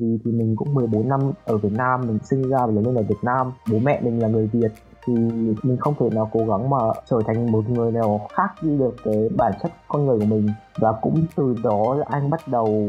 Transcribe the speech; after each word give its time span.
gì 0.00 0.18
thì 0.24 0.32
mình 0.32 0.56
cũng 0.56 0.74
14 0.74 1.08
năm 1.08 1.20
ở 1.44 1.56
Việt 1.56 1.72
Nam, 1.72 2.00
mình 2.06 2.18
sinh 2.24 2.42
ra 2.42 2.66
và 2.66 2.72
lớn 2.72 2.84
lên 2.86 2.94
ở 2.94 3.02
Việt 3.02 3.22
Nam. 3.22 3.52
Bố 3.72 3.78
mẹ 3.78 4.00
mình 4.00 4.22
là 4.22 4.28
người 4.28 4.46
Việt 4.52 4.72
thì 5.06 5.14
mình 5.62 5.76
không 5.80 5.94
thể 6.00 6.10
nào 6.10 6.30
cố 6.32 6.40
gắng 6.46 6.70
mà 6.70 6.78
trở 7.10 7.20
thành 7.26 7.52
một 7.52 7.70
người 7.70 7.92
nào 7.92 8.26
khác 8.32 8.48
đi 8.62 8.78
được 8.78 8.96
cái 9.04 9.28
bản 9.36 9.52
chất 9.62 9.72
con 9.88 10.06
người 10.06 10.18
của 10.18 10.26
mình. 10.26 10.48
Và 10.78 10.92
cũng 10.92 11.24
từ 11.36 11.56
đó 11.62 11.94
là 11.94 12.06
anh 12.08 12.30
bắt 12.30 12.48
đầu 12.48 12.86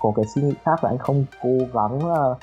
có 0.00 0.12
cái 0.16 0.24
suy 0.34 0.42
nghĩ 0.42 0.54
khác 0.64 0.84
là 0.84 0.90
anh 0.90 0.98
không 0.98 1.24
cố 1.42 1.58
gắng 1.72 2.00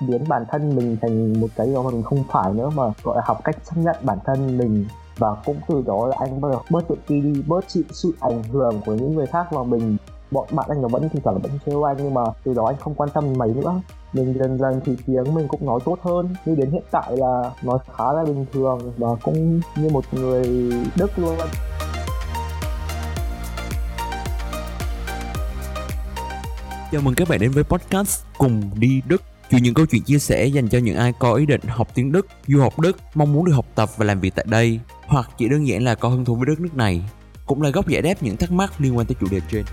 biến 0.07 0.23
bản 0.27 0.43
thân 0.49 0.75
mình 0.75 0.97
thành 1.01 1.41
một 1.41 1.47
cái 1.55 1.67
gì 1.67 1.73
đó 1.73 1.83
mà 1.83 1.89
mình 1.89 2.03
không 2.03 2.23
phải 2.29 2.53
nữa, 2.53 2.69
mà 2.75 2.83
gọi 3.03 3.15
là 3.15 3.21
học 3.25 3.37
cách 3.43 3.55
chấp 3.63 3.75
nhận 3.77 3.95
bản 4.01 4.17
thân 4.25 4.57
mình. 4.57 4.85
Và 5.17 5.35
cũng 5.45 5.55
từ 5.67 5.83
đó 5.85 6.07
là 6.07 6.15
anh 6.19 6.41
bắt 6.41 6.49
đầu 6.51 6.61
bớt 6.71 6.87
tự 6.87 6.95
ti 7.07 7.21
đi, 7.21 7.43
bớt 7.47 7.67
chịu 7.67 7.83
sự 7.91 8.13
ảnh 8.19 8.43
hưởng 8.43 8.81
của 8.85 8.93
những 8.93 9.15
người 9.15 9.25
khác 9.25 9.51
vào 9.51 9.63
mình 9.63 9.97
bọn 10.31 10.47
bạn 10.51 10.65
anh 10.69 10.81
nó 10.81 10.87
vẫn 10.87 11.09
thỉnh 11.09 11.21
thoảng 11.23 11.39
vẫn 11.41 11.51
trêu 11.65 11.83
anh 11.83 11.97
nhưng 11.99 12.13
mà 12.13 12.21
từ 12.43 12.53
đó 12.53 12.65
anh 12.65 12.75
không 12.79 12.95
quan 12.95 13.09
tâm 13.09 13.33
mấy 13.37 13.49
nữa. 13.49 13.81
Mình 14.13 14.33
dần 14.39 14.57
dần 14.57 14.81
thì 14.85 14.95
tiếng 15.07 15.33
mình 15.33 15.47
cũng 15.47 15.65
nói 15.65 15.79
tốt 15.85 15.97
hơn. 16.01 16.35
Nhưng 16.45 16.55
đến 16.55 16.71
hiện 16.71 16.83
tại 16.91 17.17
là 17.17 17.51
nói 17.63 17.79
khá 17.97 18.13
là 18.13 18.23
bình 18.23 18.45
thường 18.53 18.93
và 18.97 19.07
cũng 19.23 19.61
như 19.75 19.89
một 19.89 20.05
người 20.11 20.43
đức 20.95 21.19
luôn. 21.19 21.37
Chào 26.91 27.01
mừng 27.01 27.15
các 27.15 27.29
bạn 27.29 27.39
đến 27.39 27.51
với 27.51 27.63
podcast 27.63 28.23
Cùng 28.37 28.61
đi 28.75 29.01
Đức. 29.07 29.21
Chuyện 29.49 29.63
những 29.63 29.73
câu 29.73 29.85
chuyện 29.85 30.01
chia 30.01 30.19
sẻ 30.19 30.45
dành 30.45 30.67
cho 30.67 30.77
những 30.77 30.97
ai 30.97 31.13
có 31.19 31.33
ý 31.33 31.45
định 31.45 31.61
học 31.67 31.87
tiếng 31.93 32.11
Đức, 32.11 32.27
du 32.47 32.59
học 32.59 32.79
Đức, 32.79 32.97
mong 33.13 33.33
muốn 33.33 33.45
được 33.45 33.51
học 33.51 33.65
tập 33.75 33.89
và 33.97 34.05
làm 34.05 34.19
việc 34.19 34.35
tại 34.35 34.45
đây 34.49 34.79
Hoặc 35.07 35.29
chỉ 35.37 35.49
đơn 35.49 35.67
giản 35.67 35.83
là 35.83 35.95
có 35.95 36.09
hứng 36.09 36.25
thú 36.25 36.35
với 36.35 36.45
đất 36.45 36.59
nước 36.59 36.75
này 36.75 37.01
Cũng 37.45 37.61
là 37.61 37.69
góc 37.69 37.87
giải 37.87 38.01
đáp 38.01 38.13
những 38.21 38.37
thắc 38.37 38.51
mắc 38.51 38.73
liên 38.81 38.97
quan 38.97 39.07
tới 39.07 39.15
chủ 39.21 39.27
đề 39.31 39.39
trên. 39.51 39.63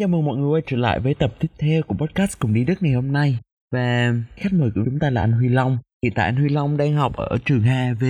Chào 0.00 0.08
mừng 0.08 0.24
mọi 0.24 0.36
người 0.36 0.48
quay 0.48 0.62
trở 0.66 0.76
lại 0.76 1.00
với 1.00 1.14
tập 1.14 1.34
tiếp 1.38 1.48
theo 1.58 1.82
của 1.82 1.94
podcast 1.94 2.38
Cùng 2.38 2.54
đi 2.54 2.64
Đức 2.64 2.74
ngày 2.80 2.92
hôm 2.92 3.12
nay 3.12 3.38
Và 3.72 4.14
khách 4.36 4.52
mời 4.52 4.70
của 4.74 4.82
chúng 4.84 4.98
ta 4.98 5.10
là 5.10 5.20
anh 5.20 5.32
Huy 5.32 5.48
Long 5.48 5.78
Hiện 6.02 6.12
tại 6.14 6.26
anh 6.26 6.36
Huy 6.36 6.48
Long 6.48 6.76
đang 6.76 6.92
học 6.94 7.16
ở 7.16 7.38
trường 7.44 7.62
HAV 7.62 8.00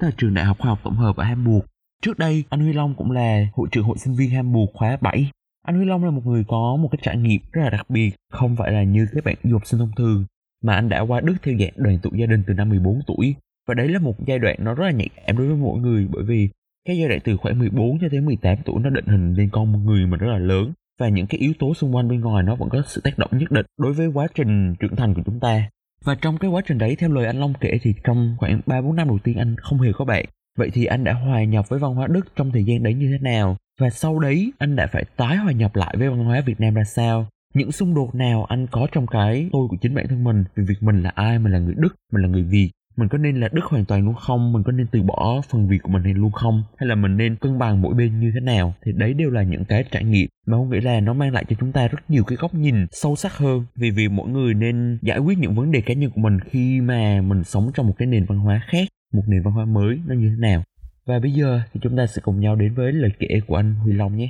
Tức 0.00 0.06
là 0.06 0.10
trường 0.16 0.34
Đại 0.34 0.44
học 0.44 0.56
Khoa 0.58 0.68
học 0.68 0.78
Tổng 0.84 0.96
hợp 0.96 1.16
ở 1.16 1.24
Hamburg 1.24 1.64
Trước 2.02 2.18
đây, 2.18 2.44
anh 2.48 2.60
Huy 2.60 2.72
Long 2.72 2.94
cũng 2.94 3.10
là 3.10 3.46
hội 3.52 3.68
trưởng 3.72 3.84
hội 3.84 3.98
sinh 3.98 4.14
viên 4.14 4.30
Hamburg 4.30 4.72
khóa 4.74 4.96
7. 5.00 5.30
Anh 5.62 5.76
Huy 5.76 5.84
Long 5.84 6.04
là 6.04 6.10
một 6.10 6.26
người 6.26 6.44
có 6.48 6.76
một 6.76 6.88
cái 6.92 6.98
trải 7.02 7.16
nghiệm 7.16 7.40
rất 7.52 7.62
là 7.62 7.70
đặc 7.70 7.90
biệt, 7.90 8.10
không 8.32 8.56
phải 8.56 8.72
là 8.72 8.82
như 8.82 9.06
các 9.14 9.24
bạn 9.24 9.36
du 9.42 9.52
học 9.52 9.66
sinh 9.66 9.80
thông 9.80 9.92
thường, 9.96 10.24
mà 10.64 10.74
anh 10.74 10.88
đã 10.88 11.00
qua 11.00 11.20
Đức 11.20 11.34
theo 11.42 11.54
dạng 11.60 11.72
đoàn 11.76 11.98
tụ 12.02 12.10
gia 12.14 12.26
đình 12.26 12.42
từ 12.46 12.54
năm 12.54 12.68
14 12.68 13.00
tuổi. 13.06 13.34
Và 13.68 13.74
đấy 13.74 13.88
là 13.88 13.98
một 13.98 14.14
giai 14.26 14.38
đoạn 14.38 14.56
nó 14.58 14.74
rất 14.74 14.84
là 14.84 14.90
nhạy 14.90 15.08
cảm 15.26 15.38
đối 15.38 15.46
với 15.46 15.56
mỗi 15.56 15.80
người 15.80 16.08
bởi 16.10 16.22
vì 16.24 16.48
cái 16.84 16.98
giai 16.98 17.08
đoạn 17.08 17.20
từ 17.24 17.36
khoảng 17.36 17.58
14 17.58 17.98
cho 18.00 18.08
đến 18.08 18.24
18 18.24 18.56
tuổi 18.64 18.80
nó 18.80 18.90
định 18.90 19.06
hình 19.06 19.34
lên 19.34 19.48
con 19.52 19.72
một 19.72 19.78
người 19.84 20.06
mà 20.06 20.16
rất 20.16 20.26
là 20.26 20.38
lớn 20.38 20.72
và 20.98 21.08
những 21.08 21.26
cái 21.26 21.40
yếu 21.40 21.52
tố 21.58 21.74
xung 21.74 21.96
quanh 21.96 22.08
bên 22.08 22.20
ngoài 22.20 22.42
nó 22.42 22.54
vẫn 22.54 22.68
có 22.68 22.82
sự 22.86 23.00
tác 23.04 23.18
động 23.18 23.30
nhất 23.32 23.50
định 23.50 23.66
đối 23.78 23.92
với 23.92 24.06
quá 24.06 24.26
trình 24.34 24.74
trưởng 24.80 24.96
thành 24.96 25.14
của 25.14 25.22
chúng 25.26 25.40
ta. 25.40 25.68
Và 26.04 26.14
trong 26.14 26.38
cái 26.38 26.50
quá 26.50 26.62
trình 26.66 26.78
đấy 26.78 26.96
theo 26.96 27.10
lời 27.10 27.26
anh 27.26 27.40
Long 27.40 27.52
kể 27.60 27.78
thì 27.82 27.94
trong 28.04 28.36
khoảng 28.38 28.60
3 28.66 28.80
4 28.80 28.96
năm 28.96 29.08
đầu 29.08 29.18
tiên 29.24 29.38
anh 29.38 29.56
không 29.56 29.80
hề 29.80 29.92
có 29.92 30.04
bạn 30.04 30.24
Vậy 30.56 30.70
thì 30.72 30.84
anh 30.84 31.04
đã 31.04 31.12
hòa 31.12 31.44
nhập 31.44 31.68
với 31.68 31.78
văn 31.78 31.94
hóa 31.94 32.06
Đức 32.06 32.36
trong 32.36 32.52
thời 32.52 32.64
gian 32.64 32.82
đấy 32.82 32.94
như 32.94 33.08
thế 33.12 33.18
nào? 33.18 33.56
Và 33.80 33.90
sau 33.90 34.18
đấy 34.18 34.52
anh 34.58 34.76
đã 34.76 34.86
phải 34.86 35.04
tái 35.16 35.36
hòa 35.36 35.52
nhập 35.52 35.76
lại 35.76 35.94
với 35.98 36.08
văn 36.08 36.24
hóa 36.24 36.40
Việt 36.46 36.60
Nam 36.60 36.74
ra 36.74 36.84
sao? 36.84 37.28
Những 37.54 37.72
xung 37.72 37.94
đột 37.94 38.14
nào 38.14 38.44
anh 38.44 38.66
có 38.70 38.86
trong 38.92 39.06
cái 39.06 39.48
tôi 39.52 39.68
của 39.70 39.76
chính 39.80 39.94
bản 39.94 40.06
thân 40.08 40.24
mình 40.24 40.44
về 40.56 40.64
việc 40.68 40.74
mình 40.80 41.02
là 41.02 41.10
ai, 41.14 41.38
mình 41.38 41.52
là 41.52 41.58
người 41.58 41.74
Đức, 41.76 41.94
mình 42.12 42.22
là 42.22 42.28
người 42.28 42.42
Việt 42.42 42.70
mình 42.96 43.08
có 43.08 43.18
nên 43.18 43.40
là 43.40 43.48
đức 43.52 43.64
hoàn 43.64 43.84
toàn 43.84 44.04
luôn 44.04 44.14
không? 44.14 44.52
Mình 44.52 44.62
có 44.62 44.72
nên 44.72 44.86
từ 44.86 45.02
bỏ 45.02 45.40
phần 45.50 45.68
việc 45.68 45.78
của 45.82 45.88
mình 45.88 46.02
hay 46.02 46.14
luôn 46.14 46.32
không? 46.32 46.62
Hay 46.76 46.88
là 46.88 46.94
mình 46.94 47.16
nên 47.16 47.36
cân 47.36 47.58
bằng 47.58 47.82
mỗi 47.82 47.94
bên 47.94 48.20
như 48.20 48.30
thế 48.34 48.40
nào? 48.40 48.74
Thì 48.84 48.92
đấy 48.96 49.14
đều 49.14 49.30
là 49.30 49.42
những 49.42 49.64
cái 49.64 49.84
trải 49.90 50.04
nghiệm 50.04 50.28
mà 50.46 50.56
không 50.56 50.70
nghĩ 50.70 50.80
là 50.80 51.00
nó 51.00 51.14
mang 51.14 51.32
lại 51.32 51.44
cho 51.48 51.56
chúng 51.60 51.72
ta 51.72 51.88
rất 51.88 51.98
nhiều 52.08 52.24
cái 52.24 52.36
góc 52.36 52.54
nhìn 52.54 52.86
sâu 52.90 53.16
sắc 53.16 53.32
hơn. 53.32 53.64
Vì 53.76 53.90
vì 53.90 54.08
mỗi 54.08 54.28
người 54.28 54.54
nên 54.54 54.98
giải 55.02 55.18
quyết 55.18 55.38
những 55.38 55.54
vấn 55.54 55.72
đề 55.72 55.80
cá 55.80 55.94
nhân 55.94 56.10
của 56.10 56.20
mình 56.20 56.40
khi 56.40 56.80
mà 56.80 57.20
mình 57.22 57.44
sống 57.44 57.70
trong 57.74 57.86
một 57.86 57.94
cái 57.98 58.06
nền 58.06 58.24
văn 58.24 58.38
hóa 58.38 58.62
khác 58.66 58.88
một 59.12 59.22
nền 59.26 59.42
văn 59.42 59.54
hóa 59.54 59.64
mới 59.64 60.00
nó 60.06 60.14
như 60.14 60.28
thế 60.28 60.40
nào. 60.40 60.62
Và 61.06 61.18
bây 61.18 61.30
giờ 61.32 61.60
thì 61.72 61.80
chúng 61.82 61.96
ta 61.96 62.06
sẽ 62.06 62.22
cùng 62.24 62.40
nhau 62.40 62.56
đến 62.56 62.74
với 62.74 62.92
lời 62.92 63.10
kể 63.18 63.40
của 63.46 63.56
anh 63.56 63.74
Huy 63.74 63.92
Long 63.92 64.16
nhé. 64.16 64.28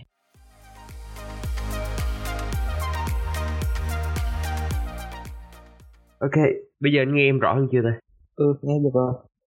Ok, 6.18 6.44
bây 6.80 6.92
giờ 6.92 7.02
anh 7.02 7.14
nghe 7.14 7.22
em 7.22 7.38
rõ 7.38 7.54
hơn 7.54 7.68
chưa 7.72 7.80
đây? 7.82 7.92
Ừ 8.36 8.54
nghe 8.62 8.78
được 8.84 8.90
rồi. 8.94 9.12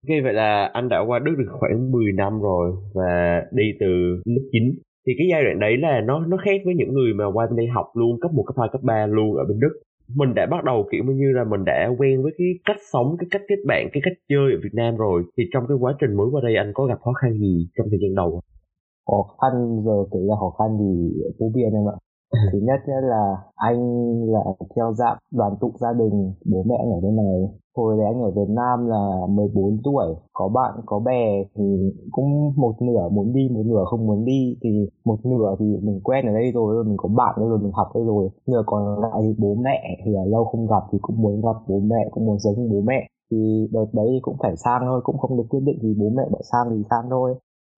Ok, 0.09 0.25
vậy 0.25 0.33
là 0.33 0.71
anh 0.73 0.89
đã 0.89 1.01
qua 1.07 1.19
Đức 1.19 1.35
được 1.39 1.49
khoảng 1.61 1.91
10 1.93 2.13
năm 2.13 2.41
rồi 2.41 2.73
và 2.95 3.43
đi 3.53 3.65
từ 3.81 3.87
lớp 4.25 4.43
9 4.53 4.63
thì 5.07 5.13
cái 5.19 5.27
giai 5.31 5.45
đoạn 5.45 5.61
đấy 5.61 5.77
là 5.77 6.01
nó 6.01 6.27
nó 6.27 6.37
khác 6.37 6.61
với 6.65 6.75
những 6.75 6.93
người 6.93 7.13
mà 7.15 7.25
qua 7.35 7.47
bên 7.47 7.57
đây 7.57 7.67
học 7.67 7.87
luôn 7.95 8.21
cấp 8.21 8.31
1, 8.35 8.45
cấp 8.47 8.57
2, 8.59 8.69
cấp 8.73 8.81
3 8.85 9.07
luôn 9.07 9.37
ở 9.37 9.45
bên 9.49 9.61
Đức. 9.61 9.81
Mình 10.15 10.35
đã 10.35 10.47
bắt 10.47 10.65
đầu 10.65 10.89
kiểu 10.93 11.05
như 11.05 11.33
là 11.33 11.45
mình 11.45 11.65
đã 11.65 11.91
quen 11.99 12.23
với 12.23 12.33
cái 12.39 12.47
cách 12.65 12.77
sống 12.93 13.17
cái 13.19 13.27
cách 13.31 13.43
kết 13.49 13.57
bạn 13.67 13.89
cái 13.93 14.01
cách 14.05 14.19
chơi 14.29 14.53
ở 14.53 14.59
Việt 14.63 14.75
Nam 14.75 14.97
rồi. 14.97 15.23
Thì 15.39 15.45
trong 15.53 15.65
cái 15.69 15.77
quá 15.81 15.95
trình 16.01 16.17
mới 16.17 16.27
qua 16.33 16.41
đây 16.45 16.57
anh 16.57 16.73
có 16.75 16.85
gặp 16.85 16.99
khó 17.05 17.13
khăn 17.13 17.33
gì 17.39 17.69
trong 17.79 17.87
thời 17.91 17.99
gian 18.03 18.15
đầu 18.15 18.41
khó 19.07 19.23
khăn 19.41 19.53
giờ 19.85 19.97
kể 20.13 20.21
ra 20.29 20.35
khó 20.41 20.51
khăn 20.59 20.69
thì 20.81 20.91
phổ 21.39 21.47
biến 21.55 21.65
em 21.65 21.89
ạ 21.89 21.97
Ừ. 22.31 22.39
thứ 22.53 22.59
nhất 22.63 22.81
là 22.87 23.37
anh 23.55 23.81
là 24.33 24.41
theo 24.77 24.93
dạng 24.93 25.19
đoàn 25.33 25.57
tụ 25.61 25.73
gia 25.81 25.93
đình, 25.93 26.33
bố 26.53 26.63
mẹ 26.63 26.77
ở 26.95 27.01
bên 27.03 27.17
này, 27.17 27.49
hồi 27.77 27.97
đấy 27.99 28.07
anh 28.07 28.23
ở 28.23 28.31
Việt 28.31 28.49
Nam 28.49 28.87
là 28.87 29.27
14 29.29 29.79
tuổi, 29.85 30.07
có 30.33 30.49
bạn, 30.49 30.81
có 30.87 30.99
bè 30.99 31.45
thì 31.57 31.93
cũng 32.11 32.53
một 32.57 32.75
nửa 32.83 33.09
muốn 33.09 33.33
đi, 33.33 33.49
một 33.55 33.63
nửa 33.67 33.85
không 33.87 34.07
muốn 34.07 34.25
đi, 34.25 34.57
thì 34.63 34.89
một 35.05 35.19
nửa 35.25 35.57
thì 35.59 35.67
mình 35.83 36.01
quen 36.05 36.27
ở 36.27 36.33
đây 36.33 36.53
rồi, 36.53 36.85
mình 36.85 36.97
có 36.97 37.09
bạn 37.17 37.35
đây 37.39 37.49
rồi, 37.49 37.59
mình 37.59 37.73
học 37.75 37.89
đây 37.95 38.05
rồi, 38.05 38.29
nửa 38.47 38.63
còn 38.67 39.01
lại 39.03 39.23
thì 39.23 39.35
bố 39.39 39.55
mẹ 39.55 39.81
thì 40.05 40.11
là 40.13 40.25
lâu 40.25 40.45
không 40.45 40.67
gặp 40.67 40.83
thì 40.93 40.99
cũng 41.03 41.23
muốn 41.23 41.41
gặp 41.41 41.57
bố 41.69 41.81
mẹ, 41.81 42.09
cũng 42.11 42.27
muốn 42.27 42.39
giống 42.39 42.71
bố 42.71 42.81
mẹ. 42.81 43.07
Thì 43.31 43.69
đợt 43.73 43.87
đấy 43.93 44.19
cũng 44.23 44.37
phải 44.43 44.57
sang 44.57 44.83
thôi, 44.87 45.01
cũng 45.05 45.19
không 45.19 45.37
được 45.37 45.45
quyết 45.49 45.61
định 45.65 45.79
thì 45.83 45.95
bố 45.99 46.07
mẹ 46.17 46.23
đã 46.33 46.39
sang 46.53 46.67
thì 46.71 46.83
sang 46.91 47.05
thôi. 47.11 47.35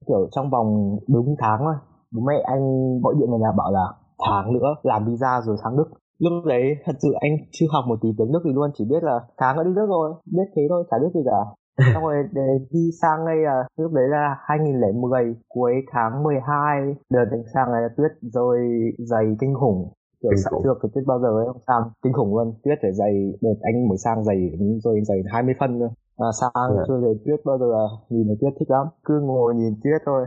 Kiểu 0.07 0.29
trong 0.31 0.51
vòng 0.51 0.99
đúng 1.09 1.35
tháng 1.39 1.59
thôi 1.65 1.75
bố 2.13 2.23
mẹ 2.27 2.35
anh 2.45 2.63
gọi 3.03 3.15
điện 3.19 3.31
về 3.33 3.39
nhà 3.39 3.53
bảo 3.57 3.73
là 3.73 3.87
tháng 4.27 4.53
nữa 4.53 4.71
làm 4.83 5.06
visa 5.06 5.41
rồi 5.47 5.56
sang 5.62 5.77
Đức. 5.77 5.89
Lúc 6.19 6.45
đấy 6.47 6.62
thật 6.84 6.97
sự 7.03 7.09
anh 7.21 7.33
chưa 7.53 7.67
học 7.73 7.84
một 7.89 7.99
tí 8.03 8.09
tiếng 8.19 8.33
Đức 8.33 8.43
gì 8.45 8.53
luôn 8.55 8.71
chỉ 8.75 8.84
biết 8.91 9.03
là 9.03 9.21
tháng 9.39 9.56
nữa 9.56 9.65
đi 9.65 9.73
Đức 9.75 9.87
rồi 9.89 10.15
biết 10.37 10.49
thế 10.56 10.62
thôi 10.69 10.84
chả 10.91 10.97
biết 11.03 11.12
gì 11.15 11.21
cả. 11.25 11.41
Xong 11.95 12.03
rồi 12.03 12.17
để 12.33 12.49
đi 12.71 12.91
sang 13.03 13.27
đây 13.27 13.37
là 13.37 13.65
lúc 13.77 13.93
đấy 13.93 14.05
là 14.09 14.37
2010 14.49 15.37
cuối 15.49 15.73
tháng 15.93 16.23
12 16.23 16.95
đợt 17.11 17.27
anh 17.31 17.43
sang 17.55 17.73
này 17.73 17.83
là 17.83 17.89
tuyết 17.97 18.11
rơi 18.23 18.59
dày 18.99 19.25
kinh 19.41 19.55
khủng. 19.61 19.93
Kiểu 20.23 20.33
sợ 20.45 20.50
chưa 20.65 20.75
cái 20.83 20.91
tuyết 20.95 21.05
bao 21.06 21.19
giờ 21.21 21.29
ấy 21.29 21.47
không? 21.47 21.62
Sang 21.67 21.83
kinh 22.03 22.12
khủng 22.12 22.37
luôn. 22.37 22.55
Tuyết 22.65 22.79
phải 22.83 22.93
dày 22.93 23.15
đợt 23.41 23.59
anh 23.62 23.89
mới 23.89 23.99
sang 23.99 24.25
dày 24.25 24.50
rồi 24.85 25.00
dày 25.09 25.19
20 25.33 25.55
phân 25.61 25.79
nữa 25.79 25.91
à, 26.19 26.29
sang 26.41 26.71
yeah. 26.75 26.85
chưa 26.89 26.99
thấy 27.03 27.15
tuyết 27.25 27.41
bao 27.45 27.59
giờ 27.59 27.67
nhìn 28.09 28.27
thấy 28.27 28.37
tuyết 28.41 28.53
thích 28.59 28.71
lắm. 28.71 28.87
Cứ 29.05 29.21
ngồi 29.21 29.55
nhìn 29.55 29.75
tuyết 29.83 30.00
thôi 30.06 30.23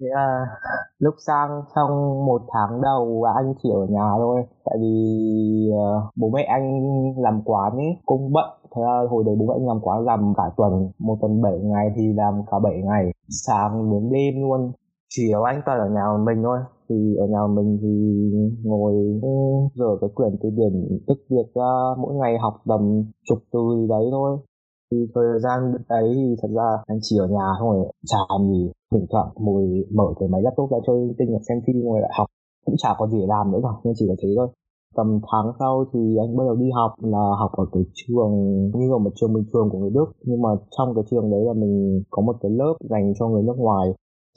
thế 0.00 0.06
là 0.14 0.46
lúc 0.98 1.14
sang 1.26 1.62
trong 1.76 1.90
một 2.26 2.42
tháng 2.52 2.82
đầu 2.82 3.24
anh 3.36 3.54
chỉ 3.62 3.70
ở 3.70 3.86
nhà 3.90 4.10
thôi. 4.16 4.42
Tại 4.64 4.78
vì 4.80 4.96
uh, 5.72 6.02
bố 6.16 6.30
mẹ 6.34 6.42
anh 6.42 6.82
làm 7.16 7.42
quán 7.44 7.72
ấy 7.72 7.96
cũng 8.06 8.32
bận. 8.32 8.50
Thế 8.76 8.82
là 8.82 9.02
hồi 9.10 9.24
đấy 9.26 9.34
bố 9.38 9.46
mẹ 9.46 9.54
anh 9.54 9.66
làm 9.66 9.80
quán 9.80 10.04
làm 10.04 10.32
cả 10.36 10.42
tuần 10.56 10.90
một 10.98 11.18
tuần 11.20 11.42
7 11.42 11.52
ngày 11.58 11.86
thì 11.96 12.02
làm 12.12 12.42
cả 12.50 12.58
7 12.58 12.82
ngày. 12.82 13.12
Sáng 13.46 13.90
đến 13.90 14.10
đêm 14.12 14.34
luôn. 14.42 14.72
Chỉ 15.08 15.22
có 15.32 15.44
anh 15.44 15.62
toàn 15.66 15.78
ở 15.78 15.88
nhà 15.88 16.24
mình 16.24 16.42
thôi. 16.42 16.58
Thì 16.88 17.16
ở 17.20 17.26
nhà 17.26 17.46
mình 17.56 17.78
thì 17.82 17.94
ngồi 18.64 18.94
rửa 19.74 19.96
cái 20.00 20.10
quyển 20.14 20.36
từ 20.42 20.50
điển 20.50 21.00
tức 21.06 21.18
việc 21.30 21.54
ra 21.54 21.72
mỗi 21.98 22.14
ngày 22.14 22.38
học 22.38 22.54
tầm 22.68 23.04
chục 23.28 23.38
từ 23.52 23.86
đấy 23.88 24.04
thôi 24.10 24.38
thì 24.90 24.98
thời 25.14 25.40
gian 25.44 25.58
đấy 25.88 26.12
thì 26.14 26.36
thật 26.42 26.48
ra 26.56 26.68
anh 26.86 26.98
chỉ 27.02 27.18
ở 27.18 27.26
nhà 27.26 27.46
thôi 27.60 27.76
chả 28.06 28.18
làm 28.28 28.52
gì 28.52 28.70
thỉnh 28.92 29.06
thoảng 29.10 29.28
ngồi 29.34 29.64
mở 29.94 30.04
cái 30.18 30.28
máy 30.28 30.42
laptop 30.42 30.70
ra 30.70 30.78
chơi, 30.86 31.14
tinh 31.18 31.28
hoặc 31.30 31.42
xem 31.48 31.58
phim 31.66 31.76
ngồi 31.84 32.00
lại 32.00 32.10
học. 32.18 32.26
Cũng 32.66 32.74
chả 32.78 32.90
có 32.98 33.06
gì 33.06 33.18
để 33.20 33.26
làm 33.28 33.52
nữa 33.52 33.60
cả 33.62 33.72
nên 33.84 33.94
chỉ 33.96 34.06
có 34.08 34.14
thế 34.22 34.28
thôi. 34.36 34.48
Tầm 34.96 35.20
tháng 35.30 35.52
sau 35.58 35.84
thì 35.92 36.16
anh 36.22 36.36
bắt 36.36 36.44
đầu 36.46 36.56
đi 36.56 36.70
học, 36.74 36.92
là 37.02 37.24
học 37.40 37.52
ở 37.52 37.64
cái 37.72 37.82
trường 37.94 38.32
như 38.78 38.86
là 38.92 38.98
một 38.98 39.10
trường 39.16 39.32
bình 39.34 39.44
thường 39.52 39.68
của 39.70 39.78
người 39.78 39.90
Đức. 39.90 40.08
Nhưng 40.22 40.42
mà 40.42 40.50
trong 40.78 40.94
cái 40.94 41.04
trường 41.10 41.30
đấy 41.30 41.40
là 41.48 41.52
mình 41.52 42.02
có 42.10 42.22
một 42.22 42.36
cái 42.40 42.50
lớp 42.50 42.74
dành 42.90 43.12
cho 43.18 43.28
người 43.28 43.42
nước 43.42 43.56
ngoài. 43.56 43.86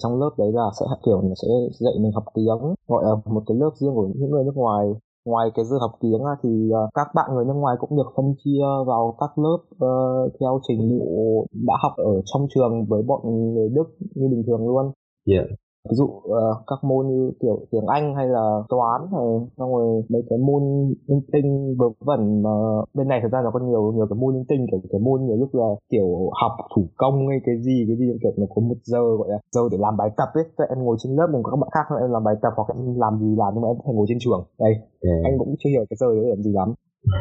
Trong 0.04 0.20
lớp 0.20 0.30
đấy 0.38 0.52
là 0.54 0.68
sẽ, 0.80 0.86
kiểu 1.06 1.22
sẽ 1.42 1.48
dạy 1.80 1.94
mình 2.02 2.12
học 2.12 2.24
tiếng, 2.34 2.62
gọi 2.88 3.04
là 3.06 3.14
một 3.26 3.44
cái 3.48 3.58
lớp 3.58 3.72
riêng 3.76 3.96
của 3.96 4.08
những 4.16 4.32
người 4.32 4.44
nước 4.44 4.56
ngoài 4.56 4.86
ngoài 5.26 5.50
cái 5.56 5.66
giờ 5.66 5.78
học 5.82 5.92
tiếng 6.02 6.22
thì 6.44 6.70
ờ, 6.74 6.90
các 6.94 7.08
bạn 7.16 7.30
người 7.34 7.46
nước 7.46 7.54
ngoài 7.54 7.76
cũng 7.80 7.98
được 7.98 8.14
phân 8.16 8.36
chia 8.44 8.64
vào 8.88 9.16
các 9.20 9.38
lớp 9.38 9.60
uh, 9.76 10.34
theo 10.40 10.60
trình 10.68 11.00
độ 11.00 11.46
đã 11.68 11.74
học 11.84 11.94
ở 11.98 12.22
trong 12.26 12.48
trường 12.56 12.86
với 12.90 13.02
bọn 13.02 13.22
người 13.54 13.70
Đức 13.70 13.88
như 14.16 14.28
bình 14.32 14.44
thường 14.48 14.68
luôn. 14.68 14.92
Yeah 15.28 15.46
ví 15.90 15.96
dụ 15.96 16.06
uh, 16.06 16.58
các 16.68 16.80
môn 16.84 17.08
như 17.08 17.32
kiểu 17.42 17.60
tiếng 17.72 17.86
Anh 17.88 18.16
hay 18.16 18.28
là 18.28 18.46
toán 18.70 19.02
hay 19.12 19.26
xong 19.58 19.74
rồi 19.76 20.04
mấy 20.10 20.22
cái 20.30 20.40
môn 20.40 20.64
linh 21.08 21.22
tinh 21.32 21.76
vớ 21.80 21.86
vẩn 22.00 22.44
mà 22.44 22.50
bên 22.94 23.08
này 23.08 23.20
thật 23.24 23.30
ra 23.32 23.40
nó 23.44 23.52
có 23.54 23.60
nhiều 23.60 23.92
nhiều 23.96 24.08
cái 24.10 24.18
môn 24.22 24.34
linh 24.36 24.46
tinh 24.50 24.66
kiểu 24.72 24.80
cái 24.92 25.02
môn 25.02 25.26
nhiều 25.26 25.38
lúc 25.38 25.50
là 25.54 25.70
kiểu 25.92 26.08
học 26.42 26.52
thủ 26.76 26.84
công 26.98 27.28
hay 27.28 27.40
cái 27.46 27.56
gì 27.62 27.86
cái 27.88 27.98
gì 27.98 28.06
kiểu 28.24 28.32
nó 28.38 28.46
có 28.56 28.62
một 28.62 28.80
giờ 28.84 29.04
gọi 29.20 29.30
là 29.30 29.38
giờ 29.52 29.62
để 29.72 29.78
làm 29.78 29.98
bài 29.98 30.10
tập 30.18 30.30
ấy. 30.34 30.44
Tức 30.58 30.66
em 30.70 30.84
ngồi 30.84 30.98
trên 31.00 31.16
lớp 31.16 31.28
cùng 31.32 31.44
các 31.44 31.58
bạn 31.62 31.70
khác 31.74 31.96
em 32.02 32.12
làm 32.12 32.24
bài 32.24 32.36
tập 32.42 32.54
hoặc 32.56 32.68
em 32.76 32.96
làm 32.96 33.14
gì 33.20 33.36
làm 33.38 33.54
nhưng 33.54 33.62
mà 33.62 33.68
em 33.68 33.78
phải 33.86 33.94
ngồi 33.96 34.06
trên 34.10 34.18
trường. 34.22 34.44
Đây 34.60 34.74
yeah. 35.02 35.20
anh 35.24 35.36
cũng 35.40 35.56
chưa 35.60 35.70
hiểu 35.70 35.86
cái 35.90 35.98
giờ 36.00 36.08
đấy 36.16 36.26
làm 36.30 36.42
gì 36.44 36.52
lắm 36.54 36.74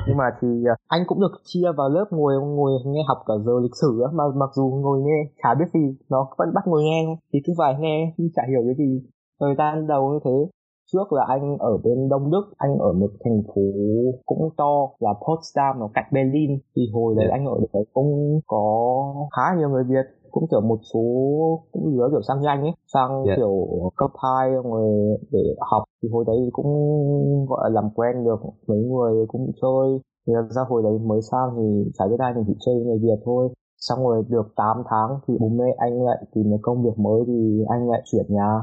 nhưng 0.07 0.17
mà 0.17 0.25
thì 0.41 0.49
à, 0.69 0.75
anh 0.89 1.03
cũng 1.07 1.21
được 1.21 1.33
chia 1.45 1.73
vào 1.77 1.89
lớp 1.89 2.05
ngồi 2.11 2.35
ngồi 2.35 2.73
nghe 2.87 3.01
học 3.09 3.19
cả 3.27 3.35
giờ 3.47 3.53
lịch 3.63 3.77
sử 3.81 4.01
á. 4.07 4.09
Mà 4.15 4.25
mặc 4.37 4.51
dù 4.57 4.81
ngồi 4.83 5.01
nghe 5.01 5.31
chả 5.43 5.55
biết 5.59 5.71
gì 5.75 5.97
nó 6.11 6.29
vẫn 6.39 6.49
bắt 6.55 6.65
ngồi 6.67 6.83
nghe 6.83 7.17
thì 7.33 7.39
cứ 7.47 7.53
phải 7.59 7.75
nghe 7.81 8.15
nhưng 8.17 8.29
chả 8.35 8.43
hiểu 8.49 8.61
cái 8.65 8.75
gì. 8.79 9.03
Thời 9.41 9.55
gian 9.59 9.87
đầu 9.87 10.13
như 10.13 10.19
thế 10.25 10.51
trước 10.93 11.13
là 11.13 11.25
anh 11.29 11.59
ở 11.59 11.79
bên 11.85 12.09
Đông 12.09 12.31
Đức 12.31 12.45
anh 12.59 12.79
ở 12.79 12.93
một 12.93 13.11
thành 13.25 13.43
phố 13.47 13.63
cũng 14.27 14.49
to 14.57 14.75
là 14.99 15.11
Potsdam 15.13 15.79
nó 15.81 15.89
cạnh 15.95 16.09
Berlin. 16.13 16.51
Thì 16.77 16.83
hồi 16.95 17.15
đấy 17.17 17.29
anh 17.31 17.47
ở 17.47 17.61
đấy 17.73 17.85
cũng 17.93 18.41
có 18.47 18.65
khá 19.37 19.43
nhiều 19.59 19.69
người 19.69 19.85
Việt 19.85 20.20
cũng 20.31 20.47
kiểu 20.51 20.61
một 20.61 20.79
số 20.93 21.01
cũng 21.73 21.97
đứa 21.97 22.09
kiểu 22.11 22.23
sang 22.29 22.41
nhanh 22.41 22.61
ấy 22.63 22.73
sang 22.93 23.11
yeah. 23.11 23.27
Dạ. 23.29 23.35
kiểu 23.37 23.55
cấp 23.97 24.11
2 24.23 24.51
rồi 24.51 25.19
để 25.31 25.55
học 25.71 25.85
thì 26.03 26.09
hồi 26.13 26.25
đấy 26.27 26.37
cũng 26.53 26.71
gọi 27.49 27.61
là 27.63 27.81
làm 27.81 27.91
quen 27.95 28.25
được 28.25 28.41
mấy 28.67 28.79
người 28.79 29.27
cũng 29.27 29.53
chơi 29.63 30.01
thì 30.27 30.33
ra 30.57 30.63
hồi 30.69 30.83
đấy 30.83 30.99
mới 30.99 31.23
sang 31.23 31.49
thì 31.57 31.91
chả 31.99 32.05
biết 32.07 32.19
ai 32.19 32.33
mình 32.35 32.45
chỉ 32.47 32.55
chơi 32.67 32.75
người 32.75 32.99
Việt 32.99 33.19
thôi 33.25 33.49
xong 33.79 34.07
rồi 34.07 34.25
được 34.29 34.53
8 34.57 34.83
tháng 34.91 35.19
thì 35.29 35.35
bố 35.41 35.49
mẹ 35.49 35.75
anh 35.79 36.03
lại 36.03 36.19
tìm 36.35 36.51
một 36.51 36.59
công 36.63 36.83
việc 36.83 36.99
mới 36.99 37.21
thì 37.27 37.65
anh 37.69 37.91
lại 37.91 38.03
chuyển 38.13 38.27
nhà 38.29 38.63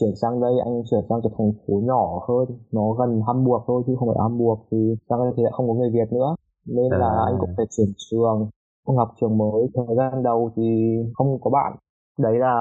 chuyển 0.00 0.16
sang 0.22 0.40
đây 0.40 0.52
anh 0.64 0.82
chuyển 0.90 1.00
sang 1.08 1.20
cái 1.22 1.32
thành 1.38 1.52
phố 1.66 1.74
nhỏ 1.84 2.24
hơn 2.28 2.58
nó 2.72 2.92
gần 2.92 3.20
Hamburg 3.26 3.62
thôi 3.66 3.82
chứ 3.86 3.96
không 3.98 4.08
phải 4.08 4.18
Hamburg 4.20 4.60
thì 4.70 4.94
sang 5.08 5.18
đây 5.18 5.32
thì 5.36 5.42
lại 5.42 5.52
không 5.56 5.68
có 5.68 5.74
người 5.74 5.90
Việt 5.90 6.12
nữa 6.12 6.34
nên 6.66 6.90
là 6.90 7.08
à. 7.08 7.24
anh 7.26 7.36
cũng 7.40 7.50
phải 7.56 7.66
chuyển 7.76 7.88
trường 8.10 8.48
học 8.96 9.08
trường 9.20 9.38
mới 9.38 9.66
thời 9.74 9.96
gian 9.96 10.22
đầu 10.22 10.50
thì 10.56 10.96
không 11.14 11.40
có 11.40 11.50
bạn. 11.50 11.72
Đấy 12.18 12.38
là 12.38 12.54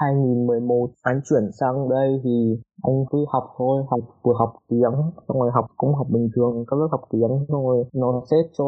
2011 0.00 0.90
anh 1.02 1.20
chuyển 1.28 1.42
sang 1.60 1.88
đây 1.88 2.20
thì 2.24 2.56
anh 2.82 3.04
cứ 3.10 3.18
học 3.28 3.44
thôi, 3.58 3.82
học 3.90 4.00
vừa 4.22 4.32
học 4.38 4.52
tiếng, 4.68 4.94
xong 5.28 5.40
rồi 5.40 5.50
học 5.54 5.64
cũng 5.76 5.94
học 5.94 6.06
bình 6.10 6.28
thường, 6.36 6.64
các 6.66 6.76
lớp 6.80 6.88
học 6.90 7.00
tiếng, 7.12 7.46
xong 7.48 7.66
rồi 7.66 7.84
nó 7.94 8.22
xét 8.30 8.46
cho 8.58 8.64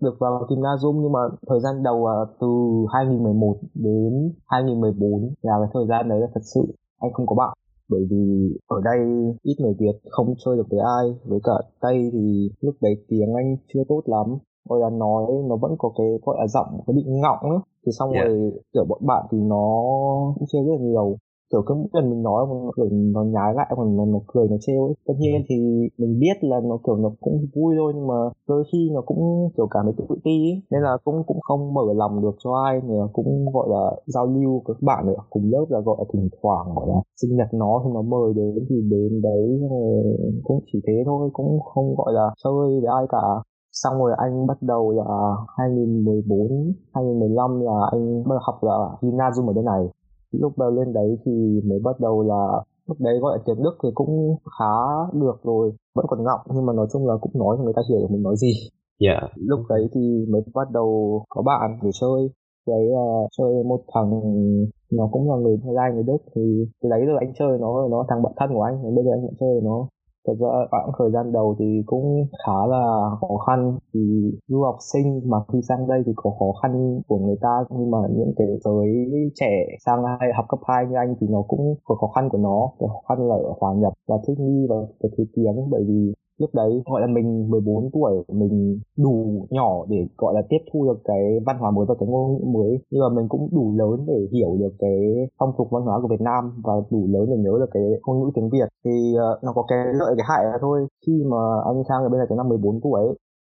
được 0.00 0.16
vào 0.20 0.46
gymnasium. 0.48 1.02
Nhưng 1.02 1.12
mà 1.12 1.20
thời 1.48 1.60
gian 1.60 1.82
đầu 1.82 2.06
là 2.08 2.24
từ 2.40 2.46
2011 2.92 3.56
đến 3.74 4.32
2014 4.46 5.34
là 5.42 5.52
cái 5.60 5.70
thời 5.74 5.86
gian 5.88 6.08
đấy 6.08 6.20
là 6.20 6.26
thật 6.34 6.44
sự 6.54 6.60
anh 7.00 7.12
không 7.12 7.26
có 7.26 7.34
bạn. 7.34 7.56
Bởi 7.90 8.06
vì 8.10 8.56
ở 8.66 8.76
đây 8.84 9.00
ít 9.42 9.54
người 9.58 9.74
Việt, 9.78 9.96
không 10.10 10.34
chơi 10.44 10.56
được 10.56 10.66
với 10.70 10.80
ai. 10.80 11.06
Với 11.24 11.40
cả 11.44 11.52
Tây 11.80 12.10
thì 12.12 12.50
lúc 12.60 12.74
đấy 12.80 12.94
tiếng 13.08 13.34
Anh 13.34 13.56
chưa 13.74 13.80
tốt 13.88 14.02
lắm 14.06 14.38
gọi 14.68 14.80
là 14.80 14.90
nói 14.90 15.26
nó 15.48 15.56
vẫn 15.56 15.74
có 15.78 15.92
cái 15.98 16.06
gọi 16.22 16.36
là 16.40 16.46
giọng 16.46 16.66
nó 16.86 16.92
bị 16.94 17.04
ngọng 17.06 17.40
ấy. 17.40 17.58
Thì 17.86 17.92
xong 17.98 18.10
yeah. 18.12 18.26
rồi 18.26 18.52
kiểu 18.72 18.84
bọn 18.88 19.00
bạn 19.06 19.26
thì 19.30 19.38
nó 19.38 19.66
cũng 20.34 20.48
chơi 20.52 20.62
rất 20.62 20.72
là 20.72 20.78
nhiều. 20.80 21.16
Kiểu 21.52 21.62
cứ 21.66 21.74
mỗi 21.74 21.88
lần 21.92 22.10
mình 22.10 22.22
nói 22.22 22.46
kiểu 22.76 22.88
nó 22.90 23.22
nhái 23.22 23.54
lại 23.54 23.66
còn 23.76 23.96
nó, 23.96 24.04
nó 24.04 24.18
cười 24.26 24.48
nó 24.48 24.56
trêu 24.60 24.84
ấy. 24.84 24.94
Tất 25.06 25.14
nhiên 25.18 25.42
thì 25.48 25.56
mình 25.98 26.18
biết 26.18 26.36
là 26.40 26.60
nó 26.64 26.78
kiểu 26.86 26.96
nó 26.96 27.10
cũng 27.20 27.46
vui 27.54 27.74
thôi 27.78 27.92
nhưng 27.96 28.06
mà 28.06 28.14
đôi 28.48 28.64
khi 28.72 28.90
nó 28.94 29.00
cũng 29.00 29.50
kiểu 29.56 29.66
cảm 29.70 29.84
thấy 29.84 29.94
tự 29.98 30.04
ti 30.24 30.30
ấy. 30.30 30.62
nên 30.70 30.82
là 30.82 30.96
cũng 31.04 31.22
cũng 31.26 31.40
không 31.40 31.74
mở 31.74 31.82
lòng 31.96 32.22
được 32.22 32.36
cho 32.44 32.50
ai 32.66 32.80
là 32.88 33.06
cũng 33.12 33.46
gọi 33.52 33.66
là 33.70 33.90
giao 34.06 34.26
lưu 34.26 34.52
với 34.52 34.60
các 34.66 34.82
bạn 34.82 35.06
ở 35.06 35.14
cùng 35.30 35.50
lớp 35.52 35.66
là 35.68 35.80
gọi 35.80 35.96
là 35.98 36.04
thỉnh 36.12 36.28
thoảng 36.42 36.66
gọi 36.74 36.88
là 36.88 37.00
sinh 37.20 37.36
nhật 37.36 37.48
nó 37.52 37.82
thì 37.84 37.90
nó 37.94 38.02
mời 38.02 38.32
đến 38.36 38.66
thì 38.68 38.76
đến 38.90 39.22
đấy 39.22 39.60
rồi 39.70 40.04
cũng 40.44 40.60
chỉ 40.72 40.80
thế 40.86 41.02
thôi 41.06 41.30
cũng 41.32 41.60
không 41.60 41.94
gọi 41.96 42.12
là 42.12 42.30
chơi 42.44 42.52
với 42.52 42.94
ai 42.96 43.04
cả 43.08 43.22
xong 43.72 43.94
rồi 43.98 44.12
anh 44.18 44.46
bắt 44.46 44.58
đầu 44.60 44.90
là 44.90 45.04
2014 45.58 46.72
2015 46.94 47.60
là 47.60 47.72
anh 47.92 48.22
bắt 48.22 48.34
đầu 48.34 48.40
học 48.42 48.58
là 48.62 48.76
gymnasium 49.00 49.50
ở 49.50 49.52
bên 49.52 49.64
này 49.64 49.82
lúc 50.32 50.52
đầu 50.58 50.70
lên 50.70 50.92
đấy 50.92 51.18
thì 51.24 51.60
mới 51.64 51.78
bắt 51.84 52.00
đầu 52.00 52.22
là 52.22 52.62
lúc 52.86 52.96
đấy 53.00 53.18
gọi 53.20 53.36
là 53.38 53.42
tiếng 53.46 53.62
Đức 53.62 53.74
thì 53.82 53.88
cũng 53.94 54.36
khá 54.58 54.74
được 55.12 55.38
rồi 55.42 55.72
vẫn 55.94 56.06
còn 56.08 56.24
ngọng 56.24 56.40
nhưng 56.54 56.66
mà 56.66 56.72
nói 56.72 56.86
chung 56.92 57.06
là 57.06 57.14
cũng 57.20 57.32
nói 57.34 57.56
cho 57.58 57.64
người 57.64 57.72
ta 57.76 57.82
hiểu 57.88 58.08
mình 58.10 58.22
nói 58.22 58.36
gì 58.36 58.52
yeah. 58.98 59.22
Dạ. 59.22 59.28
lúc 59.36 59.60
đấy 59.68 59.88
thì 59.94 60.26
mới 60.28 60.42
bắt 60.54 60.70
đầu 60.72 61.20
có 61.28 61.42
bạn 61.42 61.78
để 61.82 61.90
chơi 62.00 62.30
đấy 62.66 62.84
là 62.84 63.06
chơi 63.38 63.64
một 63.64 63.80
thằng 63.94 64.10
nó 64.92 65.08
cũng 65.12 65.30
là 65.30 65.36
người 65.36 65.56
Thái 65.64 65.74
Lan 65.74 65.94
người 65.94 66.02
Đức 66.02 66.18
thì 66.34 66.66
đấy 66.82 67.00
rồi 67.06 67.16
anh 67.20 67.32
chơi 67.38 67.58
nó 67.58 67.88
nó 67.88 68.04
thằng 68.08 68.22
bạn 68.22 68.32
thân 68.36 68.50
của 68.54 68.62
anh 68.62 68.94
bây 68.94 69.04
giờ 69.04 69.10
anh 69.14 69.22
vẫn 69.22 69.34
chơi 69.40 69.60
nó 69.62 69.88
thật 70.26 70.34
ra 70.40 70.48
khoảng 70.70 70.90
thời 70.98 71.10
gian 71.10 71.32
đầu 71.32 71.56
thì 71.58 71.82
cũng 71.86 72.26
khá 72.46 72.66
là 72.66 73.10
khó 73.20 73.36
khăn. 73.46 73.78
Thì 73.94 74.00
du 74.48 74.62
học 74.62 74.76
sinh 74.92 75.20
mà 75.30 75.38
khi 75.52 75.58
sang 75.68 75.88
đây 75.88 76.02
thì 76.06 76.12
có 76.16 76.30
khó 76.38 76.52
khăn 76.62 77.00
của 77.08 77.18
người 77.18 77.36
ta, 77.40 77.64
nhưng 77.70 77.90
mà 77.90 77.98
những 78.10 78.32
cái 78.36 78.46
giới 78.64 79.30
trẻ 79.34 79.66
sang 79.86 80.04
hay 80.20 80.30
học 80.36 80.44
cấp 80.48 80.60
2 80.68 80.86
như 80.86 80.96
anh 80.96 81.14
thì 81.20 81.26
nó 81.30 81.42
cũng 81.48 81.74
có 81.84 81.94
khó 81.94 82.06
khăn 82.14 82.28
của 82.28 82.38
nó. 82.38 82.70
Cái 82.78 82.88
khó 82.88 83.00
khăn 83.08 83.28
là 83.28 83.34
ở 83.34 83.52
hòa 83.60 83.74
nhập 83.74 83.92
và 84.08 84.16
thích 84.26 84.38
nghi 84.38 84.66
và 84.70 84.76
cái 85.00 85.10
thứ 85.18 85.24
tiếng. 85.34 85.70
Bởi 85.70 85.84
vì 85.88 86.12
lúc 86.40 86.50
đấy 86.54 86.82
gọi 86.90 87.00
là 87.00 87.06
mình 87.06 87.50
14 87.50 87.90
tuổi 87.92 88.12
mình 88.28 88.78
đủ 88.98 89.46
nhỏ 89.50 89.70
để 89.88 89.96
gọi 90.18 90.34
là 90.34 90.42
tiếp 90.48 90.62
thu 90.72 90.78
được 90.88 91.00
cái 91.04 91.22
văn 91.46 91.56
hóa 91.58 91.70
mới 91.70 91.84
và 91.88 91.94
cái 92.00 92.08
ngôn 92.08 92.32
ngữ 92.32 92.44
mới. 92.56 92.72
Nhưng 92.90 93.02
mà 93.04 93.08
mình 93.16 93.28
cũng 93.28 93.48
đủ 93.52 93.74
lớn 93.80 94.06
để 94.06 94.18
hiểu 94.32 94.56
được 94.60 94.74
cái 94.78 94.98
phong 95.38 95.52
tục 95.58 95.68
văn 95.70 95.82
hóa 95.82 95.98
của 96.02 96.08
Việt 96.08 96.20
Nam 96.20 96.42
và 96.64 96.72
đủ 96.90 97.06
lớn 97.14 97.24
để 97.30 97.36
nhớ 97.36 97.52
được 97.60 97.70
cái 97.70 97.82
ngôn 98.06 98.16
ngữ 98.18 98.30
tiếng 98.34 98.50
Việt. 98.50 98.68
Thì 98.84 99.14
uh, 99.14 99.44
nó 99.44 99.52
có 99.52 99.62
cái 99.68 99.78
lợi 100.00 100.14
cái 100.16 100.26
hại 100.28 100.44
là 100.44 100.58
thôi. 100.60 100.86
Khi 101.06 101.24
mà 101.32 101.42
anh 101.70 101.82
sang 101.88 102.02
ở 102.02 102.08
bên 102.08 102.18
này 102.18 102.26
cái 102.28 102.36
năm 102.36 102.48
14 102.48 102.80
tuổi 102.82 103.00
ấy, 103.00 103.14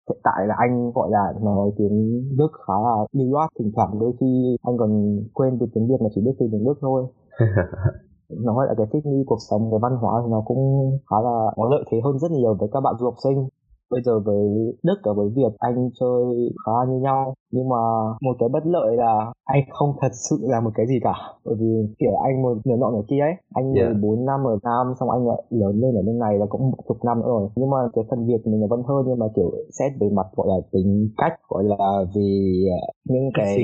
hiện 0.10 0.20
tại 0.24 0.48
là 0.48 0.56
anh 0.58 0.92
gọi 0.96 1.10
là 1.12 1.34
nói 1.42 1.72
tiếng 1.78 1.98
Đức 2.38 2.52
khá 2.68 2.74
là 2.88 2.96
lưu 3.14 3.34
loát 3.34 3.50
thỉnh 3.60 3.72
thoảng 3.76 4.00
đôi 4.00 4.12
khi 4.20 4.58
anh 4.62 4.78
còn 4.78 4.92
quên 5.34 5.58
từ 5.60 5.66
tiếng 5.74 5.88
Việt 5.88 6.02
mà 6.02 6.10
chỉ 6.16 6.22
biết 6.26 6.36
từ 6.40 6.46
tiếng 6.52 6.66
Đức 6.66 6.78
thôi. 6.82 7.04
nó 8.46 8.54
gọi 8.54 8.66
là 8.68 8.74
cái 8.78 8.88
thích 8.94 9.06
nghi 9.06 9.24
cuộc 9.26 9.42
sống 9.50 9.72
cái 9.72 9.80
văn 9.82 9.96
hóa 10.02 10.22
thì 10.24 10.32
nó 10.32 10.42
cũng 10.46 10.92
khá 11.10 11.18
là 11.24 11.52
có 11.56 11.68
lợi 11.72 11.84
thế 11.92 11.98
hơn 12.04 12.20
rất 12.20 12.32
nhiều 12.32 12.56
với 12.60 12.70
các 12.74 12.82
bạn 12.82 12.96
du 13.00 13.06
học 13.06 13.16
sinh. 13.24 13.48
Bây 13.92 14.02
giờ 14.06 14.20
với 14.26 14.44
Đức 14.84 14.98
và 15.06 15.14
với 15.18 15.30
Việt 15.36 15.54
anh 15.58 15.90
chơi 16.00 16.24
khá 16.66 16.78
như 16.90 17.00
nhau. 17.00 17.34
Nhưng 17.52 17.70
mà 17.70 17.82
một 18.22 18.36
cái 18.40 18.50
bất 18.50 18.66
lợi 18.66 18.98
là 18.98 19.32
anh 19.44 19.64
không 19.72 19.92
thật 20.02 20.14
sự 20.30 20.38
là 20.42 20.60
một 20.60 20.72
cái 20.76 20.86
gì 20.88 20.98
cả. 21.04 21.14
Bởi 21.46 21.56
vì 21.60 21.72
kiểu 22.00 22.16
anh 22.24 22.42
một 22.42 22.58
nửa 22.66 22.76
nọ 22.76 22.92
nửa 22.92 23.06
kia 23.10 23.20
ấy 23.20 23.36
anh 23.56 23.74
yeah. 23.74 23.92
14 23.92 24.26
năm 24.26 24.40
ở 24.48 24.58
Nam 24.64 24.94
xong 25.00 25.10
anh 25.10 25.28
lại 25.28 25.42
lớn 25.50 25.76
lên 25.82 25.96
ở 25.96 26.02
bên 26.06 26.18
này 26.20 26.38
là 26.40 26.46
cũng 26.50 26.72
một 26.72 26.78
chục 26.88 26.98
năm 27.06 27.20
nữa 27.20 27.28
rồi. 27.28 27.50
Nhưng 27.56 27.70
mà 27.70 27.78
cái 27.94 28.04
phần 28.10 28.26
Việt 28.28 28.42
mình 28.46 28.62
là 28.62 28.68
vẫn 28.70 28.82
hơn 28.88 29.06
nhưng 29.08 29.20
mà 29.20 29.26
kiểu 29.36 29.52
xét 29.80 29.92
về 30.00 30.10
mặt 30.10 30.28
gọi 30.36 30.48
là 30.48 30.58
tính 30.72 31.10
cách 31.18 31.34
gọi 31.50 31.64
là 31.64 32.06
vì 32.16 32.64
những 33.10 33.30
cái 33.34 33.58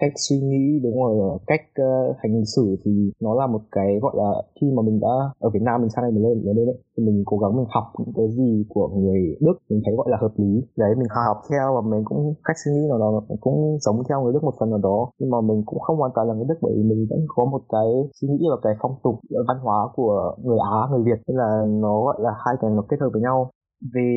cách 0.00 0.12
suy 0.28 0.36
nghĩ 0.40 0.80
đúng 0.82 0.96
rồi 1.02 1.12
ờ, 1.30 1.38
cách 1.46 1.64
uh, 1.82 2.16
hành 2.22 2.44
xử 2.56 2.76
thì 2.84 2.92
nó 3.20 3.34
là 3.34 3.46
một 3.46 3.62
cái 3.72 3.98
gọi 4.02 4.14
là 4.16 4.30
khi 4.60 4.66
mà 4.76 4.82
mình 4.82 5.00
đã 5.00 5.14
ở 5.38 5.48
Việt 5.54 5.62
Nam 5.62 5.80
mình 5.80 5.90
sang 5.90 6.04
đây 6.04 6.12
mình 6.12 6.24
lên 6.24 6.46
ở 6.46 6.52
đây 6.56 6.66
đấy 6.66 6.78
thì 6.96 7.04
mình 7.06 7.22
cố 7.26 7.36
gắng 7.38 7.56
mình 7.56 7.66
học 7.74 7.86
những 7.98 8.12
cái 8.16 8.26
gì 8.38 8.64
của 8.68 8.88
người 8.88 9.20
Đức 9.40 9.56
mình 9.70 9.80
thấy 9.84 9.94
gọi 9.96 10.06
là 10.10 10.16
hợp 10.20 10.34
lý. 10.36 10.52
Đấy 10.76 10.90
mình 10.98 11.08
học 11.26 11.38
theo 11.50 11.66
và 11.74 11.80
mình 11.90 12.02
cũng 12.04 12.34
cách 12.44 12.56
suy 12.64 12.72
nghĩ 12.72 12.82
nào 12.88 12.98
đó 12.98 13.08
cũng 13.40 13.78
giống 13.80 14.02
theo 14.08 14.22
người 14.22 14.32
Đức 14.32 14.44
một 14.44 14.54
phần 14.60 14.70
nào 14.70 14.82
đó 14.88 14.98
nhưng 15.18 15.30
mà 15.30 15.40
mình 15.40 15.62
cũng 15.66 15.80
không 15.80 15.96
hoàn 15.96 16.12
toàn 16.14 16.28
là 16.28 16.34
người 16.34 16.48
Đức 16.48 16.58
bởi 16.62 16.72
vì 16.76 16.82
mình 16.82 17.06
vẫn 17.10 17.20
có 17.28 17.44
một 17.44 17.62
cái 17.74 17.88
suy 18.20 18.28
nghĩ 18.28 18.44
và 18.50 18.56
cái 18.62 18.74
phong 18.82 18.94
tục 19.04 19.14
ờ, 19.30 19.40
văn 19.48 19.58
hóa 19.64 19.88
của 19.96 20.34
người 20.44 20.58
Á 20.72 20.80
người 20.90 21.02
Việt 21.04 21.20
nên 21.26 21.36
là 21.36 21.50
nó 21.66 21.94
gọi 22.04 22.16
là 22.18 22.30
hai 22.44 22.54
cái 22.60 22.70
nó 22.70 22.82
kết 22.88 22.96
hợp 23.00 23.10
với 23.12 23.22
nhau 23.22 23.50
về 23.94 24.08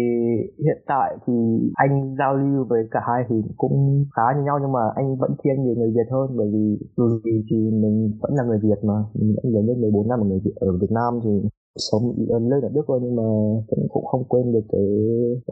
hiện 0.65 0.79
tại 0.87 1.17
thì 1.27 1.33
anh 1.73 2.15
giao 2.19 2.35
lưu 2.35 2.65
với 2.69 2.83
cả 2.91 2.99
hai 3.07 3.23
thì 3.29 3.35
cũng 3.57 4.05
khá 4.15 4.21
như 4.35 4.43
nhau 4.43 4.59
nhưng 4.61 4.71
mà 4.71 4.83
anh 4.95 5.17
vẫn 5.17 5.31
thiên 5.43 5.55
về 5.65 5.73
người 5.75 5.91
Việt 5.95 6.07
hơn 6.11 6.37
bởi 6.37 6.47
vì 6.53 6.77
dù 6.97 7.19
gì 7.23 7.45
thì 7.49 7.57
mình 7.57 8.11
vẫn 8.21 8.31
là 8.35 8.43
người 8.43 8.59
Việt 8.63 8.79
mà 8.83 8.93
mình 9.13 9.35
vẫn 9.35 9.53
lớn 9.53 9.65
lên 9.67 9.81
14 9.81 10.07
năm 10.07 10.19
ở 10.19 10.25
người 10.25 10.39
Việt, 10.45 10.55
ở 10.55 10.67
Việt 10.81 10.91
Nam 10.91 11.19
thì 11.23 11.49
sống 11.75 12.03
lớn 12.29 12.49
lên 12.49 12.61
ở 12.61 12.69
Đức 12.73 12.83
thôi 12.87 12.99
nhưng 13.03 13.15
mà 13.15 13.23
cũng 13.67 13.87
cũng 13.89 14.05
không 14.05 14.23
quên 14.23 14.51
được 14.51 14.65
cái 14.71 14.87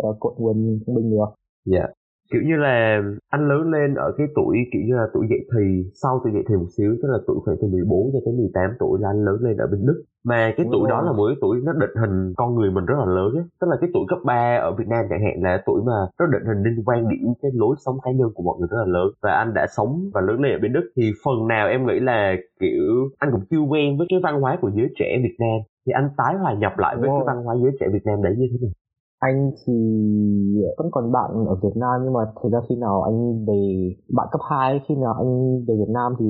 uh, 0.10 0.20
cội 0.20 0.34
nguồn 0.38 0.80
của 0.86 0.94
mình 0.94 1.10
được. 1.10 1.30
Dạ. 1.66 1.80
Yeah 1.80 2.01
kiểu 2.32 2.42
như 2.46 2.56
là 2.56 3.02
anh 3.30 3.48
lớn 3.50 3.72
lên 3.72 3.96
ở 3.96 4.14
cái 4.18 4.28
tuổi 4.36 4.58
kiểu 4.72 4.82
như 4.88 4.96
là 4.96 5.06
tuổi 5.14 5.28
dậy 5.30 5.40
thì 5.54 5.64
sau 5.94 6.22
tuổi 6.24 6.34
dậy 6.34 6.44
thì 6.50 6.56
một 6.56 6.70
xíu 6.78 6.96
tức 7.02 7.10
là 7.12 7.18
tuổi 7.28 7.38
khoảng 7.46 7.58
từ 7.62 7.68
14 7.68 8.10
cho 8.14 8.20
tới 8.26 8.34
18 8.34 8.72
tuổi 8.80 9.00
là 9.02 9.10
anh 9.10 9.26
lớn 9.26 9.38
lên 9.42 9.58
ở 9.58 9.68
bên 9.72 9.86
Đức. 9.86 10.04
Mà 10.24 10.54
cái 10.58 10.64
Đúng 10.64 10.72
tuổi 10.72 10.82
rồi. 10.82 10.90
đó 10.90 11.02
là 11.02 11.12
một 11.12 11.26
cái 11.28 11.38
tuổi 11.42 11.62
nó 11.64 11.74
định 11.74 11.96
hình 12.02 12.34
con 12.38 12.56
người 12.56 12.72
mình 12.72 12.86
rất 12.86 12.96
là 13.00 13.06
lớn 13.06 13.32
ấy. 13.36 13.46
tức 13.62 13.68
là 13.70 13.76
cái 13.82 13.90
tuổi 13.94 14.06
cấp 14.10 14.20
3 14.26 14.56
ở 14.56 14.76
Việt 14.78 14.88
Nam 14.88 15.06
chẳng 15.10 15.24
hạn 15.26 15.44
là 15.44 15.64
tuổi 15.66 15.82
mà 15.86 15.98
nó 16.20 16.26
định 16.26 16.46
hình 16.48 16.64
nên 16.64 16.84
quan 16.86 17.10
điểm 17.10 17.34
cái 17.42 17.52
lối 17.54 17.76
sống 17.86 17.98
cá 18.04 18.12
nhân 18.12 18.30
của 18.36 18.44
mọi 18.44 18.56
người 18.60 18.68
rất 18.72 18.78
là 18.78 18.90
lớn. 18.96 19.08
Và 19.24 19.32
anh 19.32 19.54
đã 19.54 19.68
sống 19.78 20.10
và 20.14 20.22
lớn 20.22 20.42
lên 20.42 20.52
ở 20.52 20.60
bên 20.62 20.74
Đức. 20.74 20.92
Thì 20.96 21.12
phần 21.26 21.48
nào 21.48 21.68
em 21.68 21.88
nghĩ 21.88 22.00
là 22.00 22.36
kiểu 22.60 22.84
anh 23.20 23.30
cũng 23.32 23.46
chưa 23.50 23.64
quen 23.72 23.98
với 23.98 24.08
cái 24.10 24.20
văn 24.24 24.42
hóa 24.42 24.58
của 24.62 24.72
giới 24.76 24.90
trẻ 25.00 25.20
Việt 25.24 25.36
Nam. 25.40 25.60
Thì 25.86 25.92
anh 25.92 26.10
tái 26.18 26.36
hòa 26.42 26.54
nhập 26.54 26.74
lại 26.78 26.96
với 27.00 27.10
cái 27.10 27.24
văn 27.26 27.44
hóa 27.44 27.56
giới 27.62 27.72
trẻ 27.80 27.86
Việt 27.94 28.06
Nam 28.06 28.24
đấy 28.24 28.34
như 28.38 28.48
thế 28.52 28.58
nào 28.62 28.72
anh 29.28 29.52
thì 29.66 29.74
vẫn 30.78 30.88
còn 30.92 31.12
bạn 31.12 31.32
ở 31.48 31.56
Việt 31.64 31.76
Nam 31.76 32.02
nhưng 32.04 32.14
mà 32.14 32.20
thực 32.44 32.50
ra 32.52 32.60
khi 32.70 32.76
nào 32.76 33.02
anh 33.02 33.46
về 33.46 33.62
bạn 34.18 34.28
cấp 34.32 34.42
2 34.50 34.80
khi 34.88 34.96
nào 34.96 35.14
anh 35.14 35.32
về 35.68 35.76
Việt 35.82 35.90
Nam 35.98 36.14
thì 36.20 36.26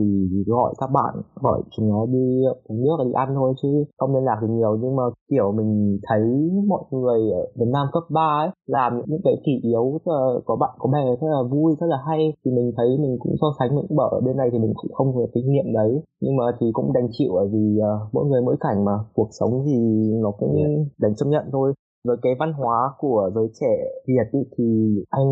gọi 0.48 0.74
các 0.77 0.89
bạn 0.93 1.13
gọi 1.41 1.62
chúng 1.71 1.89
nó 1.89 2.05
đi 2.05 2.43
uống 2.67 2.81
nước 2.81 2.98
đi 3.05 3.12
ăn 3.13 3.29
thôi 3.36 3.53
chứ 3.62 3.69
không 3.98 4.15
liên 4.15 4.24
lạc 4.24 4.38
được 4.41 4.48
nhiều. 4.50 4.77
Nhưng 4.81 4.95
mà 4.95 5.03
kiểu 5.29 5.51
mình 5.51 6.00
thấy 6.07 6.24
mọi 6.67 6.83
người 6.91 7.31
ở 7.31 7.43
Việt 7.60 7.69
Nam 7.74 7.88
cấp 7.91 8.03
3 8.10 8.21
ấy 8.21 8.50
làm 8.67 9.01
những 9.07 9.21
cái 9.24 9.36
kỷ 9.45 9.51
yếu 9.63 10.00
có 10.45 10.55
bạn 10.55 10.74
có 10.79 10.89
bè 10.93 11.05
rất 11.21 11.27
là 11.36 11.43
vui 11.51 11.75
rất 11.79 11.88
là 11.88 11.98
hay. 12.07 12.33
Thì 12.45 12.51
mình 12.51 12.71
thấy 12.77 12.88
mình 13.00 13.17
cũng 13.19 13.36
so 13.41 13.48
sánh 13.60 13.75
mình 13.75 13.86
cũng 13.88 13.98
bảo 13.98 14.10
ở 14.10 14.19
bên 14.25 14.38
này 14.38 14.50
thì 14.51 14.60
mình 14.60 14.74
cũng 14.75 14.91
không 14.93 15.15
có 15.15 15.21
kinh 15.33 15.51
nghiệm 15.51 15.74
đấy. 15.74 16.01
Nhưng 16.21 16.36
mà 16.36 16.45
thì 16.60 16.67
cũng 16.74 16.93
đành 16.93 17.07
chịu 17.12 17.31
bởi 17.36 17.48
vì 17.53 17.77
uh, 17.79 18.13
mỗi 18.13 18.25
người 18.25 18.41
mỗi 18.41 18.55
cảnh 18.60 18.86
mà 18.86 18.91
cuộc 19.13 19.29
sống 19.39 19.63
thì 19.65 19.77
nó 20.24 20.31
cũng 20.31 20.55
đành 21.00 21.15
chấp 21.15 21.25
nhận 21.25 21.45
thôi 21.51 21.74
với 22.08 22.17
cái 22.22 22.34
văn 22.39 22.53
hóa 22.53 22.93
của 22.98 23.31
giới 23.36 23.48
trẻ 23.60 23.74
Việt 24.08 24.27
ý, 24.31 24.39
thì 24.58 24.65
anh 25.10 25.29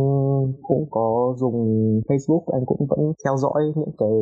cũng 0.61 0.87
có 0.91 1.35
dùng 1.37 1.57
Facebook 2.07 2.43
anh 2.53 2.65
cũng 2.65 2.87
vẫn 2.89 2.99
theo 3.25 3.37
dõi 3.37 3.61
những 3.75 3.91
cái 3.97 4.15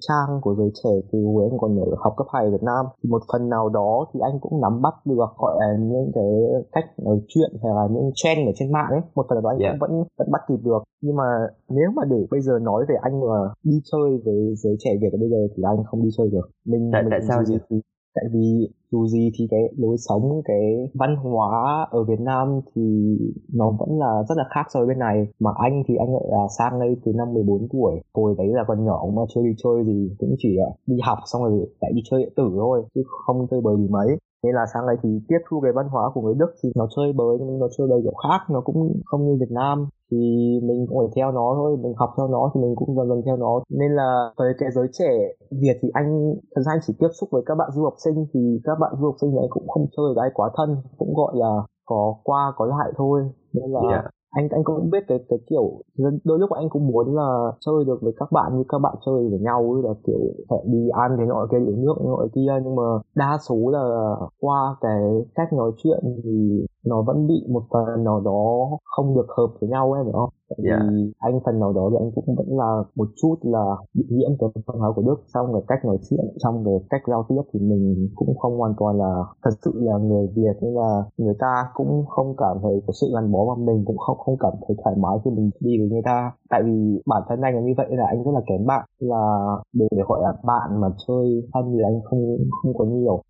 trang 0.00 0.40
của 0.42 0.54
giới 0.58 0.70
trẻ 0.84 0.90
từ 1.12 1.18
hồi 1.24 1.48
anh 1.50 1.58
còn 1.58 1.80
ở 1.80 1.96
học 1.98 2.14
cấp 2.16 2.26
2 2.32 2.44
ở 2.44 2.50
Việt 2.50 2.62
Nam. 2.62 2.86
Thì 3.02 3.10
một 3.10 3.22
phần 3.32 3.48
nào 3.48 3.68
đó 3.68 4.06
thì 4.12 4.20
anh 4.22 4.40
cũng 4.40 4.60
nắm 4.60 4.82
bắt 4.82 4.94
được 5.04 5.30
gọi 5.38 5.56
là 5.60 5.76
những 5.80 6.10
cái 6.14 6.30
cách 6.72 6.84
nói 7.04 7.20
chuyện 7.28 7.50
hay 7.62 7.72
là 7.74 7.88
những 7.90 8.10
trend 8.14 8.48
ở 8.48 8.52
trên 8.54 8.72
mạng 8.72 8.90
ấy. 8.90 9.00
Một 9.14 9.26
phần 9.28 9.36
nào 9.36 9.42
đó 9.42 9.50
anh 9.50 9.58
yeah. 9.58 9.72
cũng 9.72 9.80
vẫn 9.80 10.04
vẫn 10.18 10.28
bắt 10.30 10.40
kịp 10.48 10.60
được. 10.64 10.82
Nhưng 11.02 11.16
mà 11.16 11.28
nếu 11.68 11.88
mà 11.96 12.02
để 12.10 12.20
bây 12.30 12.40
giờ 12.40 12.58
nói 12.62 12.84
về 12.88 12.94
anh 13.02 13.20
mà 13.20 13.40
đi 13.64 13.80
chơi 13.92 14.10
với 14.24 14.54
giới 14.56 14.76
trẻ 14.78 14.90
Việt 15.00 15.12
bây 15.20 15.30
giờ 15.30 15.40
thì 15.56 15.62
anh 15.66 15.84
không 15.86 16.02
đi 16.02 16.10
chơi 16.16 16.28
được. 16.32 16.46
Mình 16.66 16.90
tại, 16.92 17.02
mình 17.02 17.10
tại 17.10 17.20
sao 17.28 17.44
gì 17.44 17.56
thì 17.70 17.80
tại 18.14 18.24
vì 18.32 18.68
dù 18.90 19.06
gì 19.06 19.30
thì 19.34 19.46
cái 19.50 19.60
lối 19.76 19.96
sống, 19.98 20.42
cái 20.44 20.90
văn 20.94 21.16
hóa 21.16 21.86
ở 21.90 22.04
Việt 22.04 22.20
Nam 22.20 22.60
thì 22.74 23.16
nó 23.54 23.70
vẫn 23.70 23.98
là 23.98 24.22
rất 24.28 24.34
là 24.38 24.44
khác 24.50 24.66
so 24.74 24.80
với 24.80 24.86
bên 24.88 24.98
này. 24.98 25.26
Mà 25.40 25.50
anh 25.58 25.82
thì 25.88 25.96
anh 25.96 26.12
lại 26.12 26.24
là 26.28 26.46
sang 26.58 26.80
đây 26.80 26.96
từ 27.04 27.12
năm 27.12 27.34
14 27.34 27.68
tuổi. 27.72 28.00
Hồi 28.14 28.34
đấy 28.38 28.48
là 28.52 28.64
còn 28.68 28.84
nhỏ 28.84 29.04
mà 29.16 29.22
chưa 29.34 29.42
đi 29.42 29.54
chơi 29.64 29.84
thì 29.86 30.10
cũng 30.18 30.34
chỉ 30.38 30.56
là 30.56 30.66
đi 30.86 30.96
học, 31.02 31.18
xong 31.32 31.42
rồi 31.42 31.68
lại 31.80 31.92
đi 31.94 32.02
chơi 32.10 32.20
điện 32.22 32.32
tử 32.36 32.50
thôi, 32.54 32.84
chứ 32.94 33.02
không 33.26 33.46
chơi 33.50 33.60
bời 33.60 33.76
gì 33.76 33.88
mấy. 33.88 34.08
Nên 34.44 34.54
là 34.54 34.66
sang 34.74 34.86
đây 34.86 34.96
thì 35.02 35.08
tiếp 35.28 35.38
thu 35.50 35.60
cái 35.60 35.72
văn 35.72 35.86
hóa 35.88 36.10
của 36.14 36.20
người 36.20 36.34
Đức 36.34 36.54
thì 36.62 36.72
nó 36.76 36.88
chơi 36.96 37.12
bời, 37.12 37.36
nhưng 37.40 37.58
nó 37.58 37.68
chơi 37.78 37.86
bời 37.88 38.00
kiểu 38.02 38.14
khác, 38.28 38.40
nó 38.50 38.60
cũng 38.60 39.00
không 39.04 39.26
như 39.26 39.36
Việt 39.40 39.50
Nam 39.50 39.88
thì 40.10 40.16
mình 40.62 40.86
cũng 40.88 40.98
phải 40.98 41.08
theo 41.16 41.32
nó 41.32 41.52
thôi, 41.56 41.76
mình 41.82 41.94
học 41.96 42.10
theo 42.16 42.28
nó 42.28 42.50
thì 42.54 42.60
mình 42.60 42.74
cũng 42.76 42.96
dần 42.96 43.08
dần 43.08 43.22
theo 43.26 43.36
nó. 43.36 43.60
Nên 43.70 43.92
là 43.92 44.30
với 44.36 44.52
cái 44.58 44.68
giới 44.74 44.86
trẻ 44.92 45.10
Việt 45.50 45.78
thì 45.82 45.88
anh, 45.92 46.34
thật 46.54 46.62
ra 46.66 46.72
anh 46.72 46.80
chỉ 46.86 46.94
tiếp 46.98 47.08
xúc 47.20 47.28
với 47.32 47.42
các 47.46 47.54
bạn 47.54 47.70
du 47.74 47.84
học 47.84 47.94
sinh 48.04 48.26
thì 48.34 48.60
các 48.64 48.76
bạn 48.80 48.92
du 49.00 49.06
học 49.06 49.16
sinh 49.20 49.34
này 49.34 49.46
cũng 49.50 49.68
không 49.68 49.86
chơi 49.96 50.06
với 50.14 50.22
ai 50.22 50.30
quá 50.34 50.50
thân, 50.56 50.76
cũng 50.98 51.14
gọi 51.14 51.32
là 51.36 51.62
có 51.84 52.14
qua 52.24 52.52
có 52.56 52.66
lại 52.66 52.92
thôi. 52.96 53.20
Nên 53.52 53.70
là 53.70 53.80
yeah 53.90 54.04
anh 54.30 54.48
anh 54.50 54.64
cũng 54.64 54.90
biết 54.90 55.04
cái 55.08 55.18
cái 55.28 55.38
kiểu 55.50 55.82
đôi 56.24 56.38
lúc 56.38 56.50
anh 56.50 56.68
cũng 56.70 56.86
muốn 56.86 57.14
là 57.16 57.52
chơi 57.60 57.84
được 57.86 57.98
với 58.02 58.12
các 58.20 58.32
bạn 58.32 58.58
như 58.58 58.64
các 58.68 58.78
bạn 58.78 58.94
chơi 59.06 59.28
với 59.30 59.38
nhau 59.38 59.74
là 59.84 59.90
kiểu 60.06 60.18
hẹn 60.50 60.72
đi 60.72 60.88
ăn 60.88 61.16
thế 61.18 61.24
nọ 61.26 61.46
kia, 61.50 61.56
uống 61.56 61.84
nước 61.84 61.94
nọ 62.04 62.26
kia. 62.34 62.52
Nhưng 62.64 62.76
mà 62.76 62.82
đa 63.14 63.38
số 63.48 63.70
là 63.70 64.14
qua 64.40 64.76
cái 64.80 65.02
cách 65.34 65.52
nói 65.52 65.72
chuyện 65.82 66.00
thì 66.24 66.66
nó 66.84 67.02
vẫn 67.02 67.26
bị 67.26 67.46
một 67.48 67.62
phần 67.70 68.04
nào 68.04 68.20
đó 68.20 68.68
không 68.84 69.14
được 69.16 69.26
hợp 69.36 69.48
với 69.60 69.70
nhau 69.70 69.92
em 69.92 70.04
phải 70.04 70.12
không? 70.12 70.30
Tại 70.48 70.58
yeah. 70.64 70.80
vì 70.82 71.04
dạ. 71.04 71.12
anh 71.18 71.40
phần 71.44 71.60
nào 71.60 71.72
đó 71.72 71.84
thì 71.90 71.96
anh 72.02 72.10
cũng 72.14 72.34
vẫn 72.34 72.50
là 72.58 72.70
một 72.94 73.08
chút 73.20 73.36
là 73.42 73.64
bị 73.94 74.04
nhiễm 74.10 74.30
cái 74.38 74.48
văn 74.66 74.78
hóa 74.78 74.92
của 74.96 75.02
đức 75.02 75.18
trong 75.34 75.46
cái 75.52 75.62
cách 75.68 75.84
nói 75.84 75.98
chuyện 76.10 76.24
trong 76.42 76.64
cái 76.64 76.74
cách 76.90 77.02
giao 77.08 77.24
tiếp 77.28 77.42
thì 77.52 77.60
mình 77.60 78.08
cũng 78.14 78.38
không 78.38 78.58
hoàn 78.58 78.74
toàn 78.78 78.98
là 78.98 79.12
thật 79.44 79.50
sự 79.64 79.72
là 79.74 79.98
người 79.98 80.26
việt 80.36 80.56
nên 80.62 80.74
là 80.74 81.02
người 81.18 81.34
ta 81.38 81.52
cũng 81.74 82.04
không 82.08 82.34
cảm 82.36 82.56
thấy 82.62 82.82
có 82.86 82.92
sự 83.00 83.06
gắn 83.14 83.32
bó 83.32 83.40
mà 83.48 83.64
mình 83.72 83.84
cũng 83.86 83.98
không 83.98 84.18
không 84.18 84.36
cảm 84.40 84.52
thấy 84.68 84.76
thoải 84.84 84.96
mái 84.98 85.16
khi 85.24 85.30
mình 85.30 85.50
đi 85.60 85.78
với 85.78 85.88
người 85.88 86.02
ta 86.04 86.32
tại 86.50 86.62
vì 86.66 87.02
bản 87.06 87.22
thân 87.28 87.40
anh 87.40 87.54
là 87.54 87.60
như 87.60 87.74
vậy 87.76 87.86
là 87.90 88.04
anh 88.06 88.22
rất 88.24 88.32
là 88.34 88.40
kém 88.48 88.66
bạn 88.66 88.84
là 88.98 89.24
để 89.72 89.86
gọi 90.08 90.20
là 90.22 90.32
bạn 90.44 90.80
mà 90.80 90.88
chơi 91.06 91.48
thân 91.52 91.64
thì 91.72 91.78
anh 91.84 92.00
không 92.04 92.36
không 92.62 92.74
có 92.78 92.84
nhiều 92.84 93.22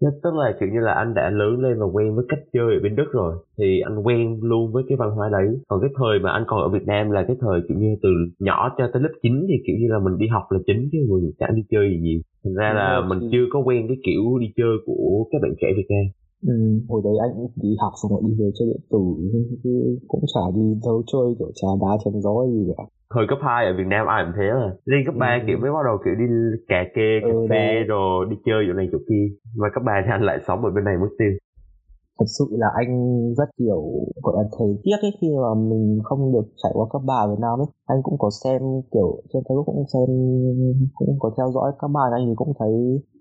Nhất 0.00 0.14
tức 0.22 0.34
là 0.34 0.56
kiểu 0.60 0.68
như 0.72 0.80
là 0.80 0.92
anh 0.92 1.14
đã 1.14 1.30
lớn 1.30 1.60
lên 1.60 1.74
và 1.80 1.86
quen 1.86 2.14
với 2.16 2.24
cách 2.28 2.42
chơi 2.52 2.74
ở 2.74 2.80
bên 2.82 2.96
Đức 2.96 3.08
rồi 3.12 3.32
thì 3.58 3.80
anh 3.80 4.06
quen 4.06 4.38
luôn 4.42 4.72
với 4.72 4.82
cái 4.88 4.96
văn 5.00 5.10
hóa 5.10 5.28
đấy. 5.32 5.48
Còn 5.68 5.80
cái 5.80 5.90
thời 5.98 6.18
mà 6.22 6.30
anh 6.30 6.44
còn 6.46 6.60
ở 6.60 6.68
Việt 6.68 6.86
Nam 6.86 7.10
là 7.10 7.24
cái 7.28 7.36
thời 7.40 7.60
kiểu 7.68 7.78
như 7.78 7.90
từ 8.02 8.08
nhỏ 8.38 8.74
cho 8.78 8.84
tới 8.92 9.02
lớp 9.02 9.14
9 9.22 9.32
thì 9.48 9.54
kiểu 9.66 9.76
như 9.80 9.88
là 9.94 9.98
mình 9.98 10.18
đi 10.18 10.26
học 10.26 10.44
là 10.50 10.58
chính 10.66 10.88
chứ 10.92 10.98
mình 11.10 11.32
chẳng 11.38 11.54
đi 11.56 11.62
chơi 11.70 11.84
gì 11.90 11.98
nhiều. 12.00 12.20
Thành 12.44 12.54
ra 12.54 12.72
là 12.78 12.88
mình 13.08 13.20
chưa 13.32 13.44
có 13.52 13.58
quen 13.66 13.80
cái 13.88 13.96
kiểu 14.06 14.22
đi 14.40 14.46
chơi 14.56 14.74
của 14.86 15.26
các 15.30 15.38
bạn 15.42 15.52
trẻ 15.60 15.68
Việt 15.76 15.88
Nam. 15.94 16.06
Ừ, 16.46 16.54
hồi 16.88 17.00
đấy 17.04 17.14
anh 17.24 17.30
cũng 17.36 17.50
đi 17.62 17.70
học 17.82 17.92
xong 18.02 18.10
rồi 18.12 18.20
đi 18.26 18.32
về 18.40 18.48
chơi 18.58 18.66
điện 18.70 18.82
tử 18.92 19.04
chứ 19.62 19.98
cũng 20.08 20.24
chả 20.34 20.44
đi 20.56 20.66
đâu 20.86 21.02
chơi 21.12 21.26
kiểu 21.38 21.50
trà 21.54 21.68
đá 21.82 21.90
chém 22.04 22.14
gió 22.24 22.46
gì 22.52 22.72
cả 22.76 22.84
thời 23.14 23.24
cấp 23.28 23.38
2 23.42 23.66
ở 23.66 23.72
Việt 23.78 23.88
Nam 23.92 24.06
ai 24.06 24.24
cũng 24.24 24.36
thế 24.38 24.48
mà. 24.60 24.68
Lên 24.90 25.00
cấp 25.06 25.14
3 25.18 25.38
ừ. 25.40 25.44
kiểu 25.46 25.58
mới 25.62 25.70
bắt 25.76 25.84
đầu 25.88 25.96
kiểu 26.04 26.14
đi 26.20 26.26
cà 26.70 26.80
kê 26.94 27.08
cà 27.22 27.34
ừ, 27.34 27.46
phê 27.50 27.64
rồi 27.92 28.26
đi 28.30 28.36
chơi 28.46 28.60
chỗ 28.66 28.72
này 28.72 28.86
chỗ 28.92 28.98
kia. 29.08 29.24
Mà 29.60 29.68
cấp 29.74 29.82
3 29.86 29.92
thì 30.04 30.10
anh 30.16 30.22
lại 30.28 30.38
sống 30.46 30.64
ở 30.68 30.70
bên 30.74 30.84
này 30.84 30.96
mất 31.02 31.12
tiêu. 31.18 31.32
Thật 32.18 32.28
sự 32.38 32.44
là 32.62 32.68
anh 32.80 32.90
rất 33.38 33.48
kiểu 33.58 33.82
gọi 34.22 34.34
là 34.38 34.44
thấy 34.58 34.68
tiếc 34.84 34.98
ấy 35.06 35.12
khi 35.20 35.28
mà 35.42 35.50
mình 35.70 35.98
không 36.04 36.32
được 36.34 36.46
trải 36.62 36.72
qua 36.74 36.86
cấp 36.92 37.02
ba 37.06 37.14
ở 37.14 37.28
Việt 37.30 37.40
Nam 37.44 37.56
ấy 37.64 37.70
anh 37.86 38.00
cũng 38.02 38.18
có 38.18 38.30
xem 38.44 38.60
kiểu 38.92 39.10
trên 39.30 39.42
Facebook 39.46 39.64
cũng 39.64 39.84
xem 39.92 40.08
cũng 40.98 41.12
có 41.18 41.28
theo 41.36 41.48
dõi. 41.54 41.72
Các 41.80 41.88
bạn 41.96 42.08
anh 42.16 42.24
thì 42.26 42.34
cũng 42.36 42.52
thấy 42.58 42.74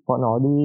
bọn 0.08 0.22
nó 0.22 0.40
đi 0.40 0.56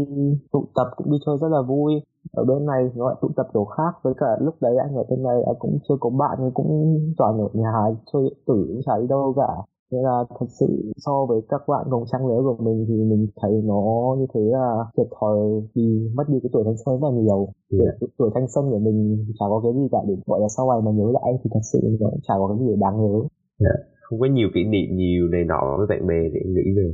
tụ 0.53 0.61
tập 0.75 0.89
cũng 0.97 1.13
đi 1.13 1.19
chơi 1.27 1.37
rất 1.41 1.49
là 1.57 1.63
vui 1.69 1.93
ở 2.33 2.45
bên 2.45 2.67
này 2.67 2.91
nó 2.97 3.07
lại 3.09 3.17
tụ 3.23 3.29
tập 3.37 3.47
đồ 3.55 3.65
khác 3.65 3.93
với 4.03 4.15
cả 4.21 4.27
lúc 4.41 4.55
đấy 4.61 4.77
anh 4.77 4.95
ở 4.95 5.05
bên 5.11 5.23
này 5.23 5.43
anh 5.47 5.57
cũng 5.59 5.79
chưa 5.89 5.95
có 6.01 6.11
bạn 6.11 6.39
nhưng 6.41 6.53
cũng 6.55 6.99
toàn 7.19 7.39
ở 7.39 7.49
nhà 7.53 7.73
chơi 8.13 8.23
điện 8.23 8.39
tử 8.47 8.67
cũng 8.69 8.81
chả 8.87 8.99
đi 9.01 9.07
đâu 9.07 9.35
cả 9.37 9.53
nên 9.93 10.03
là 10.03 10.25
thật 10.41 10.47
sự 10.61 10.93
so 10.97 11.27
với 11.29 11.41
các 11.49 11.63
bạn 11.69 11.91
đồng 11.91 12.05
trang 12.13 12.27
lứa 12.27 12.41
của 12.45 12.65
mình 12.65 12.85
thì 12.89 12.95
mình 12.95 13.27
thấy 13.41 13.53
nó 13.65 13.83
như 14.19 14.27
thế 14.35 14.41
là 14.41 14.85
thiệt 14.97 15.07
thòi 15.21 15.39
vì 15.75 16.11
mất 16.17 16.25
đi 16.29 16.39
cái 16.43 16.51
tuổi 16.53 16.63
thanh 16.65 16.77
xuân 16.85 17.01
rất 17.01 17.09
là 17.09 17.15
nhiều 17.21 17.49
yeah. 17.73 17.95
Dạ. 18.01 18.07
tuổi 18.19 18.31
thanh 18.35 18.49
xuân 18.55 18.71
của 18.71 18.79
mình 18.79 19.27
chả 19.39 19.47
có 19.49 19.61
cái 19.65 19.73
gì 19.73 19.89
cả 19.93 19.99
để 20.09 20.15
gọi 20.27 20.41
là 20.41 20.49
sau 20.57 20.71
này 20.71 20.81
mà 20.85 20.91
nhớ 20.91 21.13
lại 21.13 21.33
thì 21.45 21.51
thật 21.55 21.65
sự 21.73 21.79
nó 22.01 22.11
cũng 22.11 22.21
chả 22.29 22.35
có 22.39 22.49
cái 22.49 22.59
gì 22.59 22.67
để 22.73 22.77
đáng 22.81 22.97
nhớ 23.03 23.13
yeah. 23.13 23.29
Dạ. 23.59 23.75
không 24.03 24.21
có 24.21 24.27
nhiều 24.27 24.49
kỷ 24.55 24.65
niệm 24.65 24.97
nhiều 24.97 25.29
này 25.29 25.45
nọ 25.45 25.77
với 25.79 25.87
bạn 25.91 26.07
bè 26.07 26.21
để 26.35 26.41
nghĩ 26.55 26.67
về 26.77 26.89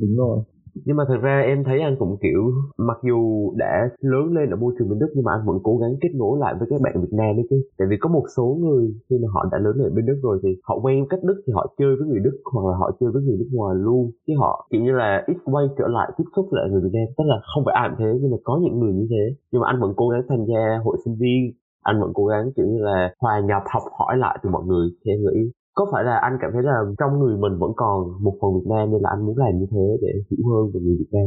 đúng 0.00 0.16
rồi 0.16 0.38
nhưng 0.84 0.96
mà 0.96 1.04
thật 1.08 1.18
ra 1.22 1.40
em 1.40 1.64
thấy 1.64 1.80
anh 1.80 1.96
cũng, 1.98 2.16
kiểu, 2.22 2.42
mặc 2.78 2.98
dù 3.08 3.52
đã 3.56 3.90
lớn 4.00 4.26
lên 4.36 4.50
ở 4.50 4.56
môi 4.56 4.74
trường 4.78 4.88
bên 4.88 4.98
Đức 4.98 5.10
nhưng 5.14 5.24
mà 5.24 5.32
anh 5.32 5.46
vẫn 5.46 5.58
cố 5.62 5.76
gắng 5.76 5.94
kết 6.00 6.08
nối 6.14 6.38
lại 6.40 6.54
với 6.58 6.68
các 6.70 6.80
bạn 6.84 7.00
Việt 7.00 7.12
Nam 7.12 7.36
đấy 7.36 7.46
chứ. 7.50 7.56
Tại 7.78 7.88
vì 7.90 7.96
có 8.00 8.08
một 8.08 8.24
số 8.36 8.58
người 8.60 8.94
khi 9.10 9.16
mà 9.22 9.28
họ 9.34 9.48
đã 9.52 9.58
lớn 9.58 9.74
lên 9.76 9.86
ở 9.90 9.94
bên 9.96 10.06
Đức 10.06 10.18
rồi 10.22 10.40
thì 10.42 10.48
họ 10.62 10.78
quen 10.82 11.06
cách 11.10 11.20
Đức 11.22 11.42
thì 11.46 11.52
họ 11.52 11.74
chơi 11.78 11.96
với 11.98 12.08
người 12.08 12.20
Đức 12.26 12.36
hoặc 12.52 12.70
là 12.70 12.76
họ 12.78 12.90
chơi 13.00 13.10
với 13.12 13.22
người 13.22 13.36
nước 13.38 13.50
ngoài 13.52 13.74
luôn. 13.78 14.10
Chứ 14.26 14.32
họ, 14.38 14.68
kiểu 14.70 14.82
như 14.82 14.92
là, 14.92 15.24
ít 15.26 15.36
quay 15.44 15.66
trở 15.78 15.86
lại 15.88 16.12
tiếp 16.16 16.24
xúc 16.36 16.46
lại 16.52 16.68
người 16.70 16.80
Việt 16.84 16.92
Nam. 16.92 17.06
Tức 17.18 17.24
là 17.26 17.36
không 17.54 17.64
phải 17.64 17.74
ai 17.74 17.88
cũng 17.88 17.98
thế, 17.98 18.18
nhưng 18.20 18.30
mà 18.30 18.36
có 18.44 18.60
những 18.62 18.78
người 18.80 18.92
như 18.92 19.06
thế. 19.10 19.24
Nhưng 19.52 19.62
mà 19.62 19.66
anh 19.68 19.80
vẫn 19.80 19.92
cố 19.96 20.08
gắng 20.08 20.22
tham 20.28 20.38
gia 20.50 20.62
hội 20.84 20.96
sinh 21.04 21.14
viên. 21.20 21.52
Anh 21.82 22.00
vẫn 22.00 22.10
cố 22.14 22.24
gắng, 22.26 22.50
kiểu 22.56 22.66
như 22.66 22.78
là, 22.78 23.14
hòa 23.20 23.40
nhập, 23.40 23.62
học 23.74 23.82
hỏi 23.98 24.16
lại 24.16 24.38
từ 24.42 24.50
mọi 24.50 24.64
người. 24.66 24.88
Thì 25.04 25.12
em 25.12 25.20
nghĩ 25.20 25.50
có 25.76 25.82
phải 25.92 26.04
là 26.04 26.16
anh 26.16 26.34
cảm 26.40 26.50
thấy 26.52 26.62
là 26.62 26.76
trong 26.98 27.18
người 27.18 27.36
mình 27.36 27.54
vẫn 27.62 27.72
còn 27.76 27.96
một 28.24 28.34
phần 28.40 28.50
Việt 28.54 28.66
Nam 28.72 28.90
nên 28.90 29.00
là 29.02 29.10
anh 29.14 29.26
muốn 29.26 29.36
làm 29.36 29.58
như 29.58 29.66
thế 29.70 29.86
để 30.02 30.12
hiểu 30.30 30.42
hơn 30.50 30.64
về 30.72 30.80
người 30.80 30.96
Việt 31.00 31.12
Nam 31.12 31.26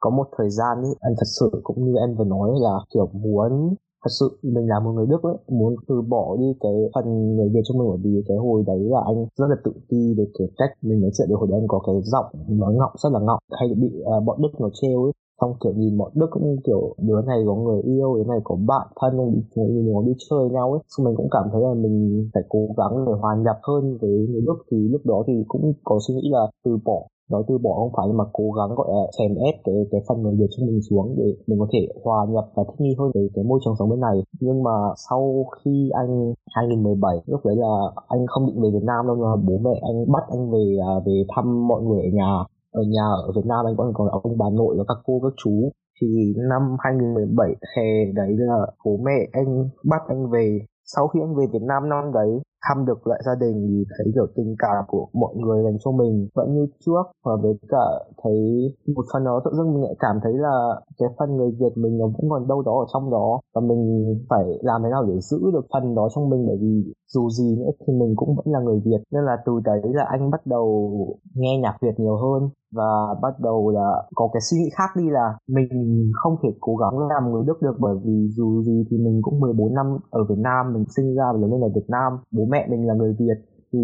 có 0.00 0.10
một 0.10 0.26
thời 0.38 0.50
gian 0.50 0.74
ấy 0.82 0.94
anh 1.00 1.14
thật 1.18 1.30
sự 1.38 1.50
cũng 1.62 1.84
như 1.84 1.92
em 2.04 2.14
vừa 2.16 2.24
nói 2.24 2.50
là 2.64 2.74
kiểu 2.94 3.06
muốn 3.12 3.74
thật 4.04 4.12
sự 4.20 4.38
mình 4.42 4.66
là 4.68 4.80
một 4.84 4.92
người 4.92 5.06
Đức 5.06 5.22
ấy 5.22 5.36
muốn 5.48 5.74
từ 5.88 6.02
bỏ 6.08 6.36
đi 6.40 6.46
cái 6.60 6.72
phần 6.94 7.36
người 7.36 7.48
Việt 7.54 7.60
trong 7.64 7.78
mình 7.78 7.88
bởi 7.88 7.98
vì 8.04 8.22
cái 8.28 8.36
hồi 8.36 8.62
đấy 8.66 8.80
là 8.94 9.00
anh 9.06 9.18
rất 9.38 9.46
là 9.50 9.56
tự 9.64 9.72
ti 9.88 10.14
về 10.18 10.24
cái 10.38 10.48
cách 10.58 10.70
mình 10.82 11.00
nói 11.00 11.10
chuyện 11.14 11.28
được 11.28 11.36
hồi 11.40 11.48
đấy 11.50 11.60
anh 11.60 11.68
có 11.68 11.78
cái 11.86 11.94
giọng 12.02 12.26
nói 12.48 12.74
ngọng 12.74 12.94
rất 13.02 13.10
là 13.12 13.20
ngọng 13.20 13.42
hay 13.58 13.68
bị 13.82 13.90
uh, 14.00 14.24
bọn 14.26 14.42
Đức 14.42 14.52
nó 14.60 14.68
trêu 14.80 15.04
ấy 15.04 15.12
xong 15.40 15.54
kiểu 15.60 15.72
nhìn 15.76 15.98
bọn 15.98 16.10
Đức 16.14 16.26
cũng 16.30 16.56
kiểu, 16.66 16.94
đứa 16.98 17.22
này 17.26 17.38
có 17.46 17.54
người 17.54 17.82
yêu, 17.82 18.16
đứa 18.16 18.24
này 18.24 18.40
có 18.44 18.56
bạn 18.66 18.86
thân 19.00 19.16
không 19.16 19.32
đi 19.34 19.40
chơi 19.54 19.66
nó 19.68 20.02
đi 20.02 20.12
chơi 20.30 20.50
nhau 20.50 20.72
ấy. 20.72 20.80
Xong 20.88 21.04
mình 21.06 21.16
cũng 21.16 21.28
cảm 21.30 21.44
thấy 21.52 21.62
là 21.62 21.74
mình 21.74 22.28
phải 22.34 22.42
cố 22.48 22.60
gắng 22.76 23.04
để 23.06 23.12
hòa 23.20 23.36
nhập 23.44 23.58
hơn 23.62 23.98
với 24.00 24.26
người 24.30 24.40
Đức 24.46 24.58
thì 24.70 24.76
lúc 24.92 25.00
đó 25.04 25.22
thì 25.26 25.44
cũng 25.48 25.72
có 25.84 25.98
suy 26.08 26.14
nghĩ 26.14 26.28
là 26.30 26.46
từ 26.64 26.78
bỏ. 26.84 27.00
Nói 27.30 27.42
từ 27.48 27.58
bỏ 27.58 27.70
không 27.74 27.92
phải 27.96 28.08
mà 28.18 28.24
cố 28.32 28.50
gắng, 28.50 28.70
gọi 28.76 28.88
là, 28.90 29.02
chèn 29.18 29.34
ép 29.34 29.54
cái 29.64 29.74
cái 29.90 30.00
phần 30.08 30.22
người 30.22 30.34
Việt 30.38 30.46
cho 30.50 30.66
mình 30.66 30.80
xuống 30.90 31.14
để 31.18 31.24
mình 31.46 31.58
có 31.58 31.66
thể 31.72 31.88
hòa 32.04 32.26
nhập 32.30 32.44
và 32.54 32.64
thích 32.64 32.80
nghi 32.80 32.94
hơn 32.98 33.10
với 33.14 33.30
cái 33.34 33.44
môi 33.44 33.60
trường 33.64 33.74
sống 33.78 33.90
bên 33.90 34.00
này. 34.00 34.16
Nhưng 34.40 34.62
mà 34.62 34.70
sau 35.08 35.46
khi 35.56 35.90
anh 35.92 36.34
2017 36.54 37.16
lúc 37.26 37.40
đấy 37.44 37.56
là 37.56 37.74
anh 38.08 38.26
không 38.26 38.46
định 38.46 38.62
về 38.62 38.70
Việt 38.72 38.84
Nam 38.86 39.06
đâu 39.06 39.16
mà 39.16 39.36
bố 39.48 39.58
mẹ 39.58 39.80
anh 39.82 40.12
bắt 40.12 40.24
anh 40.30 40.50
về 40.50 40.76
à, 40.86 40.92
về 41.06 41.24
thăm 41.36 41.68
mọi 41.68 41.82
người 41.82 42.00
ở 42.02 42.10
nhà 42.12 42.32
ở 42.72 42.82
nhà 42.94 43.06
ở 43.26 43.32
Việt 43.36 43.46
Nam 43.46 43.66
anh 43.66 43.76
vẫn 43.76 43.92
còn 43.94 44.08
ông 44.08 44.38
bà 44.38 44.46
nội 44.52 44.74
và 44.78 44.84
các 44.88 44.98
cô, 45.04 45.20
các 45.22 45.32
chú. 45.36 45.70
Thì 46.00 46.34
năm 46.50 46.62
2017 46.84 47.48
hè 47.76 48.12
đấy 48.14 48.32
là 48.38 48.66
bố 48.84 48.96
mẹ 49.04 49.28
anh 49.32 49.68
bắt 49.84 50.02
anh 50.08 50.30
về. 50.30 50.58
Sau 50.84 51.08
khi 51.08 51.20
anh 51.20 51.34
về 51.34 51.44
Việt 51.52 51.62
Nam 51.62 51.88
năm 51.88 52.12
đấy 52.12 52.30
thăm 52.64 52.86
được 52.86 53.06
lại 53.06 53.20
gia 53.26 53.34
đình 53.44 53.56
thì 53.68 53.84
thấy 53.94 54.06
kiểu 54.14 54.26
tình 54.36 54.54
cảm 54.58 54.84
của 54.88 55.06
mọi 55.12 55.34
người 55.36 55.58
dành 55.64 55.78
cho 55.84 55.90
mình 55.90 56.28
vẫn 56.34 56.54
như 56.54 56.66
trước. 56.86 57.04
Và 57.24 57.32
với 57.42 57.54
cả 57.68 57.84
thấy 58.22 58.38
một 58.96 59.04
phần 59.12 59.24
đó 59.24 59.40
tự 59.44 59.50
dưng 59.56 59.74
mình 59.74 59.82
lại 59.82 59.94
cảm 59.98 60.16
thấy 60.22 60.32
là 60.46 60.80
cái 60.98 61.08
phần 61.18 61.36
người 61.36 61.50
Việt 61.60 61.74
mình 61.76 61.98
nó 61.98 62.06
vẫn 62.06 62.30
còn 62.30 62.48
đâu 62.48 62.62
đó 62.62 62.74
ở 62.84 62.86
trong 62.92 63.10
đó. 63.10 63.40
Và 63.54 63.60
mình 63.60 63.82
phải 64.30 64.44
làm 64.62 64.82
thế 64.82 64.90
nào 64.90 65.04
để 65.08 65.14
giữ 65.20 65.38
được 65.52 65.66
phần 65.72 65.94
đó 65.94 66.08
trong 66.14 66.30
mình, 66.30 66.46
bởi 66.46 66.56
vì 66.60 66.92
dù 67.14 67.30
gì 67.30 67.56
nữa 67.58 67.70
thì 67.80 67.92
mình 68.00 68.12
cũng 68.16 68.36
vẫn 68.36 68.46
là 68.54 68.60
người 68.60 68.80
Việt. 68.84 69.00
Nên 69.12 69.24
là 69.24 69.36
từ 69.46 69.52
đấy 69.64 69.80
là 69.84 70.04
anh 70.10 70.30
bắt 70.30 70.46
đầu 70.46 70.66
nghe 71.34 71.58
nhạc 71.62 71.76
Việt 71.82 71.94
nhiều 71.98 72.16
hơn 72.16 72.50
và 72.74 72.90
bắt 73.22 73.34
đầu 73.40 73.70
là 73.70 73.88
có 74.14 74.28
cái 74.32 74.40
suy 74.50 74.56
nghĩ 74.58 74.70
khác 74.78 74.90
đi 74.96 75.04
là 75.10 75.26
mình 75.48 75.68
không 76.22 76.36
thể 76.42 76.48
cố 76.60 76.76
gắng 76.76 76.98
làm 76.98 77.32
người 77.32 77.42
Đức 77.46 77.62
được, 77.62 77.76
bởi 77.78 77.96
vì 78.04 78.28
dù 78.36 78.62
gì 78.62 78.84
thì 78.90 78.96
mình 78.98 79.20
cũng 79.22 79.40
14 79.40 79.74
năm 79.74 79.86
ở 80.10 80.24
Việt 80.28 80.38
Nam, 80.38 80.72
mình 80.74 80.84
sinh 80.96 81.14
ra 81.16 81.24
và 81.32 81.38
lớn 81.40 81.50
lên 81.52 81.60
ở 81.60 81.70
Việt 81.74 81.88
Nam. 81.88 82.12
Bố 82.32 82.44
mẹ 82.50 82.66
mình 82.70 82.86
là 82.88 82.94
người 82.94 83.16
Việt 83.18 83.38
thì 83.72 83.78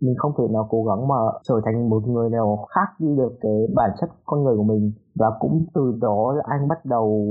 mình 0.00 0.14
không 0.18 0.32
thể 0.38 0.44
nào 0.50 0.66
cố 0.70 0.84
gắng 0.84 1.08
mà 1.08 1.16
trở 1.48 1.54
thành 1.64 1.90
một 1.90 2.02
người 2.06 2.30
nào 2.30 2.66
khác 2.74 2.88
đi 2.98 3.16
được 3.16 3.32
cái 3.40 3.66
bản 3.74 3.90
chất 4.00 4.10
con 4.26 4.44
người 4.44 4.56
của 4.56 4.62
mình. 4.62 4.92
Và 5.14 5.26
cũng 5.40 5.64
từ 5.74 5.98
đó 6.00 6.32
là 6.32 6.42
anh 6.46 6.68
bắt 6.68 6.84
đầu 6.84 7.26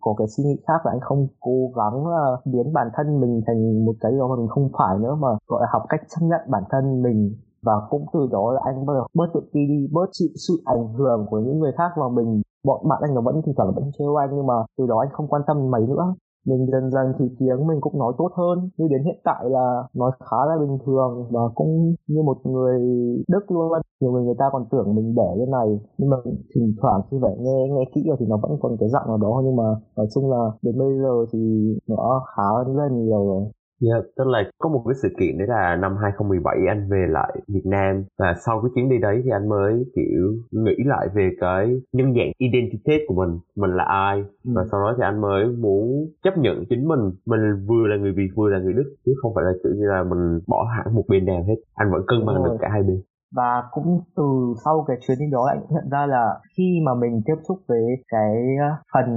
có 0.00 0.14
cái 0.18 0.28
suy 0.28 0.44
nghĩ 0.44 0.56
khác 0.66 0.80
là 0.84 0.92
anh 0.92 1.00
không 1.00 1.26
cố 1.40 1.70
gắng 1.76 2.04
uh, 2.04 2.46
biến 2.46 2.72
bản 2.72 2.88
thân 2.94 3.20
mình 3.20 3.40
thành 3.46 3.84
một 3.84 3.94
cái 4.00 4.12
đó 4.18 4.28
mà 4.28 4.36
mình 4.36 4.48
không 4.48 4.68
phải 4.78 4.98
nữa 4.98 5.14
mà 5.20 5.28
gọi 5.46 5.60
là 5.60 5.66
học 5.72 5.82
cách 5.88 6.00
chấp 6.08 6.26
nhận 6.26 6.40
bản 6.48 6.62
thân 6.70 7.02
mình. 7.02 7.34
Và 7.62 7.72
cũng 7.90 8.04
từ 8.12 8.20
đó 8.32 8.52
là 8.52 8.60
anh 8.64 8.86
bắt 8.86 8.92
đầu 8.94 9.06
bớt 9.14 9.26
tự 9.34 9.40
ti 9.52 9.60
đi 9.68 9.88
bớt 9.92 10.06
chịu 10.12 10.28
sự 10.48 10.54
ảnh 10.64 10.94
hưởng 10.94 11.26
của 11.30 11.38
những 11.38 11.58
người 11.58 11.72
khác 11.78 11.90
vào 11.96 12.10
mình. 12.10 12.42
Bọn 12.64 12.88
bạn 12.88 12.98
anh 13.02 13.14
nó 13.14 13.20
vẫn 13.20 13.42
thỉnh 13.46 13.54
thoảng 13.56 13.72
vẫn 13.74 13.90
trêu 13.98 14.16
anh 14.16 14.30
nhưng 14.36 14.46
mà 14.46 14.54
từ 14.78 14.86
đó 14.86 14.98
anh 14.98 15.12
không 15.12 15.28
quan 15.28 15.42
tâm 15.46 15.70
mấy 15.70 15.82
nữa 15.86 16.14
mình 16.44 16.66
dần 16.72 16.90
dần 16.90 17.12
thì 17.18 17.24
tiếng 17.38 17.66
mình 17.66 17.80
cũng 17.80 17.98
nói 17.98 18.12
tốt 18.18 18.30
hơn. 18.36 18.70
Như 18.76 18.88
đến 18.90 19.02
hiện 19.04 19.20
tại 19.24 19.44
là 19.50 19.82
nói 19.94 20.10
khá 20.20 20.36
là 20.48 20.54
bình 20.60 20.78
thường 20.86 21.26
và 21.30 21.40
cũng 21.54 21.94
như 22.06 22.22
một 22.22 22.38
người 22.44 22.80
đức 23.28 23.50
luôn. 23.50 23.72
Nhiều 24.00 24.12
người 24.12 24.22
người 24.24 24.34
ta 24.38 24.44
còn 24.52 24.64
tưởng 24.70 24.94
mình 24.94 25.14
đẻ 25.14 25.30
cái 25.38 25.46
này, 25.46 25.80
nhưng 25.98 26.10
mà 26.10 26.16
thỉnh 26.54 26.74
thoảng 26.80 27.00
khi 27.10 27.16
phải 27.22 27.36
nghe 27.38 27.68
nghe 27.70 27.84
kỹ 27.94 28.04
rồi 28.08 28.16
thì 28.20 28.26
nó 28.26 28.36
vẫn 28.42 28.52
còn 28.60 28.76
cái 28.80 28.88
dạng 28.88 29.08
nào 29.08 29.18
đó. 29.18 29.42
Nhưng 29.44 29.56
mà 29.56 29.64
nói 29.96 30.06
chung 30.14 30.30
là 30.30 30.50
đến 30.62 30.78
bây 30.78 30.98
giờ 31.02 31.26
thì 31.32 31.38
nó 31.88 32.22
khá 32.36 32.48
lên 32.76 33.04
nhiều 33.04 33.26
rồi 33.26 33.44
yeah, 33.82 34.04
tức 34.16 34.26
là 34.26 34.50
có 34.58 34.68
một 34.68 34.82
cái 34.86 34.94
sự 35.02 35.08
kiện 35.20 35.38
đấy 35.38 35.46
là 35.48 35.76
năm 35.76 35.96
2017 36.02 36.56
anh 36.68 36.88
về 36.90 37.06
lại 37.10 37.32
Việt 37.48 37.66
Nam. 37.66 38.04
Và 38.18 38.34
sau 38.46 38.60
cái 38.62 38.70
chuyến 38.74 38.88
đi 38.88 38.96
đấy 38.98 39.20
thì 39.24 39.30
anh 39.30 39.48
mới 39.48 39.84
kiểu 39.96 40.32
nghĩ 40.50 40.76
lại 40.86 41.08
về 41.14 41.30
cái 41.40 41.80
nhân 41.92 42.14
dạng 42.14 42.32
identity 42.38 43.04
của 43.06 43.14
mình, 43.14 43.38
mình 43.56 43.76
là 43.76 43.84
ai. 43.84 44.24
Ừ. 44.44 44.52
và 44.54 44.64
sau 44.70 44.80
đó 44.80 44.94
thì 44.96 45.02
anh 45.02 45.20
mới 45.20 45.46
muốn 45.46 46.06
chấp 46.24 46.38
nhận 46.38 46.64
chính 46.70 46.88
mình, 46.88 47.00
mình 47.26 47.40
vừa 47.66 47.86
là 47.86 47.96
người 47.96 48.12
Việt 48.12 48.28
vừa 48.36 48.48
là 48.50 48.58
người 48.58 48.72
Đức 48.72 48.94
chứ 49.06 49.12
không 49.22 49.32
phải 49.34 49.44
là 49.44 49.52
kiểu 49.62 49.72
như 49.76 49.86
là 49.86 50.04
mình 50.04 50.40
bỏ 50.46 50.66
hẳn 50.76 50.94
một 50.94 51.04
bên 51.08 51.24
nào 51.24 51.44
hết, 51.48 51.56
anh 51.74 51.90
vẫn 51.92 52.02
cân 52.06 52.26
bằng 52.26 52.44
được 52.44 52.56
cả 52.60 52.68
hai 52.72 52.82
bên 52.82 53.02
và 53.32 53.62
cũng 53.72 54.00
từ 54.16 54.54
sau 54.64 54.84
cái 54.88 54.96
chuyến 55.00 55.18
đi 55.18 55.26
đó 55.32 55.44
anh 55.48 55.60
nhận 55.70 55.90
ra 55.90 56.06
là 56.06 56.40
khi 56.56 56.80
mà 56.86 56.94
mình 56.94 57.22
tiếp 57.26 57.38
xúc 57.48 57.58
với 57.68 57.84
cái 58.08 58.34
ờ, 58.68 58.70
phần 58.94 59.08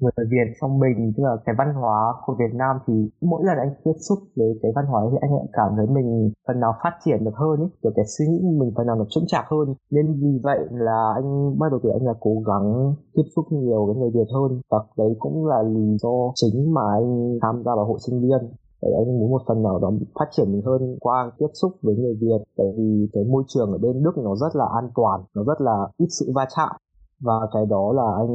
người 0.00 0.26
Việt 0.30 0.48
trong 0.60 0.78
mình, 0.78 1.12
tức 1.16 1.22
là 1.24 1.36
cái 1.44 1.54
văn 1.58 1.74
hóa 1.74 2.14
của 2.24 2.34
Việt 2.38 2.54
Nam 2.54 2.76
thì 2.86 2.94
mỗi 3.20 3.42
lần 3.44 3.58
anh 3.58 3.74
tiếp 3.84 3.98
xúc 4.08 4.18
với 4.36 4.58
cái 4.62 4.72
văn 4.76 4.84
hóa 4.86 5.02
thì 5.10 5.18
anh 5.20 5.32
lại 5.34 5.46
cảm 5.52 5.70
thấy 5.76 5.86
mình 5.86 6.30
phần 6.48 6.60
nào 6.60 6.72
phát 6.82 6.94
triển 7.04 7.24
được 7.24 7.34
hơn 7.34 7.60
ấy 7.60 7.70
kiểu 7.82 7.92
cái 7.96 8.04
suy 8.18 8.24
nghĩ 8.26 8.40
mình 8.60 8.72
phần 8.76 8.86
nào 8.86 8.96
nó 8.96 9.04
chững 9.10 9.24
chạc 9.26 9.44
hơn. 9.50 9.74
Nên 9.90 10.06
vì 10.20 10.40
vậy 10.42 10.58
là 10.70 11.12
anh 11.14 11.58
bắt 11.58 11.66
đầu 11.70 11.80
từ 11.82 11.90
anh 11.90 12.06
là 12.06 12.14
cố 12.20 12.34
gắng 12.46 12.94
tiếp 13.14 13.26
xúc 13.36 13.44
nhiều 13.50 13.86
với 13.86 13.96
người 13.96 14.10
Việt 14.14 14.30
hơn. 14.34 14.60
Và 14.70 14.78
đấy 14.98 15.16
cũng 15.18 15.46
là 15.46 15.62
lý 15.62 15.96
do 16.02 16.14
chính 16.34 16.74
mà 16.74 16.82
anh 16.98 17.38
tham 17.42 17.62
gia 17.64 17.72
vào 17.76 17.86
hội 17.86 17.98
sinh 18.06 18.20
viên 18.20 18.42
để 18.82 18.88
anh 19.00 19.18
muốn 19.18 19.30
một 19.30 19.42
phần 19.48 19.62
nào 19.62 19.78
đó 19.78 19.92
phát 20.18 20.28
triển 20.30 20.52
mình 20.52 20.62
hơn 20.66 20.96
qua 21.00 21.32
tiếp 21.38 21.52
xúc 21.60 21.72
với 21.82 21.94
người 21.96 22.14
Việt 22.20 22.40
tại 22.56 22.66
vì 22.76 23.08
cái 23.12 23.24
môi 23.24 23.42
trường 23.48 23.72
ở 23.72 23.78
bên 23.78 24.02
Đức 24.02 24.14
nó 24.24 24.34
rất 24.36 24.52
là 24.54 24.64
an 24.80 24.90
toàn 24.94 25.20
nó 25.34 25.42
rất 25.44 25.60
là 25.60 25.76
ít 25.98 26.08
sự 26.20 26.32
va 26.34 26.46
chạm 26.56 26.76
và 27.20 27.34
cái 27.54 27.66
đó 27.66 27.92
là 27.92 28.08
anh 28.16 28.34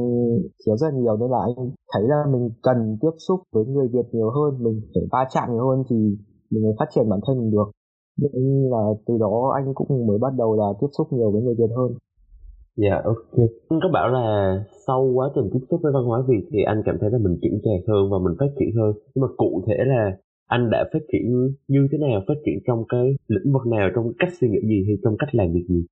thiếu 0.66 0.76
rất 0.76 0.94
nhiều 0.94 1.16
nên 1.16 1.30
là 1.30 1.38
anh 1.46 1.70
thấy 1.92 2.02
là 2.08 2.24
mình 2.32 2.50
cần 2.62 2.98
tiếp 3.00 3.14
xúc 3.28 3.40
với 3.52 3.64
người 3.64 3.88
Việt 3.88 4.06
nhiều 4.12 4.30
hơn 4.30 4.62
mình 4.64 4.80
phải 4.94 5.02
va 5.12 5.28
chạm 5.34 5.48
nhiều 5.52 5.68
hơn 5.68 5.84
thì 5.90 5.96
mình 6.50 6.62
mới 6.64 6.74
phát 6.78 6.86
triển 6.94 7.08
bản 7.08 7.20
thân 7.26 7.38
mình 7.38 7.50
được 7.50 7.68
nên 8.18 8.70
là 8.70 8.82
từ 9.06 9.18
đó 9.18 9.52
anh 9.54 9.74
cũng 9.74 10.06
mới 10.06 10.18
bắt 10.18 10.32
đầu 10.38 10.56
là 10.56 10.66
tiếp 10.80 10.86
xúc 10.98 11.06
nhiều 11.12 11.30
với 11.30 11.42
người 11.42 11.54
Việt 11.58 11.70
hơn 11.76 11.92
Dạ 12.76 12.92
yeah, 12.92 13.04
ok. 13.04 13.34
Anh 13.68 13.80
có 13.82 13.88
bảo 13.92 14.08
là 14.08 14.26
sau 14.86 15.10
quá 15.14 15.30
trình 15.34 15.50
tiếp 15.52 15.58
xúc 15.70 15.80
với 15.82 15.92
văn 15.92 16.04
hóa 16.04 16.22
Việt 16.28 16.44
thì 16.52 16.58
anh 16.62 16.82
cảm 16.86 16.96
thấy 17.00 17.10
là 17.10 17.18
mình 17.18 17.38
trưởng 17.42 17.58
thành 17.64 17.82
hơn 17.88 18.10
và 18.10 18.18
mình 18.24 18.36
phát 18.40 18.52
triển 18.58 18.68
hơn. 18.76 18.92
Nhưng 19.14 19.22
mà 19.22 19.28
cụ 19.36 19.62
thể 19.66 19.74
là 19.78 20.16
anh 20.46 20.70
đã 20.70 20.80
phát 20.92 21.02
triển 21.12 21.24
như 21.68 21.82
thế 21.90 21.98
nào? 21.98 22.20
Phát 22.28 22.38
triển 22.44 22.58
trong 22.66 22.84
cái 22.88 23.06
lĩnh 23.28 23.52
vực 23.52 23.66
nào? 23.66 23.88
Trong 23.94 24.06
cách 24.18 24.32
suy 24.40 24.48
nghĩ 24.48 24.60
gì? 24.70 24.78
Hay 24.86 24.96
trong 25.02 25.14
cách 25.18 25.28
làm 25.32 25.48
việc 25.54 25.66
gì? 25.68 25.86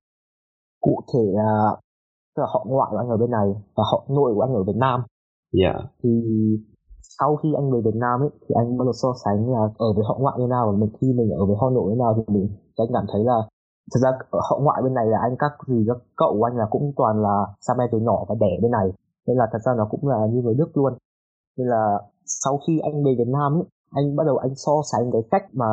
Cụ 0.81 0.95
thể 1.13 1.25
là 1.39 1.49
tức 2.35 2.41
là 2.43 2.47
họ 2.53 2.65
ngoại 2.67 2.89
của 2.91 2.97
anh 2.97 3.09
ở 3.09 3.17
bên 3.17 3.31
này 3.31 3.47
và 3.75 3.83
họ 3.91 4.05
nội 4.09 4.31
của 4.35 4.41
anh 4.41 4.53
ở 4.53 4.63
Việt 4.63 4.79
Nam. 4.85 4.99
Dạ. 5.53 5.73
Yeah. 5.73 5.85
thì 6.03 6.09
sau 7.19 7.35
khi 7.35 7.49
anh 7.59 7.71
về 7.73 7.79
Việt 7.87 7.97
Nam 8.03 8.19
ấy 8.25 8.31
thì 8.41 8.51
anh 8.61 8.77
bắt 8.77 8.85
đầu 8.87 8.93
so 9.01 9.09
sánh 9.23 9.39
là 9.53 9.61
ở 9.77 9.89
với 9.95 10.03
họ 10.07 10.15
ngoại 10.19 10.35
như 10.39 10.47
nào 10.47 10.63
và 10.71 10.77
mình 10.81 10.91
khi 11.01 11.07
mình 11.19 11.29
ở 11.41 11.45
với 11.45 11.55
họ 11.61 11.69
nội 11.69 11.87
như 11.89 11.97
nào 12.03 12.11
thì 12.17 12.23
mình 12.35 12.45
anh 12.77 12.87
cảm 12.93 13.05
thấy 13.11 13.21
là 13.23 13.37
thật 13.91 13.99
ra 14.03 14.09
ở 14.29 14.39
họ 14.49 14.55
ngoại 14.63 14.81
bên 14.83 14.93
này 14.93 15.05
là 15.13 15.17
anh 15.27 15.35
các 15.39 15.51
gì 15.67 15.85
các 15.87 15.97
cậu 16.21 16.31
của 16.37 16.43
anh 16.43 16.57
là 16.57 16.65
cũng 16.69 16.93
toàn 16.95 17.21
là 17.21 17.35
cha 17.65 17.73
mẹ 17.77 17.83
từ 17.91 17.99
nhỏ 17.99 18.25
và 18.29 18.35
đẻ 18.39 18.53
bên 18.61 18.71
này. 18.71 18.87
Nên 19.27 19.37
là 19.37 19.45
thật 19.51 19.59
ra 19.65 19.71
nó 19.77 19.87
cũng 19.91 20.07
là 20.07 20.19
như 20.31 20.41
người 20.41 20.55
Đức 20.57 20.69
luôn. 20.77 20.93
Nên 21.57 21.67
là 21.67 21.85
sau 22.25 22.59
khi 22.67 22.79
anh 22.79 23.03
về 23.05 23.11
Việt 23.17 23.31
Nam 23.37 23.53
ấy, 23.59 23.67
anh 23.95 24.15
bắt 24.15 24.23
đầu 24.27 24.37
anh 24.37 24.55
so 24.55 24.71
sánh 24.91 25.11
cái 25.11 25.21
cách 25.31 25.43
mà 25.53 25.71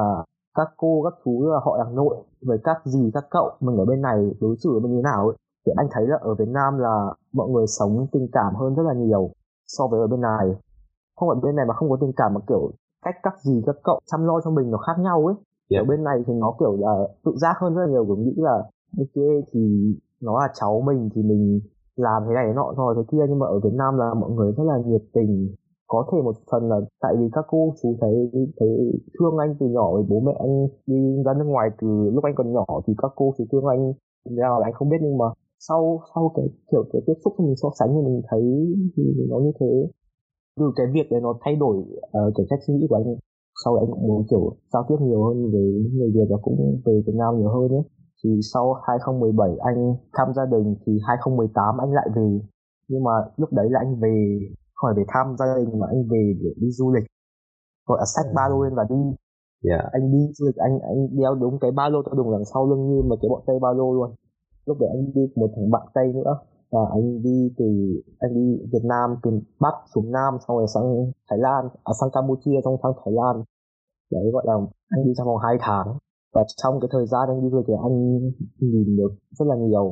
các 0.55 0.69
cô 0.77 1.03
các 1.05 1.15
chú 1.25 1.43
là 1.43 1.59
họ 1.65 1.79
đằng 1.79 1.95
nội 1.95 2.17
với 2.47 2.59
các 2.65 2.77
gì 2.85 3.11
các 3.15 3.25
cậu 3.31 3.51
mình 3.61 3.77
ở 3.77 3.85
bên 3.85 4.01
này 4.01 4.19
đối 4.41 4.57
xử 4.63 4.81
với 4.81 4.91
như 4.91 4.97
thế 4.97 5.03
nào 5.03 5.29
ấy 5.29 5.37
thì 5.67 5.73
anh 5.77 5.87
thấy 5.91 6.07
là 6.07 6.17
ở 6.21 6.35
Việt 6.35 6.49
Nam 6.49 6.79
là 6.79 7.15
mọi 7.33 7.49
người 7.49 7.67
sống 7.67 8.07
tình 8.13 8.29
cảm 8.33 8.55
hơn 8.55 8.75
rất 8.75 8.83
là 8.83 8.95
nhiều 8.95 9.31
so 9.67 9.87
với 9.87 10.01
ở 10.01 10.07
bên 10.07 10.21
này. 10.21 10.47
Không 11.17 11.29
phải 11.29 11.41
bên 11.43 11.57
này 11.57 11.67
mà 11.69 11.75
không 11.75 11.91
có 11.91 11.97
tình 12.01 12.13
cảm 12.17 12.35
mà 12.35 12.41
kiểu 12.49 12.71
cách 13.05 13.15
các 13.23 13.35
gì 13.41 13.63
các 13.67 13.77
cậu 13.85 14.01
chăm 14.11 14.27
lo 14.27 14.41
cho 14.45 14.51
mình 14.51 14.71
nó 14.71 14.79
khác 14.79 14.97
nhau 14.99 15.27
ấy. 15.27 15.35
Yeah. 15.71 15.85
ở 15.85 15.89
bên 15.89 16.05
này 16.05 16.19
thì 16.27 16.33
nó 16.35 16.55
kiểu 16.61 16.77
là 16.77 16.95
tự 17.25 17.33
giác 17.37 17.57
hơn 17.61 17.75
rất 17.75 17.83
là 17.83 17.91
nhiều 17.91 18.05
kiểu 18.05 18.17
nghĩ 18.17 18.35
là 18.37 18.57
ok 18.99 19.17
thì 19.53 19.95
nó 20.21 20.41
là 20.41 20.49
cháu 20.55 20.83
mình 20.87 21.09
thì 21.15 21.23
mình 21.23 21.61
làm 21.97 22.23
thế 22.29 22.35
này 22.35 22.45
thế 22.47 22.53
nọ 22.53 22.73
thôi 22.77 22.95
thế 22.97 23.03
kia. 23.11 23.25
Nhưng 23.29 23.39
mà 23.39 23.47
ở 23.47 23.61
Việt 23.65 23.75
Nam 23.75 23.99
là 23.99 24.15
mọi 24.15 24.31
người 24.31 24.53
rất 24.53 24.65
là 24.65 24.79
nhiệt 24.87 25.03
tình 25.13 25.55
có 25.93 26.01
thể 26.13 26.19
một 26.23 26.37
phần 26.51 26.63
là 26.69 26.79
tại 27.05 27.13
vì 27.19 27.27
các 27.33 27.45
cô 27.49 27.75
chú 27.83 27.97
thấy 28.01 28.15
thấy 28.59 28.71
thương 29.19 29.37
anh 29.45 29.53
từ 29.61 29.67
nhỏ 29.67 29.93
với 29.95 30.03
bố 30.11 30.21
mẹ 30.21 30.35
anh 30.47 30.55
đi 30.87 31.01
ra 31.25 31.33
nước 31.39 31.49
ngoài 31.53 31.69
từ 31.81 31.89
lúc 32.15 32.25
anh 32.25 32.35
còn 32.37 32.53
nhỏ 32.53 32.67
thì 32.87 32.93
các 33.03 33.13
cô 33.17 33.35
chú 33.39 33.45
thương 33.53 33.67
anh 33.75 33.93
nào 34.43 34.61
là 34.61 34.67
anh 34.67 34.75
không 34.75 34.89
biết 34.89 35.01
nhưng 35.03 35.19
mà 35.19 35.25
sau 35.69 36.01
sau 36.15 36.33
cái 36.37 36.47
kiểu 36.71 36.85
cái 36.93 37.03
tiếp 37.07 37.19
xúc 37.25 37.33
mình 37.39 37.57
so 37.57 37.69
sánh 37.79 37.89
thì 37.95 38.03
mình 38.09 38.23
thấy 38.31 38.43
thì 38.97 39.03
nó 39.31 39.39
như 39.39 39.53
thế. 39.61 39.73
Từ 40.59 40.73
cái 40.77 40.87
việc 40.95 41.07
đấy 41.11 41.21
nó 41.21 41.35
thay 41.45 41.57
đổi 41.57 41.77
uh, 41.77 42.33
cái 42.37 42.47
cách 42.51 42.59
suy 42.67 42.75
nghĩ 42.75 42.87
của 42.91 42.97
anh 42.97 43.17
sau 43.65 43.77
đấy 43.77 43.85
anh 43.85 43.91
cũng 43.93 44.09
muốn 44.09 44.25
kiểu 44.31 44.57
giao 44.73 44.85
tiếp 44.89 44.97
nhiều 45.01 45.25
hơn 45.25 45.51
với 45.53 45.69
người 45.97 46.11
Việt 46.15 46.27
và 46.31 46.37
cũng 46.43 46.81
về 46.85 47.03
Việt 47.07 47.17
Nam 47.17 47.39
nhiều 47.39 47.49
hơn 47.49 47.69
ấy. 47.69 47.85
Thì 48.25 48.31
sau 48.53 48.75
2017 48.89 49.51
anh 49.59 49.95
thăm 50.17 50.29
gia 50.37 50.47
đình 50.47 50.77
thì 50.87 50.93
2018 51.09 51.81
anh 51.81 51.93
lại 51.93 52.09
về. 52.17 52.41
Nhưng 52.89 53.05
mà 53.05 53.13
lúc 53.37 53.53
đấy 53.53 53.67
là 53.71 53.79
anh 53.81 54.01
về 54.01 54.39
khỏi 54.83 54.93
về 54.97 55.05
thăm 55.13 55.27
gia 55.39 55.47
đình 55.59 55.81
mà 55.81 55.87
anh 55.93 56.03
về 56.11 56.23
để 56.43 56.51
đi 56.63 56.69
du 56.79 56.93
lịch. 56.95 57.07
Gọi 57.87 57.99
là 58.01 58.07
xách 58.15 58.29
ba 58.37 58.45
lô 58.51 58.63
lên 58.65 58.75
và 58.75 58.85
đi. 58.95 59.03
Yeah. 59.69 59.85
anh 59.93 60.05
đi 60.13 60.23
du 60.37 60.47
lịch 60.47 60.57
anh 60.57 60.75
anh 60.93 61.01
đeo 61.21 61.35
đúng 61.35 61.59
cái 61.61 61.71
ba 61.71 61.89
lô 61.89 62.03
to 62.03 62.13
đùng 62.17 62.33
đằng 62.33 62.45
sau 62.53 62.63
lưng 62.71 62.83
như 62.89 63.03
một 63.09 63.19
cái 63.23 63.29
bọn 63.33 63.43
tây 63.47 63.57
ba 63.65 63.69
lô 63.79 63.95
luôn. 63.95 64.11
Lúc 64.67 64.77
đấy 64.81 64.89
anh 64.97 65.05
đi 65.15 65.23
một 65.37 65.51
thằng 65.57 65.71
bạn 65.71 65.87
tây 65.95 66.07
nữa. 66.13 66.33
Và 66.73 66.81
anh 66.93 67.23
đi 67.23 67.39
từ 67.59 67.69
anh 68.19 68.35
đi 68.35 68.47
Việt 68.73 68.85
Nam 68.85 69.09
từ 69.23 69.31
Bắc 69.61 69.75
xuống 69.95 70.13
Nam 70.13 70.33
xong 70.49 70.57
rồi 70.59 70.67
sang 70.75 71.13
Thái 71.31 71.39
Lan 71.39 71.63
à 71.85 71.93
sang 72.01 72.11
Campuchia 72.13 72.59
xong 72.65 72.77
sang 72.83 72.93
Thái 73.05 73.13
Lan. 73.19 73.45
Đấy 74.13 74.25
gọi 74.33 74.45
là 74.47 74.55
anh 74.89 75.05
đi 75.05 75.13
trong 75.17 75.27
vòng 75.27 75.39
2 75.43 75.57
tháng. 75.61 75.89
Và 76.35 76.45
trong 76.63 76.81
cái 76.81 76.89
thời 76.93 77.07
gian 77.07 77.29
anh 77.29 77.43
đi 77.43 77.49
du 77.51 77.57
lịch 77.57 77.67
thì 77.69 77.75
anh 77.83 77.97
nhìn 78.73 78.97
được 78.97 79.13
rất 79.39 79.47
là 79.49 79.57
nhiều. 79.57 79.87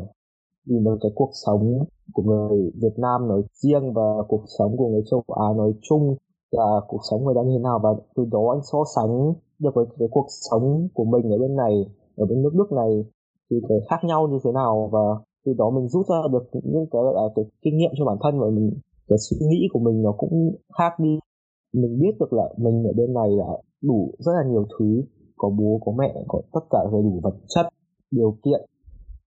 Nhìn 0.67 0.85
được 0.85 0.99
cái 1.03 1.13
cuộc 1.15 1.31
sống 1.47 1.85
của 2.13 2.23
người 2.23 2.73
Việt 2.83 2.99
Nam 2.99 3.29
nói 3.29 3.43
riêng 3.53 3.93
và 3.93 4.23
cuộc 4.29 4.45
sống 4.59 4.77
của 4.77 4.89
người 4.89 5.03
châu 5.11 5.23
Á 5.29 5.47
nói 5.57 5.73
chung 5.83 6.17
là 6.51 6.81
cuộc 6.89 7.01
sống 7.11 7.25
người 7.25 7.35
ta 7.35 7.43
như 7.43 7.53
thế 7.53 7.63
nào. 7.63 7.79
Và 7.83 7.91
từ 8.17 8.25
đó 8.33 8.51
anh 8.51 8.63
so 8.73 8.79
sánh 8.95 9.33
được 9.59 9.75
với 9.75 9.87
cái 9.99 10.09
cuộc 10.11 10.27
sống 10.51 10.89
của 10.95 11.05
mình 11.05 11.33
ở 11.33 11.39
bên 11.39 11.57
này, 11.57 11.75
ở 12.17 12.27
bên 12.27 12.43
nước 12.43 12.55
Đức 12.55 12.73
này, 12.73 13.05
thì 13.51 13.57
cái 13.69 13.79
khác 13.91 14.01
nhau 14.05 14.29
như 14.29 14.39
thế 14.45 14.53
nào? 14.53 14.89
Và 14.93 15.01
từ 15.45 15.53
đó 15.59 15.71
mình 15.71 15.89
rút 15.89 16.07
ra 16.09 16.17
được 16.33 16.45
những 16.53 16.87
cái 16.91 17.03
là, 17.15 17.23
cái 17.35 17.45
kinh 17.63 17.77
nghiệm 17.77 17.91
cho 17.99 18.05
bản 18.05 18.17
thân 18.23 18.41
và 18.41 18.47
mình, 18.51 18.71
cái 19.09 19.19
suy 19.19 19.37
nghĩ 19.47 19.69
của 19.73 19.81
mình 19.81 20.03
nó 20.03 20.13
cũng 20.19 20.55
khác 20.79 20.93
đi. 20.99 21.19
Mình 21.73 21.99
biết 22.01 22.15
được 22.21 22.33
là 22.33 22.45
mình 22.57 22.85
ở 22.85 22.93
bên 22.97 23.13
này 23.15 23.31
là 23.31 23.47
đủ 23.83 24.11
rất 24.19 24.33
là 24.33 24.51
nhiều 24.51 24.65
thứ, 24.79 25.03
có 25.37 25.51
bố, 25.59 25.81
có 25.85 25.93
mẹ, 25.99 26.15
có 26.29 26.41
tất 26.53 26.61
cả 26.71 26.79
đầy 26.93 27.03
đủ 27.03 27.21
vật 27.23 27.35
chất, 27.49 27.67
điều 28.11 28.37
kiện 28.45 28.61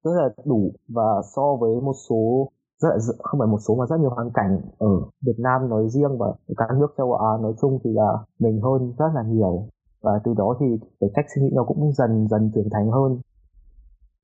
rất 0.03 0.11
là 0.15 0.29
đủ. 0.45 0.71
Và 0.89 1.21
so 1.35 1.55
với 1.59 1.81
một 1.81 1.93
số 2.09 2.47
rất 2.83 2.89
là 2.89 2.97
không 3.23 3.39
phải 3.39 3.47
một 3.47 3.57
số 3.67 3.75
mà 3.75 3.85
rất 3.89 3.99
nhiều 3.99 4.09
hoàn 4.09 4.29
cảnh 4.33 4.53
ở 4.77 4.87
Việt 5.25 5.39
Nam 5.45 5.69
nói 5.69 5.83
riêng 5.93 6.17
và 6.19 6.27
các 6.57 6.67
nước 6.79 6.91
châu 6.97 7.13
Á 7.13 7.31
nói 7.41 7.53
chung 7.61 7.79
thì 7.83 7.89
là 7.93 8.09
mình 8.39 8.61
hơn 8.61 8.93
rất 8.99 9.11
là 9.15 9.23
nhiều. 9.27 9.67
Và 10.03 10.11
từ 10.23 10.33
đó 10.37 10.55
thì 10.59 10.65
cái 10.99 11.09
cách 11.13 11.25
suy 11.35 11.41
nghĩ 11.41 11.49
nó 11.55 11.63
cũng 11.63 11.91
dần 11.91 12.27
dần 12.27 12.51
trưởng 12.55 12.69
thành 12.71 12.91
hơn. 12.91 13.19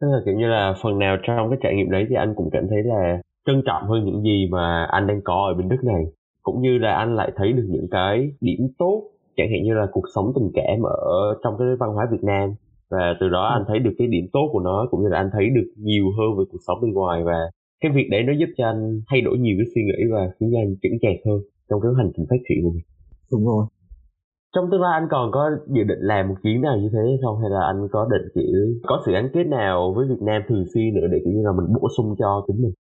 Tức 0.02 0.08
là 0.08 0.20
kiểu 0.26 0.36
như 0.36 0.48
là 0.48 0.74
phần 0.84 1.00
nào 1.00 1.18
trong 1.28 1.50
cái 1.50 1.60
trải 1.62 1.74
nghiệm 1.76 1.92
đấy 1.92 2.06
thì 2.10 2.16
anh 2.16 2.34
cũng 2.36 2.50
cảm 2.52 2.68
thấy 2.70 2.84
là 2.84 3.22
trân 3.46 3.62
trọng 3.66 3.84
hơn 3.90 4.06
những 4.06 4.22
gì 4.22 4.48
mà 4.52 4.88
anh 4.92 5.08
đang 5.08 5.22
có 5.24 5.48
ở 5.52 5.54
bên 5.58 5.70
Đức 5.70 5.84
này? 5.84 6.04
Cũng 6.44 6.62
như 6.62 6.78
là 6.78 6.92
anh 6.96 7.16
lại 7.16 7.32
thấy 7.36 7.54
được 7.54 7.66
những 7.70 7.88
cái 7.92 8.32
điểm 8.42 8.68
tốt 8.78 9.04
chẳng 9.38 9.48
hạn 9.52 9.64
như 9.64 9.74
là 9.74 9.88
cuộc 9.92 10.06
sống 10.16 10.32
tình 10.36 10.52
cảm 10.54 10.84
ở 10.84 11.38
trong 11.44 11.56
cái 11.60 11.68
văn 11.80 11.94
hóa 11.94 12.08
Việt 12.12 12.24
Nam. 12.24 12.54
Và 12.92 13.14
từ 13.20 13.30
đó 13.30 13.44
anh 13.54 13.64
thấy 13.68 13.80
được 13.80 13.92
cái 13.98 14.08
điểm 14.08 14.26
tốt 14.34 14.50
của 14.52 14.60
nó 14.60 14.88
cũng 14.92 15.02
như 15.02 15.10
là 15.10 15.18
anh 15.18 15.30
thấy 15.34 15.50
được 15.56 15.68
nhiều 15.78 16.06
hơn 16.18 16.38
về 16.38 16.44
cuộc 16.52 16.60
sống 16.68 16.82
bên 16.82 16.94
ngoài 16.94 17.24
và 17.24 17.50
cái 17.82 17.92
việc 17.96 18.08
đấy 18.12 18.22
nó 18.28 18.34
giúp 18.40 18.50
cho 18.58 18.66
anh 18.66 19.02
thay 19.10 19.22
đổi 19.22 19.38
nhiều 19.38 19.56
cái 19.60 19.68
suy 19.76 19.82
nghĩ 19.84 20.00
và 20.12 20.22
khiến 20.36 20.50
cho 20.54 20.60
anh 20.60 20.76
chững 20.82 21.00
chạc 21.02 21.18
hơn 21.26 21.40
trong 21.70 21.80
cái 21.82 21.92
hành 21.98 22.12
trình 22.16 22.26
phát 22.30 22.42
triển 22.50 22.60
của 22.64 22.72
mình. 22.76 22.86
Đúng 23.32 23.46
rồi. 23.46 23.66
Trong 24.56 24.66
tương 24.72 24.82
lai 24.82 24.94
anh 25.00 25.08
còn 25.12 25.32
có 25.32 25.50
dự 25.68 25.84
định 25.84 26.02
làm 26.02 26.28
một 26.30 26.36
chuyến 26.44 26.62
nào 26.62 26.78
như 26.78 26.90
thế 26.94 27.04
không? 27.24 27.36
Hay 27.42 27.50
là 27.50 27.62
anh 27.72 27.88
có 27.92 28.08
định 28.14 28.28
kiểu 28.36 28.62
có 28.90 29.02
sự 29.06 29.12
gắn 29.12 29.30
kết 29.34 29.44
nào 29.44 29.94
với 29.96 30.08
Việt 30.08 30.22
Nam 30.22 30.42
thường 30.48 30.66
xuyên 30.74 30.94
nữa 30.96 31.08
để 31.12 31.18
kiểu 31.24 31.34
như 31.34 31.44
là 31.46 31.52
mình 31.58 31.68
bổ 31.74 31.88
sung 31.98 32.16
cho 32.20 32.44
chính 32.48 32.62
mình? 32.64 32.74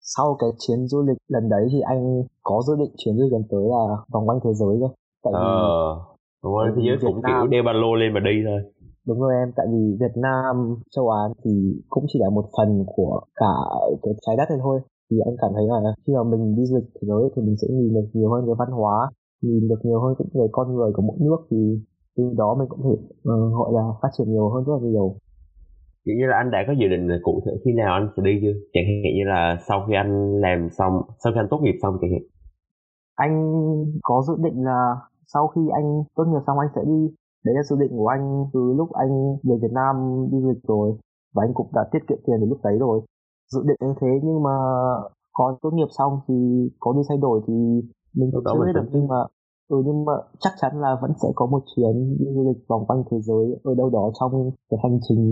Sau 0.00 0.36
cái 0.40 0.50
chuyến 0.62 0.86
du 0.86 1.02
lịch 1.08 1.18
lần 1.28 1.48
đấy 1.48 1.64
thì 1.72 1.80
anh 1.80 2.22
có 2.42 2.62
dự 2.66 2.74
định 2.78 2.92
chuyến 2.96 3.16
du 3.16 3.22
lịch 3.24 3.32
lần 3.32 3.42
tới 3.50 3.64
là 3.74 3.84
vòng 4.12 4.28
quanh 4.28 4.40
thế 4.44 4.50
giới 4.54 4.76
thôi 4.80 4.90
tại 5.24 5.32
vì 5.32 5.38
ờ 5.38 5.94
vòng 6.42 6.54
quanh 6.54 6.72
thế 6.76 6.82
giới 6.86 6.96
cũng 7.00 7.22
Nam, 7.22 7.32
kiểu 7.42 7.46
đeo 7.50 7.62
ba 7.62 7.72
lô 7.72 7.94
lên 7.94 8.14
mà 8.14 8.20
đi 8.20 8.36
thôi 8.46 8.60
đúng 9.08 9.20
rồi 9.20 9.32
em 9.42 9.48
tại 9.56 9.66
vì 9.72 9.96
Việt 10.00 10.14
Nam 10.16 10.54
châu 10.94 11.08
Á 11.08 11.22
thì 11.44 11.50
cũng 11.88 12.04
chỉ 12.08 12.18
là 12.22 12.30
một 12.30 12.46
phần 12.56 12.84
của 12.86 13.20
cả 13.34 13.54
cái 14.02 14.14
trái 14.26 14.36
đất 14.36 14.44
này 14.50 14.58
thôi. 14.62 14.80
Thì 15.10 15.16
anh 15.28 15.36
cảm 15.40 15.50
thấy 15.54 15.64
là 15.68 15.92
khi 16.06 16.12
mà 16.16 16.22
mình 16.32 16.56
đi 16.56 16.64
du 16.66 16.76
lịch 16.76 16.90
thế 16.94 17.04
giới 17.08 17.22
thì 17.36 17.42
mình 17.42 17.56
sẽ 17.60 17.68
nhìn 17.70 17.94
được 17.94 18.08
nhiều 18.12 18.30
hơn 18.30 18.46
cái 18.46 18.54
văn 18.58 18.70
hóa 18.70 19.10
nhìn 19.42 19.68
được 19.68 19.80
nhiều 19.82 20.00
hơn 20.00 20.14
cũng 20.18 20.28
về 20.34 20.46
con 20.52 20.74
người 20.74 20.90
của 20.94 21.02
mỗi 21.02 21.16
nước. 21.20 21.40
Thì 21.50 21.80
từ 22.16 22.24
đó 22.36 22.56
mình 22.58 22.68
cũng 22.68 22.82
thể 22.84 22.96
uh, 23.30 23.52
gọi 23.58 23.70
là 23.72 23.84
phát 24.02 24.08
triển 24.18 24.28
nhiều 24.30 24.48
hơn 24.48 24.64
rất 24.64 24.72
là 24.82 24.88
nhiều. 24.88 25.14
Kiểu 26.04 26.16
như 26.18 26.26
là 26.30 26.36
anh 26.36 26.50
đã 26.50 26.58
có 26.66 26.72
dự 26.80 26.88
định 26.88 27.08
là 27.08 27.16
cụ 27.22 27.40
thể 27.46 27.52
khi 27.64 27.70
nào 27.72 27.94
anh 27.94 28.08
sẽ 28.16 28.22
đi 28.22 28.34
chưa? 28.42 28.54
Chẳng 28.72 28.84
hạn 28.84 29.12
như 29.16 29.24
là 29.32 29.56
sau 29.68 29.84
khi 29.86 29.94
anh 29.94 30.40
làm 30.40 30.68
xong 30.78 30.92
sau 31.24 31.32
khi 31.32 31.38
anh 31.40 31.48
tốt 31.50 31.60
nghiệp 31.62 31.78
xong 31.82 31.94
chẳng 32.00 32.10
hạn. 32.10 32.24
Anh 33.14 33.32
có 34.02 34.22
dự 34.26 34.34
định 34.46 34.64
là 34.64 34.80
sau 35.34 35.46
khi 35.48 35.60
anh 35.78 36.02
tốt 36.16 36.24
nghiệp 36.24 36.42
xong 36.46 36.58
anh 36.58 36.68
sẽ 36.74 36.82
đi 36.86 37.00
đấy 37.44 37.54
là 37.54 37.62
dự 37.62 37.76
định 37.80 37.90
của 37.90 38.06
anh 38.06 38.44
từ 38.52 38.60
lúc 38.76 38.92
anh 38.92 39.36
về 39.48 39.56
Việt 39.62 39.72
Nam 39.72 39.94
đi 40.30 40.40
du 40.40 40.48
lịch 40.48 40.62
rồi. 40.68 40.92
Và 41.34 41.42
anh 41.44 41.54
cũng 41.54 41.70
đã 41.74 41.82
tiết 41.92 41.98
kiệm 42.08 42.18
tiền 42.26 42.36
từ 42.40 42.46
lúc 42.46 42.58
đấy 42.64 42.78
rồi. 42.78 43.00
Dự 43.52 43.60
định 43.68 43.76
như 43.80 43.94
thế 44.00 44.08
nhưng 44.22 44.42
mà 44.42 44.56
còn 45.32 45.54
tốt 45.62 45.70
nghiệp 45.72 45.90
xong 45.98 46.12
thì 46.28 46.34
có 46.80 46.92
đi 46.92 47.02
thay 47.08 47.18
đổi 47.18 47.40
thì 47.46 47.54
mình 48.16 48.30
cũng 48.32 48.44
chưa 48.44 48.64
biết 48.66 48.72
được. 48.74 48.88
Nhưng 48.92 49.08
mà 49.08 49.16
ừ 49.68 49.82
nhưng 49.86 50.04
mà 50.04 50.12
chắc 50.40 50.50
chắn 50.60 50.80
là 50.80 50.98
vẫn 51.02 51.12
sẽ 51.22 51.28
có 51.34 51.46
một 51.46 51.62
chuyến 51.76 52.16
đi 52.18 52.26
du 52.34 52.48
lịch 52.48 52.68
vòng 52.68 52.86
quanh 52.86 53.02
thế 53.10 53.20
giới 53.20 53.60
ở 53.64 53.74
đâu 53.74 53.90
đó 53.90 54.10
trong 54.20 54.50
cái 54.70 54.78
hành 54.82 54.98
trình 55.08 55.22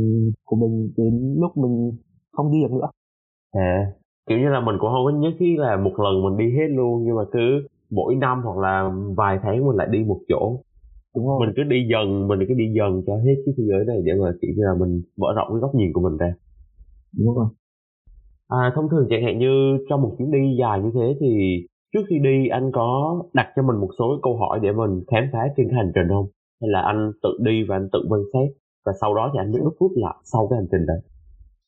của 0.45 0.57
mình 0.57 0.93
đến 0.97 1.35
lúc 1.39 1.57
mình 1.57 1.93
không 2.33 2.53
đi 2.53 2.63
được 2.63 2.73
nữa. 2.73 2.89
À 3.53 3.93
kiểu 4.29 4.39
như 4.39 4.49
là 4.49 4.61
mình 4.61 4.77
cũng 4.81 4.91
không 4.91 5.05
có 5.05 5.11
nhất 5.11 5.33
thiết 5.39 5.55
là 5.59 5.77
một 5.77 5.93
lần 5.97 6.25
mình 6.25 6.37
đi 6.37 6.57
hết 6.57 6.69
luôn 6.77 7.05
nhưng 7.05 7.17
mà 7.17 7.23
cứ 7.33 7.69
mỗi 7.91 8.15
năm 8.15 8.43
hoặc 8.45 8.59
là 8.59 8.91
vài 9.17 9.39
tháng 9.43 9.67
mình 9.67 9.77
lại 9.77 9.89
đi 9.91 10.05
một 10.05 10.21
chỗ 10.29 10.57
Đúng 11.17 11.27
không? 11.27 11.39
mình 11.41 11.53
cứ 11.57 11.63
đi 11.63 11.89
dần 11.93 12.29
mình 12.29 12.39
cứ 12.49 12.55
đi 12.55 12.65
dần 12.77 13.03
cho 13.07 13.17
hết 13.17 13.35
cái 13.47 13.55
thế 13.59 13.65
giới 13.69 13.85
này 13.85 13.99
để 14.05 14.13
mà 14.21 14.33
kiểu 14.41 14.51
như 14.57 14.63
là 14.65 14.75
mình 14.81 15.03
mở 15.17 15.29
rộng 15.37 15.49
cái 15.51 15.61
góc 15.61 15.75
nhìn 15.75 15.93
của 15.93 16.01
mình 16.01 16.17
ra. 16.17 16.35
Đúng 17.19 17.37
rồi 17.37 17.47
à, 18.49 18.73
thông 18.75 18.89
thường 18.89 19.07
chẳng 19.11 19.23
hạn 19.25 19.39
như 19.39 19.79
trong 19.89 20.03
một 20.03 20.15
chuyến 20.19 20.31
đi 20.31 20.57
dài 20.61 20.81
như 20.81 20.91
thế 20.95 21.17
thì 21.21 21.27
trước 21.93 22.01
khi 22.09 22.19
đi 22.19 22.49
anh 22.49 22.71
có 22.73 23.21
đặt 23.33 23.47
cho 23.57 23.63
mình 23.63 23.77
một 23.77 23.89
số 23.99 24.19
câu 24.23 24.37
hỏi 24.37 24.61
để 24.63 24.73
mình 24.73 25.05
khám 25.07 25.25
phá 25.33 25.39
trên 25.57 25.69
cái 25.69 25.77
hành 25.77 25.93
trình 25.95 26.09
không? 26.09 26.27
Hay 26.61 26.71
là 26.71 26.81
anh 26.81 27.13
tự 27.23 27.31
đi 27.41 27.63
và 27.69 27.77
anh 27.77 27.89
tự 27.93 27.99
quan 28.09 28.21
sát 28.33 28.49
và 28.87 28.93
sau 29.01 29.15
đó 29.15 29.31
thì 29.33 29.39
anh 29.39 29.53
mới 29.53 29.61
rút 29.65 29.75
rút 29.81 29.93
lại 29.95 30.15
sau 30.25 30.47
cái 30.51 30.57
hành 30.57 30.69
trình 30.73 30.87
đấy? 30.87 31.01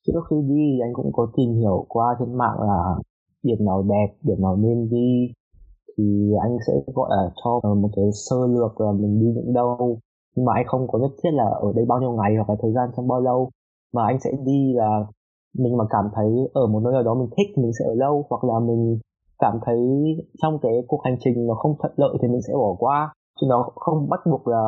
Trước 0.06 0.20
khi 0.30 0.36
đi 0.48 0.78
anh 0.80 0.92
cũng 0.94 1.12
có 1.12 1.32
tìm 1.36 1.54
hiểu 1.54 1.86
qua 1.88 2.16
trên 2.18 2.38
mạng 2.38 2.56
là 2.60 2.80
điểm 3.42 3.58
nào 3.66 3.82
đẹp 3.88 4.14
điểm 4.22 4.42
nào 4.42 4.56
nên 4.56 4.90
đi 4.90 5.32
thì 5.98 6.32
anh 6.42 6.56
sẽ 6.66 6.72
gọi 6.94 7.08
là 7.10 7.30
cho 7.44 7.74
một 7.74 7.90
cái 7.96 8.04
sơ 8.12 8.36
lược 8.46 8.80
là 8.80 8.92
mình 8.92 9.20
đi 9.20 9.26
những 9.26 9.52
đâu 9.52 9.98
nhưng 10.36 10.44
mà 10.44 10.52
anh 10.54 10.66
không 10.66 10.88
có 10.88 10.98
nhất 10.98 11.10
thiết 11.22 11.30
là 11.32 11.44
ở 11.44 11.72
đây 11.76 11.84
bao 11.88 12.00
nhiêu 12.00 12.12
ngày 12.12 12.36
hoặc 12.36 12.48
là 12.50 12.56
thời 12.62 12.72
gian 12.72 12.90
trong 12.96 13.08
bao 13.08 13.20
lâu 13.20 13.50
mà 13.94 14.06
anh 14.06 14.20
sẽ 14.20 14.30
đi 14.44 14.72
là 14.74 15.04
mình 15.58 15.76
mà 15.76 15.84
cảm 15.90 16.04
thấy 16.14 16.28
ở 16.52 16.66
một 16.66 16.80
nơi 16.84 16.92
nào 16.92 17.02
đó 17.02 17.14
mình 17.14 17.30
thích 17.36 17.58
mình 17.62 17.72
sẽ 17.78 17.84
ở 17.84 17.94
lâu 17.94 18.26
hoặc 18.30 18.44
là 18.44 18.58
mình 18.58 18.98
cảm 19.38 19.58
thấy 19.66 19.78
trong 20.42 20.58
cái 20.62 20.72
cuộc 20.88 21.00
hành 21.04 21.16
trình 21.20 21.46
nó 21.46 21.54
không 21.54 21.74
thuận 21.78 21.92
lợi 21.96 22.14
thì 22.22 22.28
mình 22.28 22.42
sẽ 22.46 22.52
bỏ 22.54 22.76
qua 22.78 23.12
chứ 23.40 23.46
nó 23.50 23.68
không 23.74 24.08
bắt 24.08 24.20
buộc 24.30 24.48
là 24.48 24.64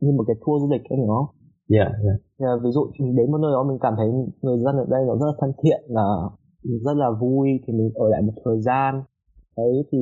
như 0.00 0.12
một 0.16 0.24
cái 0.26 0.36
tour 0.46 0.62
du 0.62 0.68
lịch 0.72 0.82
anh 0.88 0.98
hiểu 0.98 1.14
không? 1.16 1.26
Dạ. 1.68 1.78
Yeah, 1.78 2.18
yeah. 2.38 2.58
ví 2.64 2.70
dụ 2.70 2.82
đến 3.16 3.32
một 3.32 3.38
nơi 3.38 3.52
đó 3.52 3.64
mình 3.68 3.78
cảm 3.80 3.94
thấy 3.96 4.08
người 4.42 4.58
dân 4.58 4.76
ở 4.76 4.86
đây 4.88 5.02
nó 5.06 5.14
rất 5.14 5.26
là 5.26 5.36
thân 5.40 5.52
thiện 5.62 5.80
là 5.88 6.06
rất 6.84 6.96
là 6.96 7.10
vui 7.20 7.48
thì 7.66 7.72
mình 7.72 7.90
ở 7.94 8.08
lại 8.08 8.22
một 8.22 8.32
thời 8.44 8.60
gian 8.60 9.02
đấy 9.56 9.84
thì 9.92 9.98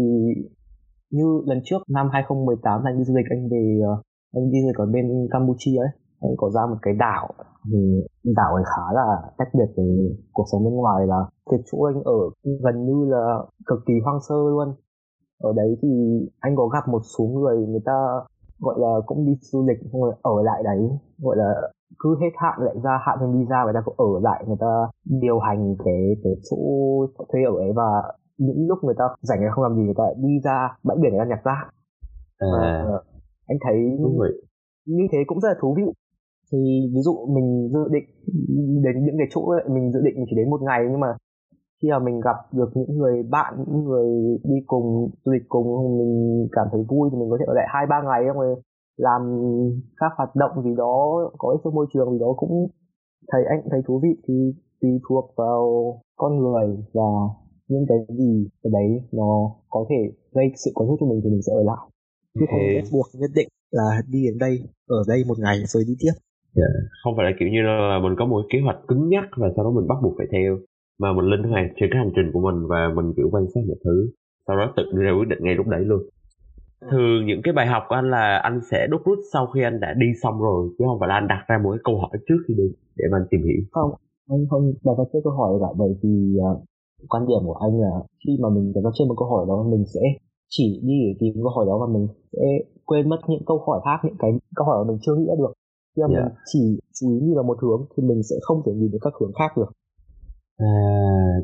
như 1.10 1.42
lần 1.46 1.60
trước, 1.64 1.82
năm 1.88 2.08
2018 2.12 2.84
anh 2.84 2.98
đi 2.98 3.04
du 3.04 3.14
lịch, 3.16 3.26
anh 3.30 3.48
về 3.50 3.80
ờ, 3.86 4.02
anh 4.36 4.50
đi 4.50 4.58
du 4.62 4.68
lịch 4.68 4.76
ở 4.76 4.86
bên 4.86 5.28
Campuchia 5.30 5.78
ấy. 5.78 5.88
Anh 6.20 6.34
có 6.36 6.50
ra 6.50 6.66
một 6.70 6.76
cái 6.82 6.94
đảo, 6.94 7.28
thì 7.72 7.80
đảo 8.36 8.54
ấy 8.54 8.64
khá 8.64 8.92
là 8.94 9.06
tách 9.38 9.48
biệt 9.54 9.70
với 9.76 10.16
cuộc 10.32 10.44
sống 10.52 10.64
bên 10.64 10.74
ngoài 10.74 11.06
là 11.06 11.20
cái 11.50 11.60
chỗ 11.72 11.78
anh 11.82 12.02
ở 12.02 12.18
gần 12.64 12.86
như 12.86 13.10
là 13.10 13.38
cực 13.66 13.78
kỳ 13.86 13.94
hoang 14.04 14.20
sơ 14.28 14.34
luôn. 14.34 14.74
Ở 15.38 15.52
đấy 15.56 15.76
thì 15.82 15.88
anh 16.40 16.56
có 16.56 16.66
gặp 16.66 16.88
một 16.88 17.02
số 17.18 17.24
người 17.24 17.66
người 17.66 17.80
ta 17.84 17.98
gọi 18.60 18.74
là 18.78 18.92
cũng 19.06 19.26
đi 19.26 19.32
du 19.40 19.66
lịch, 19.68 19.78
xong 19.92 20.02
rồi 20.02 20.14
ở 20.22 20.42
lại 20.42 20.62
đấy, 20.64 20.88
gọi 21.18 21.36
là 21.36 21.70
cứ 21.98 22.16
hết 22.20 22.30
hạn 22.36 22.58
lại 22.60 22.74
ra, 22.84 22.98
hạn 23.06 23.18
thì 23.20 23.38
đi 23.38 23.44
ra 23.50 23.64
người 23.64 23.74
ta 23.74 23.80
cũng 23.84 23.94
ở 23.98 24.20
lại, 24.22 24.44
người 24.46 24.56
ta 24.60 24.72
điều 25.04 25.38
hành 25.38 25.76
cái 25.84 26.16
cái 26.24 26.32
chỗ 26.50 26.56
thuê 27.32 27.40
ở 27.44 27.54
ấy 27.58 27.72
và 27.76 28.02
những 28.38 28.66
lúc 28.68 28.78
người 28.82 28.94
ta 28.98 29.04
rảnh 29.20 29.40
không 29.54 29.64
làm 29.64 29.76
gì 29.76 29.82
người 29.82 29.94
ta 29.96 30.04
đi 30.16 30.40
ra 30.44 30.76
bãi 30.82 30.96
biển 31.00 31.12
để 31.12 31.18
ăn 31.18 31.28
nhặt 31.28 31.40
rác 31.44 31.64
à. 32.38 32.84
anh 33.46 33.58
thấy 33.64 33.76
như 34.86 35.04
thế 35.12 35.18
cũng 35.26 35.40
rất 35.40 35.48
là 35.48 35.54
thú 35.60 35.74
vị. 35.76 35.92
Thì 36.52 36.58
ví 36.94 37.00
dụ 37.00 37.26
mình 37.34 37.68
dự 37.72 37.88
định 37.92 38.04
đến 38.84 39.04
những 39.04 39.14
cái 39.18 39.26
chỗ 39.30 39.50
ấy, 39.50 39.64
mình 39.68 39.92
dự 39.92 40.00
định 40.04 40.14
chỉ 40.30 40.36
đến 40.36 40.50
một 40.50 40.62
ngày 40.62 40.80
nhưng 40.90 41.00
mà 41.00 41.16
khi 41.82 41.88
mà 41.90 41.98
mình 41.98 42.20
gặp 42.20 42.36
được 42.52 42.70
những 42.74 42.98
người 42.98 43.22
bạn 43.22 43.54
những 43.58 43.84
người 43.84 44.38
đi 44.44 44.54
cùng 44.66 45.10
du 45.24 45.32
lịch 45.32 45.42
cùng 45.48 45.98
mình 45.98 46.48
cảm 46.52 46.66
thấy 46.72 46.84
vui 46.88 47.08
thì 47.12 47.18
mình 47.18 47.30
có 47.30 47.36
thể 47.40 47.44
ở 47.46 47.54
lại 47.54 47.66
hai 47.68 47.86
ba 47.86 48.02
ngày 48.02 48.22
xong 48.28 48.36
rồi 48.36 48.56
làm 48.96 49.22
các 49.96 50.12
hoạt 50.16 50.36
động 50.36 50.62
gì 50.62 50.74
đó 50.76 51.30
có 51.38 51.48
ích 51.50 51.60
cho 51.64 51.70
môi 51.70 51.86
trường 51.92 52.12
gì 52.12 52.18
đó 52.18 52.34
cũng 52.36 52.66
thấy 53.32 53.42
anh 53.48 53.60
thấy 53.70 53.82
thú 53.86 54.00
vị. 54.02 54.22
Thì 54.28 54.34
tùy 54.80 54.90
thuộc 55.08 55.34
vào 55.36 55.64
con 56.16 56.38
người 56.38 56.84
và 56.92 57.10
những 57.68 57.86
cái 57.88 57.98
gì 58.18 58.48
ở 58.62 58.70
đấy 58.72 58.88
nó 59.12 59.30
có 59.70 59.86
thể 59.90 59.96
gây 60.34 60.46
sự 60.64 60.70
cuốn 60.74 60.86
hút 60.88 60.98
cho 61.00 61.06
mình 61.06 61.20
thì 61.24 61.30
mình 61.30 61.42
sẽ 61.46 61.52
ở 61.52 61.62
lại 61.70 61.84
chứ 62.34 62.44
không 62.50 62.64
bắt 62.76 62.88
buộc 62.92 63.06
nhất 63.20 63.30
định 63.34 63.48
là 63.70 64.02
đi 64.12 64.20
đến 64.26 64.38
đây 64.38 64.54
ở 64.88 65.00
đây 65.08 65.18
một 65.28 65.38
ngày 65.38 65.58
rồi 65.72 65.82
đi 65.88 65.94
tiếp 66.00 66.14
yeah. 66.14 66.20
Dạ, 66.56 66.70
không 67.02 67.14
phải 67.16 67.24
là 67.26 67.32
kiểu 67.38 67.48
như 67.48 67.60
là 67.62 67.98
mình 68.04 68.14
có 68.18 68.26
một 68.26 68.42
kế 68.50 68.58
hoạch 68.64 68.80
cứng 68.88 69.08
nhắc 69.08 69.26
và 69.36 69.48
sau 69.56 69.64
đó 69.64 69.70
mình 69.70 69.88
bắt 69.88 69.98
buộc 70.02 70.14
phải 70.18 70.26
theo 70.32 70.58
mà 71.00 71.08
mình 71.16 71.26
linh 71.32 71.50
hoạt 71.50 71.66
trên 71.76 71.88
cái 71.90 71.98
hành 72.02 72.12
trình 72.16 72.28
của 72.32 72.40
mình 72.46 72.58
và 72.70 72.80
mình 72.96 73.12
kiểu 73.16 73.28
quan 73.32 73.44
sát 73.54 73.60
mọi 73.68 73.78
thứ 73.84 73.96
sau 74.46 74.56
đó 74.56 74.72
tự 74.76 74.82
đưa 74.92 75.02
ra 75.02 75.12
quyết 75.18 75.28
định 75.28 75.38
ngay 75.42 75.54
lúc 75.54 75.66
đấy 75.66 75.82
luôn 75.84 76.02
ừ. 76.80 76.86
thường 76.90 77.26
những 77.26 77.40
cái 77.44 77.54
bài 77.54 77.66
học 77.66 77.82
của 77.88 77.94
anh 77.94 78.10
là 78.10 78.38
anh 78.38 78.60
sẽ 78.70 78.86
đúc 78.90 79.00
rút 79.04 79.18
sau 79.32 79.46
khi 79.46 79.62
anh 79.62 79.80
đã 79.80 79.94
đi 80.02 80.06
xong 80.22 80.36
rồi 80.40 80.60
chứ 80.78 80.84
không 80.88 81.00
phải 81.00 81.08
là 81.08 81.14
anh 81.14 81.28
đặt 81.28 81.44
ra 81.48 81.56
một 81.62 81.70
cái 81.70 81.82
câu 81.84 81.96
hỏi 81.98 82.10
trước 82.28 82.40
khi 82.48 82.54
đi 82.54 82.68
để 82.96 83.04
mà 83.10 83.18
anh 83.18 83.26
tìm 83.30 83.40
hiểu 83.48 83.62
không 83.72 83.90
anh 84.30 84.46
không 84.50 84.72
đặt 84.84 84.96
ra 84.98 85.04
câu 85.24 85.32
hỏi 85.32 85.52
cả 85.60 85.70
bởi 85.78 85.92
vì 86.02 86.14
uh, 86.38 86.64
quan 87.08 87.26
điểm 87.28 87.42
của 87.46 87.58
anh 87.66 87.80
là 87.80 87.92
khi 88.26 88.32
mà 88.42 88.48
mình 88.54 88.72
đặt 88.74 88.90
trên 88.94 89.08
một 89.08 89.14
câu 89.18 89.28
hỏi 89.28 89.44
đó 89.48 89.56
mình 89.72 89.84
sẽ 89.94 90.00
chỉ 90.48 90.80
đi 90.88 90.96
để 91.06 91.12
tìm 91.20 91.32
câu 91.42 91.52
hỏi 91.56 91.64
đó 91.68 91.78
và 91.82 91.88
mình 91.94 92.06
sẽ 92.32 92.44
quên 92.84 93.08
mất 93.08 93.20
những 93.28 93.44
câu 93.46 93.58
hỏi 93.66 93.80
khác 93.84 93.98
những 94.04 94.18
cái 94.18 94.30
câu 94.56 94.66
hỏi 94.66 94.76
mà 94.78 94.90
mình 94.90 94.98
chưa 95.02 95.14
nghĩ 95.16 95.26
được. 95.38 95.52
Khi 95.96 96.02
mà 96.02 96.08
yeah. 96.08 96.24
mình 96.24 96.34
chỉ 96.50 96.78
chú 97.00 97.06
ý 97.14 97.20
nhìn 97.20 97.34
vào 97.34 97.44
một 97.44 97.58
hướng 97.62 97.82
thì 97.92 98.02
mình 98.08 98.22
sẽ 98.30 98.36
không 98.42 98.62
thể 98.66 98.72
nhìn 98.72 98.90
được 98.92 98.98
các 99.02 99.12
hướng 99.20 99.32
khác 99.38 99.50
được. 99.56 99.70
À, 100.58 100.74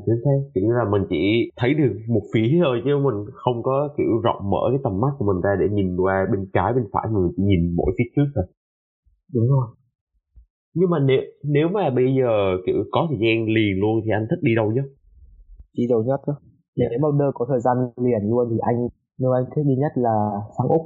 chính 0.06 0.14
xác. 0.24 0.38
Kiểu 0.54 0.70
là 0.70 0.84
mình 0.92 1.02
chỉ 1.10 1.50
thấy 1.56 1.74
được 1.74 1.92
một 2.08 2.22
phía 2.32 2.48
thôi 2.64 2.76
chứ 2.84 2.90
mình 3.06 3.18
không 3.34 3.62
có 3.62 3.88
kiểu 3.96 4.12
rộng 4.24 4.50
mở 4.50 4.62
cái 4.70 4.80
tầm 4.84 5.00
mắt 5.00 5.12
của 5.18 5.24
mình 5.30 5.40
ra 5.44 5.50
để 5.60 5.66
nhìn 5.76 5.96
qua 5.96 6.26
bên 6.32 6.46
trái 6.52 6.72
bên 6.76 6.84
phải 6.92 7.06
mình 7.12 7.32
chỉ 7.36 7.42
nhìn 7.42 7.76
mỗi 7.76 7.90
phía 7.98 8.08
trước 8.16 8.28
thôi. 8.34 8.44
Đúng 9.34 9.48
rồi. 9.48 9.66
Nhưng 10.74 10.90
mà 10.90 10.98
nếu 10.98 11.20
nếu 11.44 11.68
mà 11.68 11.90
bây 11.90 12.06
giờ 12.18 12.32
kiểu 12.66 12.76
có 12.90 13.06
thời 13.08 13.18
gian 13.22 13.54
liền 13.54 13.80
luôn 13.80 14.00
thì 14.04 14.10
anh 14.10 14.26
thích 14.30 14.42
đi 14.42 14.54
đâu 14.54 14.72
nhất 14.72 14.84
đi 15.76 15.86
đâu 15.90 16.02
nhất 16.02 16.20
đó. 16.26 16.34
Nếu 16.76 16.98
mà 17.02 17.08
đơ 17.18 17.30
có 17.34 17.46
thời 17.48 17.60
gian 17.60 17.76
liền 17.96 18.30
luôn 18.30 18.48
thì 18.50 18.58
anh 18.60 18.88
nơi 19.20 19.30
anh 19.40 19.50
thích 19.56 19.64
đi 19.66 19.76
nhất 19.76 19.92
là 19.94 20.16
sang 20.58 20.68
úc. 20.68 20.82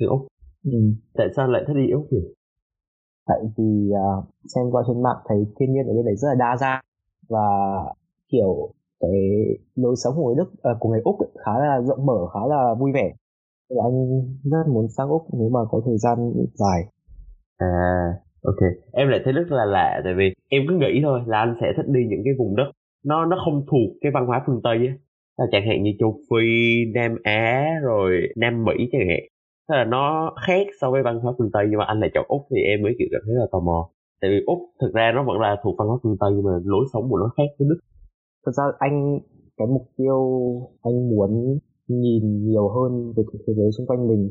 Sang 0.00 0.08
úc? 0.08 0.20
Ừ. 0.64 0.78
tại 1.14 1.26
sao 1.36 1.48
lại 1.48 1.62
thích 1.66 1.74
đi 1.74 1.90
úc 1.90 2.06
nhỉ? 2.10 2.20
Tại 3.26 3.38
vì 3.56 3.90
uh, 3.92 4.24
xem 4.54 4.64
qua 4.70 4.82
trên 4.86 5.02
mạng 5.02 5.20
thấy 5.28 5.38
thiên 5.60 5.72
nhiên 5.72 5.86
ở 5.86 5.92
bên 5.96 6.04
đấy 6.04 6.16
rất 6.16 6.28
là 6.28 6.34
đa 6.34 6.56
dạng 6.56 6.84
và 7.28 7.46
kiểu 8.32 8.72
cái 9.00 9.20
lối 9.74 9.94
sống 10.04 10.14
của 10.16 10.26
người 10.26 10.34
Đức 10.38 10.50
à, 10.62 10.70
của 10.80 10.88
người 10.88 11.00
Úc 11.04 11.18
ấy, 11.18 11.28
khá 11.44 11.52
là 11.58 11.80
rộng 11.80 12.06
mở 12.06 12.18
khá 12.34 12.40
là 12.48 12.74
vui 12.80 12.90
vẻ. 12.94 13.12
Là 13.68 13.82
anh 13.84 13.96
rất 14.44 14.72
muốn 14.72 14.88
sang 14.96 15.08
Úc 15.08 15.22
nếu 15.32 15.48
mà 15.48 15.60
có 15.70 15.80
thời 15.86 15.98
gian 15.98 16.16
dài. 16.54 16.80
À 17.56 17.68
ok. 18.42 18.60
Em 18.92 19.08
lại 19.08 19.20
thấy 19.24 19.32
rất 19.32 19.46
là 19.50 19.64
lạ 19.64 20.00
tại 20.04 20.12
vì 20.18 20.24
em 20.48 20.62
cứ 20.68 20.74
nghĩ 20.74 21.00
thôi 21.02 21.20
là 21.26 21.38
anh 21.38 21.54
sẽ 21.60 21.66
thích 21.76 21.86
đi 21.88 22.00
những 22.10 22.20
cái 22.24 22.34
vùng 22.38 22.56
đất 22.56 22.70
nó 23.04 23.26
nó 23.26 23.36
không 23.44 23.64
thuộc 23.70 23.96
cái 24.00 24.12
văn 24.12 24.26
hóa 24.26 24.42
phương 24.46 24.60
tây 24.64 24.76
á. 24.86 24.94
Là 25.38 25.46
chẳng 25.52 25.66
hạn 25.66 25.82
như 25.82 25.92
châu 25.98 26.20
phi, 26.30 26.46
nam 26.94 27.16
á, 27.22 27.74
rồi 27.82 28.10
nam 28.36 28.64
mỹ 28.64 28.74
chẳng 28.92 29.08
hạn. 29.08 29.20
Thế 29.68 29.76
là 29.76 29.84
nó 29.84 30.34
khác 30.46 30.66
so 30.80 30.90
với 30.90 31.02
văn 31.02 31.20
hóa 31.20 31.32
phương 31.38 31.50
tây, 31.52 31.66
nhưng 31.70 31.78
mà 31.78 31.84
anh 31.84 32.00
lại 32.00 32.10
chọn 32.14 32.24
úc 32.28 32.42
thì 32.50 32.60
em 32.62 32.82
mới, 32.82 32.94
kiểu, 32.98 33.08
cảm 33.10 33.20
thấy 33.26 33.34
là 33.34 33.46
tò 33.52 33.60
mò. 33.60 33.90
Tại 34.20 34.30
vì 34.30 34.36
úc 34.46 34.58
thực 34.80 34.92
ra 34.94 35.12
nó 35.14 35.24
vẫn 35.24 35.40
là 35.40 35.56
thuộc 35.62 35.74
văn 35.78 35.88
hóa 35.88 35.98
phương 36.02 36.16
tây, 36.20 36.30
nhưng 36.34 36.44
mà 36.44 36.52
lối 36.64 36.84
sống 36.92 37.10
của 37.10 37.18
nó 37.18 37.30
khác 37.36 37.48
với 37.58 37.68
đức. 37.68 37.78
Thật 38.46 38.52
ra 38.52 38.64
anh, 38.78 39.18
cái 39.56 39.68
mục 39.68 39.86
tiêu 39.96 40.20
anh 40.82 41.10
muốn 41.10 41.58
nhìn 41.88 42.44
nhiều 42.44 42.68
hơn 42.68 43.12
về 43.16 43.22
thế 43.46 43.54
giới 43.54 43.70
xung 43.72 43.86
quanh 43.86 44.08
mình 44.08 44.30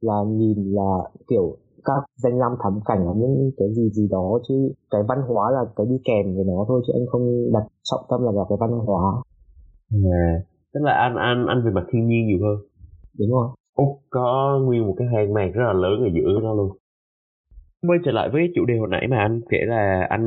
là 0.00 0.14
nhìn 0.28 0.72
là, 0.72 0.98
kiểu 1.28 1.56
các 1.84 2.02
danh 2.16 2.38
lam 2.38 2.52
thắng 2.62 2.80
cảnh 2.84 2.98
là 3.06 3.12
những 3.16 3.50
cái 3.58 3.68
gì 3.76 3.90
gì 3.90 4.08
đó 4.10 4.38
chứ 4.48 4.54
cái 4.90 5.00
văn 5.08 5.18
hóa 5.28 5.50
là 5.50 5.60
cái 5.76 5.86
đi 5.90 5.96
kèm 6.04 6.34
với 6.34 6.44
nó 6.46 6.64
thôi 6.68 6.82
chứ 6.86 6.92
anh 6.96 7.06
không 7.06 7.52
đặt 7.52 7.64
trọng 7.90 8.04
tâm 8.10 8.20
là 8.24 8.32
vào 8.36 8.46
cái 8.48 8.58
văn 8.60 8.70
hóa. 8.70 9.22
À, 9.92 10.28
tức 10.74 10.80
là 10.82 10.92
anh 10.92 11.16
anh 11.16 11.46
anh 11.46 11.64
về 11.64 11.70
mặt 11.70 11.84
thiên 11.92 12.06
nhiên 12.06 12.26
nhiều 12.26 12.38
hơn. 12.46 12.56
Đúng 13.18 13.30
rồi. 13.30 13.48
Úc 13.76 13.88
có 14.10 14.58
nguyên 14.64 14.86
một 14.86 14.94
cái 14.98 15.08
hang 15.14 15.34
mạc 15.34 15.50
rất 15.54 15.64
là 15.66 15.72
lớn 15.72 16.00
ở 16.00 16.08
giữa 16.14 16.40
nó 16.42 16.54
luôn. 16.54 16.70
Quay 17.88 17.98
trở 18.04 18.12
lại 18.12 18.28
với 18.32 18.52
chủ 18.54 18.64
đề 18.64 18.74
hồi 18.78 18.88
nãy 18.90 19.06
mà 19.10 19.18
anh 19.18 19.40
kể 19.50 19.58
là 19.66 20.06
anh 20.10 20.26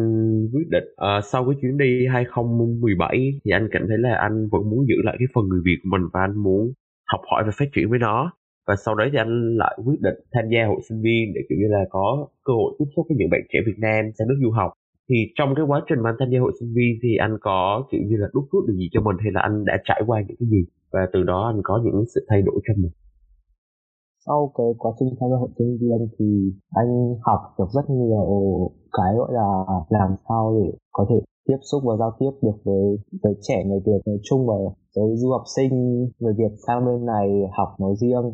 quyết 0.53 0.67
định 0.69 0.83
uh, 0.93 1.23
sau 1.23 1.45
cái 1.45 1.55
chuyến 1.61 1.77
đi 1.77 2.07
2017 2.13 3.09
thì 3.45 3.51
anh 3.51 3.67
cảm 3.71 3.81
thấy 3.87 3.97
là 3.97 4.15
anh 4.15 4.47
vẫn 4.51 4.69
muốn 4.69 4.85
giữ 4.87 4.95
lại 5.03 5.15
cái 5.19 5.27
phần 5.35 5.47
người 5.47 5.61
Việt 5.65 5.77
của 5.83 5.89
mình 5.91 6.01
và 6.13 6.21
anh 6.21 6.37
muốn 6.37 6.71
học 7.11 7.21
hỏi 7.31 7.43
và 7.45 7.51
phát 7.59 7.65
triển 7.75 7.89
với 7.89 7.99
nó 7.99 8.31
và 8.67 8.75
sau 8.85 8.95
đấy 8.95 9.07
thì 9.11 9.17
anh 9.17 9.57
lại 9.57 9.77
quyết 9.85 10.01
định 10.01 10.19
tham 10.33 10.45
gia 10.51 10.61
hội 10.67 10.81
sinh 10.89 11.01
viên 11.05 11.23
để, 11.35 11.41
kiểu 11.49 11.57
như 11.61 11.67
là, 11.75 11.81
có 11.89 12.27
cơ 12.45 12.53
hội 12.53 12.75
tiếp 12.79 12.85
xúc 12.95 13.05
với 13.09 13.15
những 13.17 13.31
bạn 13.31 13.41
trẻ 13.49 13.59
Việt 13.67 13.79
Nam 13.85 14.01
sang 14.15 14.27
nước 14.27 14.39
du 14.43 14.51
học. 14.51 14.71
Thì 15.09 15.15
trong 15.37 15.49
cái 15.55 15.65
quá 15.67 15.81
trình 15.89 15.99
mà 16.01 16.09
anh 16.09 16.15
tham 16.19 16.29
gia 16.31 16.39
hội 16.39 16.53
sinh 16.59 16.71
viên 16.75 16.91
thì 17.03 17.09
anh 17.25 17.37
có, 17.41 17.83
kiểu 17.91 18.01
như 18.07 18.15
là, 18.21 18.27
đúc 18.33 18.45
rút 18.51 18.63
được 18.67 18.75
gì 18.81 18.87
cho 18.93 19.01
mình 19.01 19.17
hay 19.23 19.31
là 19.35 19.41
anh 19.41 19.65
đã 19.65 19.75
trải 19.87 20.01
qua 20.07 20.17
những 20.27 20.37
cái 20.39 20.47
gì? 20.53 20.61
Và 20.93 20.99
từ 21.13 21.23
đó 21.23 21.39
anh 21.53 21.61
có 21.63 21.81
những 21.83 22.03
sự 22.13 22.25
thay 22.29 22.41
đổi 22.41 22.59
cho 22.65 22.73
mình. 22.77 22.91
Sau 24.25 24.51
cái 24.57 24.67
quá 24.77 24.91
trình 24.99 25.09
tham 25.19 25.29
gia 25.31 25.37
hội 25.37 25.49
sinh 25.57 25.77
viên 25.81 25.99
thì 26.19 26.29
anh 26.81 26.91
học 27.27 27.39
được 27.57 27.69
rất 27.75 27.85
nhiều 27.89 28.25
cái, 28.97 29.11
gọi 29.17 29.29
là, 29.33 29.49
làm 29.89 30.09
sao 30.29 30.43
để 30.57 30.71
có 30.91 31.05
thể 31.09 31.15
tiếp 31.47 31.57
xúc 31.71 31.81
và 31.85 31.95
giao 31.99 32.11
tiếp 32.19 32.31
được 32.41 32.57
với 32.63 32.83
với 33.23 33.33
trẻ 33.41 33.63
người 33.65 33.79
Việt 33.85 34.01
nói 34.05 34.17
chung 34.23 34.47
và 34.47 34.55
với 34.95 35.15
du 35.17 35.31
học 35.31 35.41
sinh 35.55 35.73
người 36.19 36.33
Việt 36.37 36.53
sang 36.67 36.85
bên 36.85 37.05
này 37.05 37.27
học 37.57 37.69
nói 37.79 37.93
riêng 38.01 38.25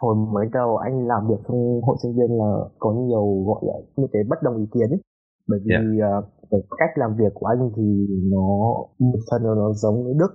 hồi 0.00 0.14
mới 0.34 0.46
đầu 0.52 0.76
anh 0.76 1.06
làm 1.06 1.28
việc 1.28 1.40
trong 1.48 1.80
hội 1.82 1.96
sinh 2.02 2.12
viên 2.16 2.30
là 2.38 2.50
có 2.78 2.92
nhiều 2.92 3.44
gọi 3.46 3.60
là 3.62 3.74
những 3.96 4.10
cái 4.12 4.22
bất 4.30 4.36
đồng 4.42 4.56
ý 4.56 4.66
kiến 4.74 4.90
ấy. 4.90 5.00
bởi 5.48 5.60
vì 5.64 5.98
yeah. 6.00 6.18
uh, 6.18 6.24
cái 6.50 6.60
cách 6.78 6.90
làm 6.96 7.16
việc 7.16 7.32
của 7.34 7.46
anh 7.46 7.70
thì 7.76 8.06
nó 8.32 8.46
một 8.98 9.20
phần 9.30 9.42
là 9.42 9.54
nó 9.54 9.72
giống 9.72 10.04
với 10.04 10.14
Đức 10.14 10.34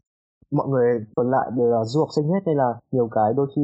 mọi 0.51 0.67
người 0.67 0.87
còn 1.15 1.31
lại 1.31 1.51
đều 1.57 1.67
là 1.67 1.83
du 1.83 1.99
học 1.99 2.09
sinh 2.15 2.27
hết 2.27 2.39
nên 2.45 2.57
là 2.57 2.69
nhiều 2.91 3.07
cái 3.11 3.33
đôi 3.37 3.47
khi 3.55 3.63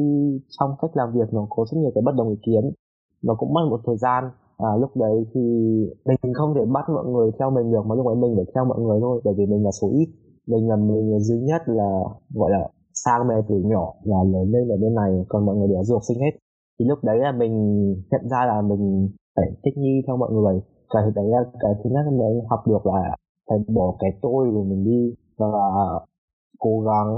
trong 0.58 0.70
cách 0.82 0.90
làm 0.94 1.12
việc 1.14 1.28
nó 1.32 1.46
có 1.50 1.64
rất 1.70 1.78
nhiều 1.80 1.90
cái 1.94 2.02
bất 2.06 2.14
đồng 2.14 2.28
ý 2.28 2.36
kiến 2.46 2.64
nó 3.22 3.34
cũng 3.34 3.54
mất 3.54 3.60
một 3.70 3.80
thời 3.86 3.96
gian 3.96 4.24
à, 4.58 4.70
lúc 4.80 4.90
đấy 4.96 5.26
thì 5.34 5.40
mình 6.04 6.34
không 6.34 6.54
thể 6.54 6.64
bắt 6.72 6.84
mọi 6.88 7.06
người 7.06 7.30
theo 7.38 7.50
mình 7.50 7.72
được 7.72 7.86
mà 7.86 7.94
lúc 7.94 8.06
đấy 8.06 8.16
mình 8.16 8.32
phải 8.36 8.44
theo 8.54 8.64
mọi 8.64 8.78
người 8.80 8.98
thôi 9.00 9.20
bởi 9.24 9.34
vì 9.38 9.46
mình 9.46 9.64
là 9.64 9.70
số 9.80 9.88
ít 9.92 10.08
mình 10.46 10.68
là 10.68 10.76
mình 10.76 11.20
duy 11.20 11.40
nhất 11.40 11.62
là 11.66 11.90
gọi 12.34 12.50
là 12.50 12.68
sang 12.94 13.28
mẹ 13.28 13.34
từ 13.48 13.54
nhỏ 13.64 13.94
và 14.04 14.18
lớn 14.32 14.52
lên 14.52 14.68
ở 14.68 14.76
bên 14.82 14.94
này 14.94 15.10
còn 15.28 15.46
mọi 15.46 15.56
người 15.56 15.68
đều 15.68 15.76
là 15.76 15.84
du 15.84 15.94
học 15.94 16.02
sinh 16.08 16.20
hết. 16.20 16.34
Thì 16.78 16.84
lúc 16.88 16.98
đấy 17.02 17.18
là 17.18 17.32
mình 17.32 17.54
nhận 18.10 18.28
ra 18.30 18.46
là 18.46 18.62
mình 18.62 19.08
phải 19.36 19.48
thích 19.64 19.76
nghi 19.76 20.02
theo 20.06 20.16
mọi 20.16 20.32
người. 20.32 20.60
Cái 20.90 21.02
đấy 21.14 21.24
là 21.28 21.38
cái 21.60 21.72
thứ 21.84 21.90
nhất 21.90 22.04
mình 22.10 22.40
học 22.50 22.60
được 22.66 22.86
là 22.86 23.16
phải 23.48 23.58
bỏ 23.74 23.96
cái 23.98 24.10
tôi 24.22 24.50
của 24.54 24.64
mình 24.64 24.84
đi 24.84 25.14
và 25.38 25.48
cố 26.58 26.80
gắng 26.80 27.10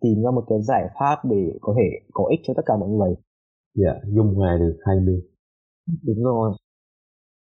tìm 0.00 0.22
ra 0.22 0.30
một 0.30 0.44
cái 0.48 0.62
giải 0.62 0.84
pháp 0.98 1.16
để 1.24 1.52
có 1.60 1.74
thể 1.76 1.88
có 2.12 2.24
ích 2.30 2.40
cho 2.42 2.54
tất 2.56 2.62
cả 2.66 2.76
mọi 2.76 2.88
người. 2.88 3.14
Dạ 3.74 3.92
yeah, 3.92 4.02
dung 4.14 4.34
hòa 4.34 4.56
được 4.60 4.76
hai 4.86 4.96
bên 5.06 5.20
đúng 6.02 6.24
rồi. 6.24 6.52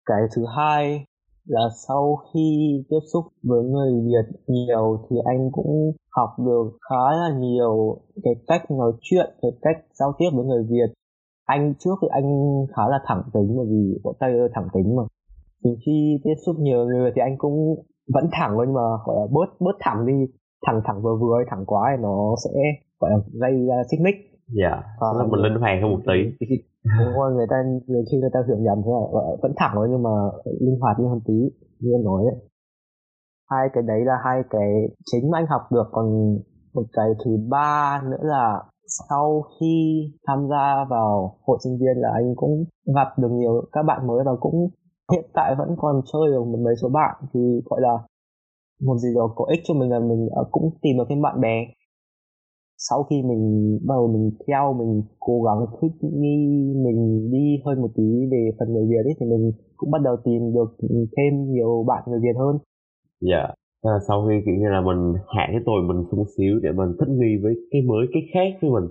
Cái 0.07 0.23
thứ 0.37 0.45
hai 0.57 1.05
là 1.47 1.69
sau 1.89 2.17
khi 2.35 2.77
tiếp 2.89 2.99
xúc 3.13 3.25
với 3.43 3.65
người 3.65 3.93
Việt 4.07 4.41
nhiều 4.47 5.07
thì 5.11 5.17
anh 5.25 5.51
cũng 5.53 5.93
học 6.17 6.31
được 6.39 6.79
khá 6.91 7.17
là 7.17 7.39
nhiều 7.39 7.99
cái 8.23 8.35
cách 8.47 8.71
nói 8.71 8.93
chuyện, 9.01 9.27
cái 9.43 9.51
cách 9.63 9.77
giao 9.95 10.13
tiếp 10.19 10.29
với 10.33 10.45
người 10.45 10.63
Việt. 10.71 10.95
Anh 11.47 11.75
trước 11.79 11.95
thì 12.03 12.09
anh 12.11 12.27
khá 12.77 12.83
là 12.89 12.99
thẳng 13.07 13.23
tính 13.35 13.55
bởi 13.57 13.67
vì 13.71 13.99
bọn 14.05 14.15
tay 14.21 14.33
thẳng 14.55 14.69
tính 14.75 14.97
mà. 14.97 15.03
Thì 15.65 15.71
khi 15.87 16.21
tiếp 16.25 16.35
xúc 16.47 16.57
nhiều 16.59 16.85
người 16.87 17.11
thì 17.15 17.21
anh 17.21 17.35
cũng 17.39 17.75
vẫn 18.15 18.29
thẳng 18.33 18.53
thôi, 18.57 18.65
nhưng 18.67 18.75
mà, 18.75 18.87
gọi 19.05 19.17
là, 19.17 19.27
bớt 19.33 19.61
bớt 19.61 19.77
thẳng 19.81 20.07
đi. 20.07 20.15
Thẳng 20.67 20.81
thẳng 20.85 21.03
vừa 21.03 21.17
vừa 21.21 21.43
thẳng 21.51 21.65
quá 21.67 21.83
thì 21.97 22.03
nó 22.03 22.35
sẽ, 22.45 22.51
gọi 23.01 23.11
là, 23.11 23.17
gây 23.33 23.67
ra 23.69 23.83
xích 23.91 24.01
mích 24.01 24.15
dạ. 24.49 24.71
Yeah. 24.71 25.19
là 25.19 25.25
mình 25.31 25.41
linh 25.41 25.61
hoạt 25.61 25.79
hơn 25.83 25.91
một 25.91 26.03
tí. 26.07 26.47
đúng 26.99 27.15
rồi 27.19 27.33
người 27.35 27.47
ta 27.51 27.57
nhiều 27.87 28.03
khi 28.11 28.17
người 28.21 28.31
ta 28.33 28.41
hiểu 28.47 28.57
nhầm 28.57 28.79
thế 28.85 28.91
là 28.91 29.23
vẫn 29.43 29.53
thẳng 29.57 29.73
thôi 29.75 29.89
nhưng 29.91 30.03
mà 30.03 30.15
linh 30.61 30.81
hoạt 30.81 30.97
như 30.99 31.07
hơn 31.07 31.21
tí 31.27 31.39
như 31.81 31.91
em 31.93 32.05
nói 32.05 32.23
đấy 32.27 32.37
hai 33.51 33.69
cái 33.73 33.83
đấy 33.83 34.01
là 34.05 34.15
hai 34.25 34.43
cái 34.51 34.71
chính 35.05 35.31
mà 35.31 35.39
anh 35.39 35.47
học 35.47 35.63
được. 35.73 35.87
Còn 35.93 36.07
một 36.75 36.87
cái 36.93 37.09
thứ 37.25 37.31
ba 37.49 38.03
nữa 38.11 38.23
là 38.23 38.63
sau 39.09 39.43
khi 39.61 40.05
tham 40.27 40.49
gia 40.51 40.85
vào 40.91 41.39
hội 41.47 41.59
sinh 41.65 41.79
viên 41.81 41.97
là 41.97 42.09
anh 42.15 42.35
cũng 42.37 42.65
gặp 42.97 43.09
được 43.19 43.31
nhiều 43.33 43.65
các 43.73 43.83
bạn 43.83 44.07
mới 44.07 44.25
và 44.27 44.33
cũng 44.41 44.71
hiện 45.13 45.25
tại 45.35 45.55
vẫn 45.59 45.69
còn 45.79 46.01
chơi 46.13 46.33
được 46.33 46.45
một 46.45 46.59
mấy 46.65 46.75
số 46.83 46.89
bạn. 46.89 47.15
Thì 47.35 47.41
gọi 47.65 47.81
là 47.81 47.99
một 48.87 48.97
gì 48.97 49.09
đó 49.15 49.33
có 49.37 49.45
ích 49.51 49.61
cho 49.65 49.75
mình 49.75 49.91
là 49.91 49.99
mình 49.99 50.29
ờ, 50.31 50.45
cũng 50.51 50.71
tìm 50.83 50.97
được 50.99 51.05
thêm 51.09 51.23
bạn 51.23 51.41
bè 51.41 51.67
sau 52.77 53.03
khi 53.03 53.23
mình 53.23 53.79
bắt 53.87 53.95
đầu 53.95 54.09
mình 54.13 54.31
theo 54.47 54.73
mình 54.73 55.03
cố 55.21 55.43
gắng 55.43 55.67
thích 55.81 55.93
nghi 56.03 56.39
mình 56.85 57.31
đi 57.33 57.47
hơn 57.65 57.83
một 57.83 57.91
tí 57.97 58.09
về 58.33 58.51
phần 58.59 58.73
người 58.73 58.87
Việt 58.91 59.05
ấy 59.05 59.15
thì 59.21 59.27
mình 59.27 59.53
cũng 59.77 59.91
bắt 59.91 60.03
đầu 60.05 60.17
tìm 60.25 60.53
được 60.55 60.89
thêm 61.17 61.53
nhiều 61.53 61.85
bạn 61.89 62.03
người 62.07 62.21
Việt 62.23 62.37
hơn. 62.39 62.59
Dạ. 63.21 63.37
Yeah. 63.37 63.55
à, 63.83 63.95
sau 64.09 64.27
khi 64.27 64.35
kiểu 64.45 64.55
như 64.55 64.69
là 64.69 64.81
mình 64.81 65.15
hạ 65.37 65.45
cái 65.53 65.61
tôi 65.67 65.83
mình 65.89 66.05
xuống 66.11 66.25
xíu 66.37 66.61
để 66.63 66.71
mình 66.73 66.91
thích 66.99 67.09
nghi 67.09 67.33
với 67.43 67.55
cái 67.71 67.83
mới 67.83 68.07
cái 68.13 68.23
khác 68.35 68.59
với 68.63 68.71
mình. 68.71 68.87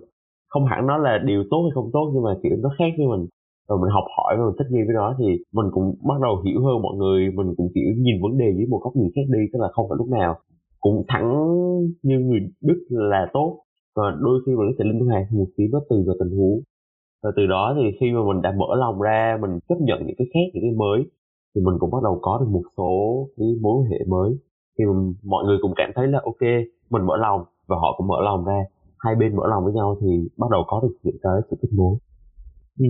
Không 0.49 0.65
hẳn 0.65 0.87
nó 0.87 0.97
là 0.97 1.17
điều 1.25 1.43
tốt 1.51 1.61
hay 1.63 1.71
không 1.75 1.89
tốt 1.93 2.11
nhưng 2.13 2.23
mà 2.23 2.33
kiểu 2.43 2.55
nó 2.63 2.69
khác 2.77 2.91
với 2.97 3.07
mình. 3.07 3.23
Rồi 3.69 3.77
mình 3.81 3.91
học 3.97 4.03
hỏi 4.17 4.35
và 4.37 4.45
mình 4.45 4.55
thích 4.59 4.71
nghi 4.71 4.83
với 4.87 4.95
nó 4.95 5.15
thì 5.19 5.25
mình 5.53 5.65
cũng 5.71 5.87
bắt 6.09 6.17
đầu 6.21 6.33
hiểu 6.45 6.59
hơn 6.65 6.81
mọi 6.81 6.95
người. 6.97 7.21
Mình 7.37 7.49
cũng 7.57 7.67
kiểu 7.75 7.89
nhìn 7.97 8.15
vấn 8.23 8.37
đề 8.37 8.45
với 8.57 8.65
một 8.69 8.79
góc 8.83 8.95
nhìn 8.95 9.11
khác 9.15 9.27
đi 9.35 9.39
tức 9.53 9.59
là 9.61 9.67
không 9.73 9.85
phải 9.89 9.97
lúc 9.97 10.09
nào 10.09 10.35
cũng 10.79 11.03
thẳng 11.07 11.27
như 12.03 12.19
người 12.19 12.39
đức 12.61 12.79
là 12.89 13.27
tốt 13.33 13.59
và 13.95 14.03
đôi 14.19 14.39
khi 14.45 14.51
mình 14.55 14.67
có 14.69 14.73
thể 14.79 14.89
linh 14.89 15.05
hoạt 15.07 15.23
một 15.31 15.47
tí 15.57 15.63
nó 15.71 15.79
tùy 15.89 16.03
vào 16.07 16.15
tình 16.19 16.37
huống. 16.37 16.59
Và 17.23 17.31
từ 17.35 17.45
đó 17.47 17.75
thì 17.77 17.97
khi 17.99 18.11
mà 18.11 18.21
mình 18.27 18.41
đã 18.41 18.51
mở 18.57 18.75
lòng 18.75 19.01
ra, 19.01 19.37
mình 19.41 19.59
chấp 19.69 19.75
nhận 19.79 19.99
những 20.05 20.15
cái 20.17 20.27
khác, 20.33 20.45
những 20.53 20.63
cái 20.63 20.71
mới, 20.71 21.03
thì 21.55 21.61
mình 21.61 21.75
cũng 21.79 21.91
bắt 21.91 22.03
đầu 22.03 22.19
có 22.21 22.37
được 22.41 22.49
một 22.49 22.63
số 22.77 22.91
cái 23.37 23.47
mối 23.61 23.73
quan 23.77 23.91
hệ 23.91 23.99
mới. 24.07 24.37
Thì 24.79 24.85
mọi 25.23 25.45
người 25.45 25.57
cũng 25.61 25.73
cảm 25.75 25.91
thấy 25.95 26.07
là, 26.07 26.19
ok, 26.23 26.41
mình 26.89 27.05
mở 27.05 27.17
lòng 27.17 27.41
và 27.67 27.75
họ 27.75 27.95
cũng 27.97 28.07
mở 28.07 28.15
lòng 28.23 28.45
ra, 28.45 28.63
hai 28.99 29.15
bên 29.15 29.35
mở 29.35 29.43
lòng 29.49 29.63
với 29.63 29.73
nhau 29.73 29.97
thì 30.01 30.29
bắt 30.37 30.47
đầu 30.51 30.63
có 30.67 30.79
được 30.83 30.95
những 31.03 31.17
cái 31.21 31.33
sự 31.49 31.57
kết 31.61 31.69
nối. 31.71 31.95
Ừ. 32.79 32.85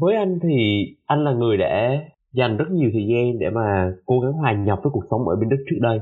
Với 0.00 0.16
anh 0.16 0.38
thì 0.42 0.84
anh 1.06 1.24
là 1.24 1.32
người 1.32 1.56
đã 1.56 2.02
dành 2.32 2.56
rất 2.56 2.64
nhiều 2.70 2.90
thời 2.92 3.06
gian 3.06 3.38
để 3.38 3.50
mà 3.50 3.92
cố 4.06 4.20
gắng 4.20 4.32
hòa 4.32 4.52
nhập 4.52 4.78
với 4.82 4.90
cuộc 4.90 5.04
sống 5.10 5.28
ở 5.28 5.36
bên 5.36 5.48
Đức 5.48 5.64
trước 5.70 5.78
đây 5.80 5.98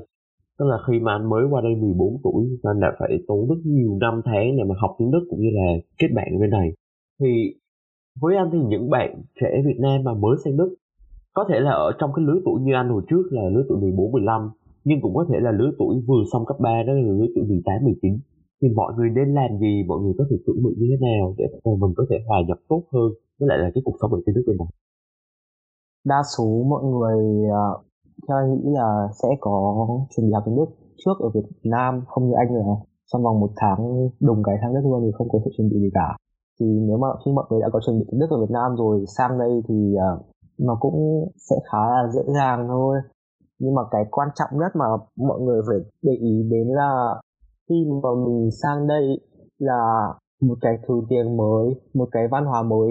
tức 0.59 0.67
là 0.67 0.77
khi 0.87 1.01
mà 1.01 1.13
anh 1.13 1.29
mới 1.29 1.45
qua 1.51 1.61
đây 1.61 1.75
14 1.75 2.21
tuổi, 2.25 2.59
anh 2.63 2.81
đã 2.81 2.97
phải 2.99 3.19
tốn 3.29 3.49
rất 3.49 3.61
nhiều 3.65 3.99
năm 4.01 4.21
tháng 4.25 4.57
để 4.57 4.65
mà 4.65 4.75
học 4.79 4.97
tiếng 4.99 5.11
Đức 5.11 5.27
cũng 5.31 5.41
như 5.41 5.51
là 5.53 5.73
kết 5.99 6.09
bạn 6.15 6.41
bên 6.41 6.51
này. 6.51 6.73
Thì 7.21 7.55
với 8.21 8.37
anh 8.37 8.51
thì 8.53 8.59
những 8.69 8.91
bạn 8.91 9.23
trẻ 9.41 9.63
Việt 9.67 9.79
Nam 9.79 10.05
mà 10.05 10.15
mới 10.15 10.37
sang 10.45 10.57
Đức, 10.57 10.75
có 11.35 11.45
thể 11.49 11.61
là 11.61 11.71
ở 11.71 11.93
trong 11.99 12.11
cái 12.15 12.25
lứa 12.25 12.41
tuổi 12.45 12.61
như 12.61 12.73
anh 12.75 12.89
hồi 12.89 13.03
trước 13.11 13.23
là 13.31 13.43
lứa 13.55 13.65
tuổi 13.69 13.81
14 13.81 14.13
15 14.13 14.51
nhưng 14.85 15.01
cũng 15.01 15.15
có 15.15 15.27
thể 15.29 15.39
là 15.41 15.51
lứa 15.53 15.71
tuổi 15.79 16.03
vừa 16.07 16.23
xong 16.33 16.47
cấp 16.47 16.57
3 16.61 16.83
đó 16.87 16.93
là 16.93 17.01
lứa 17.01 17.27
tuổi 17.35 17.45
18 17.49 17.75
19 17.85 18.19
thì 18.63 18.69
mọi 18.75 18.93
người 18.97 19.11
nên 19.11 19.35
làm 19.35 19.59
gì? 19.61 19.83
Mọi 19.89 19.99
người 20.01 20.15
có 20.19 20.25
thể 20.31 20.37
chuẩn 20.47 20.57
bị 20.65 20.71
như 20.79 20.87
thế 20.91 21.07
nào 21.07 21.35
để 21.39 21.45
mình 21.65 21.93
có 21.97 22.05
thể 22.11 22.17
hòa 22.27 22.39
nhập 22.49 22.59
tốt 22.69 22.83
hơn 22.93 23.09
với 23.39 23.49
lại 23.49 23.59
là 23.59 23.71
cái 23.75 23.83
cuộc 23.85 23.97
sống 24.01 24.13
ở 24.13 24.21
trên 24.27 24.35
nước 24.35 24.45
bên 24.47 24.57
này? 24.57 24.69
Đa 26.05 26.21
số 26.37 26.65
mọi 26.71 26.83
người 26.85 27.19
à, 27.51 27.65
theo 28.29 28.37
anh 28.37 28.51
nghĩ 28.53 28.63
là 28.81 29.09
sẽ 29.23 29.29
có 29.41 29.87
chuẩn 30.17 30.27
bị 30.27 30.33
học 30.33 30.43
tiếng 30.47 30.57
Đức 30.57 30.71
trước 31.05 31.17
ở 31.21 31.29
Việt 31.35 31.49
Nam 31.65 32.05
không 32.07 32.29
như 32.29 32.35
anh 32.43 32.55
là 32.55 32.75
trong 33.13 33.23
vòng 33.23 33.41
một 33.41 33.51
tháng 33.57 34.09
đùng 34.21 34.43
cái 34.43 34.57
tháng 34.63 34.75
Đức 34.75 34.81
luôn 34.85 35.03
thì 35.05 35.11
không 35.19 35.29
có 35.33 35.39
sự 35.45 35.51
chuẩn 35.57 35.69
bị 35.71 35.77
gì 35.81 35.91
cả. 35.95 36.17
Thì 36.61 36.67
nếu 36.89 36.99
mà 36.99 37.09
khi 37.25 37.33
mọi 37.33 37.45
người 37.51 37.61
đã 37.61 37.69
có 37.73 37.81
chuẩn 37.87 37.99
bị 37.99 38.05
tiếng 38.11 38.21
Đức 38.21 38.31
ở 38.31 38.41
Việt 38.41 38.51
Nam 38.51 38.77
rồi 38.77 39.05
sang 39.17 39.39
đây 39.39 39.63
thì 39.69 39.95
uh, 39.95 40.27
nó 40.59 40.77
cũng 40.81 41.29
sẽ 41.51 41.57
khá 41.73 41.79
là 41.79 42.09
dễ 42.15 42.23
dàng 42.35 42.67
thôi. 42.69 42.97
Nhưng 43.59 43.75
mà 43.75 43.83
cái 43.91 44.05
quan 44.11 44.29
trọng 44.35 44.59
nhất 44.61 44.73
mà 44.75 44.87
mọi 45.17 45.41
người 45.41 45.61
phải 45.69 45.79
để 46.03 46.13
ý 46.13 46.43
đến 46.51 46.69
là 46.69 47.21
khi 47.69 47.75
mà 48.03 48.11
mình 48.27 48.51
sang 48.63 48.87
đây 48.87 49.21
là 49.59 49.83
một 50.43 50.55
cái 50.61 50.73
thứ 50.89 50.95
tiếng 51.09 51.37
mới 51.37 51.67
một 51.95 52.09
cái 52.13 52.23
văn 52.31 52.45
hóa 52.45 52.63
mới 52.63 52.91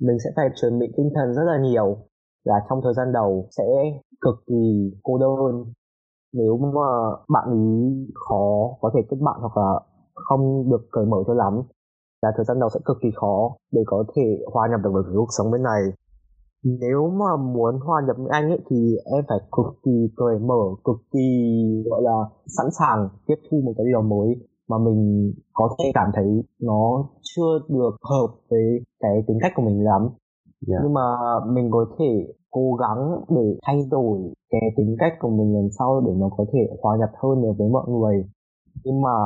mình 0.00 0.16
sẽ 0.24 0.30
phải 0.36 0.46
chuẩn 0.60 0.78
bị 0.78 0.86
tinh 0.96 1.10
thần 1.14 1.34
rất 1.34 1.42
là 1.46 1.58
nhiều. 1.58 1.96
Là 2.44 2.54
trong 2.68 2.80
thời 2.84 2.94
gian 2.94 3.12
đầu 3.12 3.48
sẽ 3.50 3.64
cực 4.20 4.34
kỳ 4.46 4.92
cô 5.02 5.18
đơn. 5.18 5.72
Nếu 6.32 6.56
mà 6.58 7.16
bạn 7.28 7.52
ý 7.52 8.06
khó, 8.28 8.76
có 8.80 8.90
thể 8.94 9.00
kết 9.10 9.16
bạn 9.20 9.40
hoặc 9.40 9.56
là 9.56 9.80
không 10.14 10.70
được 10.70 10.88
cởi 10.92 11.06
mở 11.06 11.16
cho 11.26 11.34
lắm, 11.34 11.62
là 12.22 12.32
thời 12.36 12.44
gian 12.44 12.60
đầu 12.60 12.68
sẽ 12.74 12.80
cực 12.84 12.96
kỳ 13.02 13.08
khó 13.14 13.56
để 13.72 13.82
có 13.86 14.04
thể 14.16 14.22
hòa 14.52 14.68
nhập 14.70 14.80
được 14.84 14.90
với 14.92 15.02
cuộc 15.14 15.32
sống 15.38 15.50
bên 15.50 15.62
này. 15.62 15.82
Nếu 16.64 17.10
mà 17.10 17.36
muốn 17.36 17.78
hòa 17.80 18.02
nhập 18.06 18.16
với 18.18 18.28
anh 18.30 18.48
ấy 18.48 18.60
thì 18.70 18.96
em 19.04 19.24
phải 19.28 19.38
cực 19.52 19.66
kỳ 19.84 20.08
cởi 20.16 20.38
mở, 20.38 20.62
cực 20.84 20.96
kỳ, 21.12 21.28
gọi 21.90 22.02
là, 22.02 22.24
sẵn 22.46 22.66
sàng 22.78 23.08
tiếp 23.26 23.34
thu 23.50 23.60
một 23.64 23.72
cái 23.76 23.86
điều 23.86 24.02
mới 24.02 24.36
mà 24.68 24.78
mình 24.78 25.32
có 25.52 25.76
thể 25.78 25.90
cảm 25.94 26.10
thấy 26.14 26.42
nó 26.60 27.08
chưa 27.22 27.58
được 27.68 27.90
hợp 28.10 28.26
với 28.50 28.84
cái 29.00 29.24
tính 29.26 29.38
cách 29.40 29.52
của 29.56 29.62
mình 29.62 29.84
lắm 29.84 30.08
yeah. 30.68 30.80
nhưng 30.82 30.94
mà 30.94 31.06
mình 31.54 31.70
có 31.70 31.86
thể 31.98 32.26
cố 32.50 32.72
gắng 32.72 33.20
để 33.28 33.58
thay 33.66 33.86
đổi 33.90 34.18
cái 34.50 34.60
tính 34.76 34.96
cách 34.98 35.12
của 35.20 35.28
mình 35.28 35.54
lần 35.54 35.68
sau 35.78 36.00
để 36.00 36.12
nó 36.16 36.28
có 36.36 36.44
thể 36.52 36.58
hòa 36.82 36.96
nhập 36.96 37.10
hơn 37.22 37.42
được 37.42 37.52
với 37.58 37.68
mọi 37.68 37.84
người. 37.88 38.24
Nhưng 38.84 39.02
mà 39.02 39.16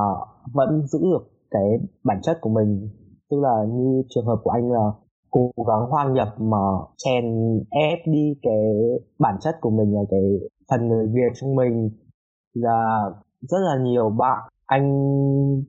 vẫn 0.53 0.87
giữ 0.87 0.99
được 1.03 1.31
cái 1.51 1.79
bản 2.05 2.19
chất 2.23 2.39
của 2.41 2.51
mình. 2.51 2.89
Tức 3.31 3.37
là 3.41 3.65
như 3.73 4.03
trường 4.09 4.27
hợp 4.27 4.41
của 4.45 4.51
anh 4.51 4.73
là 4.73 4.93
cố 5.31 5.51
gắng 5.57 5.91
hòa 5.91 6.09
nhập 6.15 6.29
mà 6.39 6.65
chèn 6.97 7.25
ép 7.71 7.99
đi 8.07 8.35
cái 8.43 8.65
bản 9.19 9.35
chất 9.41 9.55
của 9.61 9.71
mình 9.71 9.95
là 9.95 10.01
cái 10.11 10.21
phần 10.71 10.89
người 10.89 11.07
Việt 11.07 11.33
trong 11.35 11.55
mình 11.55 11.91
là 12.55 13.11
rất 13.41 13.59
là 13.59 13.83
nhiều 13.85 14.11
bạn. 14.11 14.39
Anh 14.67 14.87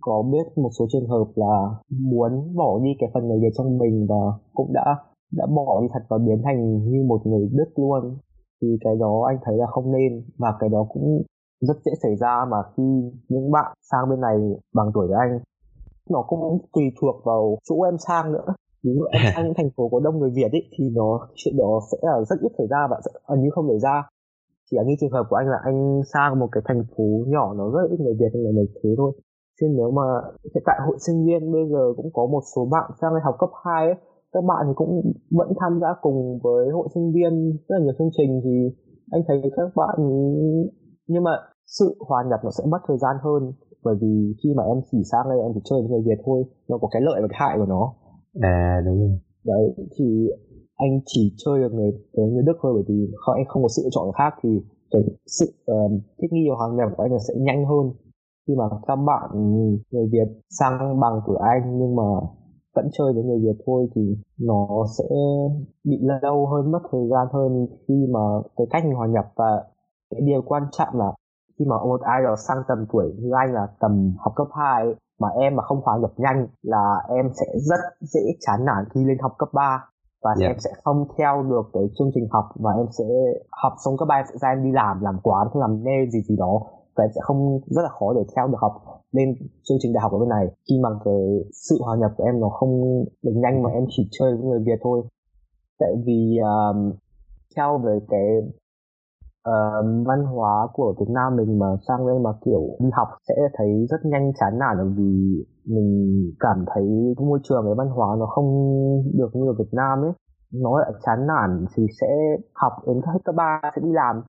có 0.02 0.24
biết 0.32 0.58
một 0.58 0.70
số 0.80 0.86
trường 0.90 1.08
hợp 1.08 1.26
là 1.36 1.70
muốn 1.90 2.56
bỏ 2.56 2.80
đi 2.84 2.90
cái 3.00 3.10
phần 3.14 3.28
người 3.28 3.40
Việt 3.42 3.54
trong 3.58 3.78
mình 3.78 4.08
và 4.10 4.38
cũng 4.54 4.74
đã 4.74 4.96
đã 5.32 5.46
bỏ 5.56 5.82
đi 5.82 5.88
thật 5.94 6.00
và 6.10 6.18
biến 6.18 6.42
thành 6.44 6.90
như 6.92 7.04
một 7.08 7.22
người 7.26 7.50
Đức 7.52 7.70
luôn. 7.76 8.18
Thì 8.62 8.68
cái 8.82 8.96
đó 8.96 9.24
anh 9.28 9.38
thấy 9.46 9.58
là 9.58 9.66
không 9.68 9.92
nên 9.92 10.24
và 10.38 10.54
cái 10.60 10.70
đó 10.70 10.86
cũng 10.90 11.24
rất 11.62 11.78
dễ 11.86 11.92
xảy 12.04 12.16
ra 12.16 12.46
mà 12.52 12.58
khi 12.78 12.84
những 13.30 13.52
bạn 13.52 13.74
sang 13.92 14.10
bên 14.10 14.22
này 14.22 14.38
bằng 14.74 14.92
tuổi 14.94 15.08
của 15.08 15.18
anh 15.20 15.40
nó 16.10 16.22
cũng 16.28 16.58
tùy 16.74 16.84
thuộc 17.02 17.16
vào 17.26 17.58
chỗ 17.70 17.82
em 17.82 17.98
sang 17.98 18.34
nữa. 18.34 18.46
Ví 18.84 18.92
dụ 18.96 19.04
em 19.12 19.22
sang 19.36 19.46
những 19.46 19.54
thành 19.58 19.70
phố 19.78 19.90
có 19.90 20.00
đông 20.00 20.20
người 20.20 20.32
Việt 20.36 20.52
ấy 20.52 20.64
thì 20.78 20.90
nó 20.96 21.28
chuyện 21.36 21.58
đó 21.58 21.80
sẽ 21.92 21.98
là 22.02 22.22
rất 22.30 22.36
ít 22.42 22.52
xảy 22.58 22.68
ra 22.68 22.88
và 22.92 22.98
gần 23.28 23.42
như 23.42 23.50
không 23.52 23.68
xảy 23.68 23.80
ra. 23.80 24.04
Chỉ 24.72 24.78
là 24.78 24.84
như 24.84 24.96
trường 25.00 25.12
hợp 25.12 25.26
của 25.30 25.36
anh 25.36 25.48
là 25.48 25.58
anh 25.64 26.02
sang 26.14 26.40
một 26.40 26.50
cái 26.52 26.64
thành 26.66 26.84
phố 26.98 27.04
nhỏ 27.28 27.54
nó 27.54 27.70
rất 27.70 27.88
ít 27.90 28.00
người 28.00 28.14
Việt 28.20 28.32
nên 28.34 28.44
là 28.44 28.52
mới 28.56 28.66
thế 28.84 28.90
thôi. 28.98 29.12
Chứ 29.62 29.68
nếu 29.78 29.92
mà 29.92 30.04
hiện 30.54 30.64
tại 30.66 30.78
hội 30.88 30.98
sinh 31.06 31.26
viên 31.26 31.52
bây 31.52 31.66
giờ 31.72 31.94
cũng 31.98 32.10
có 32.14 32.26
một 32.26 32.42
số 32.56 32.66
bạn 32.72 32.92
sang 33.02 33.14
đây 33.14 33.22
học 33.26 33.36
cấp 33.40 33.50
2 33.66 33.86
ấy 33.86 33.96
các 34.36 34.44
bạn 34.52 34.62
thì 34.68 34.74
cũng 34.76 34.92
vẫn 35.40 35.50
tham 35.60 35.74
gia 35.82 35.92
cùng 36.02 36.40
với 36.44 36.64
hội 36.78 36.88
sinh 36.94 37.08
viên 37.16 37.34
rất 37.68 37.76
là 37.78 37.84
nhiều 37.84 37.94
chương 37.98 38.16
trình 38.18 38.32
thì 38.44 38.56
anh 39.12 39.22
thấy 39.28 39.38
các 39.58 39.70
bạn 39.76 39.98
nhưng 41.08 41.24
mà 41.24 41.32
sự 41.80 41.98
hòa 42.08 42.24
nhập 42.30 42.40
nó 42.44 42.52
sẽ 42.58 42.64
mất 42.72 42.82
thời 42.88 42.98
gian 42.98 43.16
hơn. 43.24 43.42
Bởi 43.84 43.96
vì 44.02 44.34
khi 44.44 44.50
mà 44.58 44.64
em 44.64 44.78
chỉ 44.92 44.98
sang 45.12 45.30
đây 45.30 45.40
em 45.46 45.52
chỉ 45.56 45.62
chơi 45.64 45.80
với 45.82 45.90
người 45.90 46.04
Việt 46.08 46.20
thôi 46.26 46.44
nó 46.70 46.78
có 46.82 46.88
cái 46.92 47.02
lợi 47.02 47.22
và 47.22 47.28
cái 47.32 47.40
hại 47.42 47.58
của 47.60 47.66
nó. 47.66 47.94
À 48.42 48.82
đúng 48.86 49.00
rồi. 49.00 49.20
Đấy 49.44 49.66
thì 49.98 50.30
anh 50.76 51.00
chỉ 51.06 51.36
chơi 51.46 51.60
được 51.62 51.74
người 51.74 51.92
với 52.18 52.32
người 52.32 52.44
Đức 52.48 52.58
thôi 52.62 52.72
bởi 52.76 52.84
vì 52.88 53.12
không 53.16 53.36
anh 53.36 53.46
không 53.48 53.64
có 53.64 53.70
sự 53.76 53.82
lựa 53.84 53.90
chọn 53.96 54.12
khác 54.18 54.34
thì 54.44 54.50
cái 54.92 55.02
sự 55.26 55.46
uh, 55.72 55.92
thích 56.22 56.34
nghi 56.34 56.46
và 56.50 56.56
hòa 56.56 56.68
nhập 56.78 56.90
của 56.98 57.04
anh 57.04 57.20
sẽ 57.28 57.34
nhanh 57.38 57.66
hơn. 57.66 57.86
Khi 58.48 58.54
mà 58.56 58.66
các 58.88 58.96
bạn 58.96 59.30
người 59.92 60.08
Việt 60.12 60.30
sang 60.50 61.00
bằng 61.00 61.22
tuổi 61.28 61.38
anh 61.42 61.80
nhưng 61.80 61.96
mà 61.96 62.04
vẫn 62.76 62.90
chơi 62.98 63.14
với 63.14 63.24
người 63.24 63.40
Việt 63.40 63.64
thôi 63.66 63.88
thì 63.96 64.18
nó 64.40 64.68
sẽ 64.98 65.06
bị 65.84 65.98
lâu 66.22 66.48
hơn 66.48 66.72
mất 66.72 66.80
thời 66.92 67.08
gian 67.12 67.28
hơn 67.34 67.68
khi 67.88 68.08
mà 68.14 68.20
cái 68.58 68.68
cách 68.70 68.86
mình 68.86 68.96
hòa 68.96 69.08
nhập 69.08 69.26
và 69.36 69.64
cái 70.12 70.22
điều 70.22 70.42
quan 70.46 70.64
trọng 70.72 70.94
là 70.94 71.12
khi 71.60 71.66
mà 71.66 71.76
một 71.76 72.02
ai 72.02 72.24
đó 72.24 72.36
sang 72.48 72.58
tầm 72.68 72.86
tuổi 72.92 73.14
như 73.20 73.30
anh 73.32 73.54
là 73.54 73.68
tầm 73.80 74.14
học 74.20 74.34
cấp 74.36 74.48
2 74.52 74.86
mà 75.20 75.28
em 75.30 75.56
mà 75.56 75.64
không 75.64 75.82
hòa 75.84 75.98
nhập 75.98 76.12
nhanh 76.18 76.48
là 76.64 77.02
em 77.10 77.30
sẽ 77.34 77.46
rất 77.56 77.80
dễ 78.02 78.22
chán 78.40 78.66
nản 78.66 78.86
khi 78.94 79.04
lên 79.04 79.18
học 79.22 79.32
cấp 79.38 79.50
3 79.54 79.90
và 80.26 80.32
yeah. 80.40 80.52
em 80.52 80.60
sẽ 80.60 80.70
không 80.84 81.08
theo 81.18 81.44
được 81.44 81.66
cái 81.74 81.84
chương 81.98 82.12
trình 82.16 82.28
học 82.32 82.46
và 82.56 82.72
em 82.72 82.88
sẽ 82.98 83.04
học 83.64 83.74
xong 83.86 83.98
cấp 83.98 84.08
ba 84.08 84.24
sẽ 84.30 84.36
ra 84.42 84.50
em 84.50 84.64
đi 84.64 84.72
làm 84.72 85.02
làm 85.02 85.18
quán 85.24 85.48
làm 85.54 85.84
nail 85.84 86.10
gì 86.10 86.22
gì 86.22 86.36
đó. 86.38 86.62
Và 86.96 87.04
em 87.04 87.12
sẽ 87.16 87.22
không 87.24 87.60
rất 87.66 87.82
là 87.82 87.90
khó 87.90 88.14
để 88.16 88.22
theo 88.36 88.48
được 88.48 88.58
học 88.62 88.74
lên 89.16 89.36
chương 89.64 89.78
trình 89.82 89.94
đại 89.94 90.02
học 90.02 90.12
ở 90.12 90.20
bên 90.20 90.30
này. 90.30 90.46
Khi 90.70 90.76
mà 90.84 90.90
cái 91.06 91.22
sự 91.52 91.76
hòa 91.86 91.98
nhập 91.98 92.12
của 92.18 92.24
em 92.24 92.40
nó 92.40 92.50
không 92.50 92.74
được 93.24 93.36
nhanh 93.36 93.64
mà 93.64 93.70
em 93.70 93.86
chỉ 93.90 94.08
chơi 94.12 94.36
với 94.36 94.46
người 94.46 94.60
Việt 94.66 94.80
thôi. 94.84 95.04
Tại 95.80 95.94
vì 96.06 96.38
um, 96.38 96.92
theo 97.56 97.78
về 97.78 98.00
cái 98.10 98.28
uh, 99.50 99.86
văn 100.08 100.26
hóa 100.26 100.68
của 100.74 100.96
Việt 101.00 101.10
Nam 101.10 101.36
mình 101.36 101.60
mà 101.60 101.68
sang 101.88 102.08
đây 102.08 102.20
mà 102.20 102.30
kiểu 102.46 102.62
đi 102.80 102.90
học 102.94 103.08
sẽ 103.28 103.36
thấy 103.54 103.86
rất 103.90 103.98
nhanh 104.04 104.32
chán 104.40 104.60
nản 104.60 104.76
bởi 104.78 104.90
vì 104.98 105.12
mình 105.66 105.90
cảm 106.40 106.66
thấy 106.74 106.86
cái 107.18 107.26
môi 107.28 107.40
trường 107.44 107.64
cái 107.66 107.76
văn 107.78 107.88
hóa 107.88 108.16
nó 108.20 108.26
không 108.26 108.48
được 109.14 109.30
như 109.34 109.48
ở 109.48 109.54
Việt 109.60 109.72
Nam 109.72 110.02
ấy. 110.02 110.12
Nó 110.54 110.80
lại 110.80 110.92
chán 111.06 111.28
nản 111.28 111.66
thì 111.76 111.84
sẽ 112.02 112.08
học 112.54 112.74
đến 112.88 113.02
hết 113.14 113.20
cấp 113.26 113.36
ba 113.36 113.62
sẽ 113.76 113.82
đi 113.82 113.92
làm. 113.94 114.22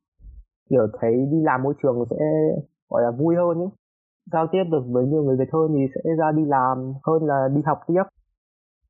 Kiểu 0.71 0.87
thấy 1.01 1.13
đi 1.31 1.39
làm 1.43 1.63
môi 1.63 1.75
trường 1.83 2.05
sẽ 2.11 2.17
gọi 2.91 3.03
là 3.03 3.11
vui 3.11 3.35
hơn 3.37 3.59
ấy 3.59 3.71
giao 4.33 4.47
tiếp 4.53 4.65
được 4.73 4.83
với 4.93 5.07
nhiều 5.07 5.23
người 5.23 5.37
Việt 5.39 5.51
hơn 5.53 5.69
thì 5.75 5.87
sẽ 5.95 6.11
ra 6.19 6.33
đi 6.37 6.43
làm 6.47 6.79
hơn 7.07 7.27
là 7.27 7.49
đi 7.55 7.63
học 7.67 7.79
tiếp 7.87 8.03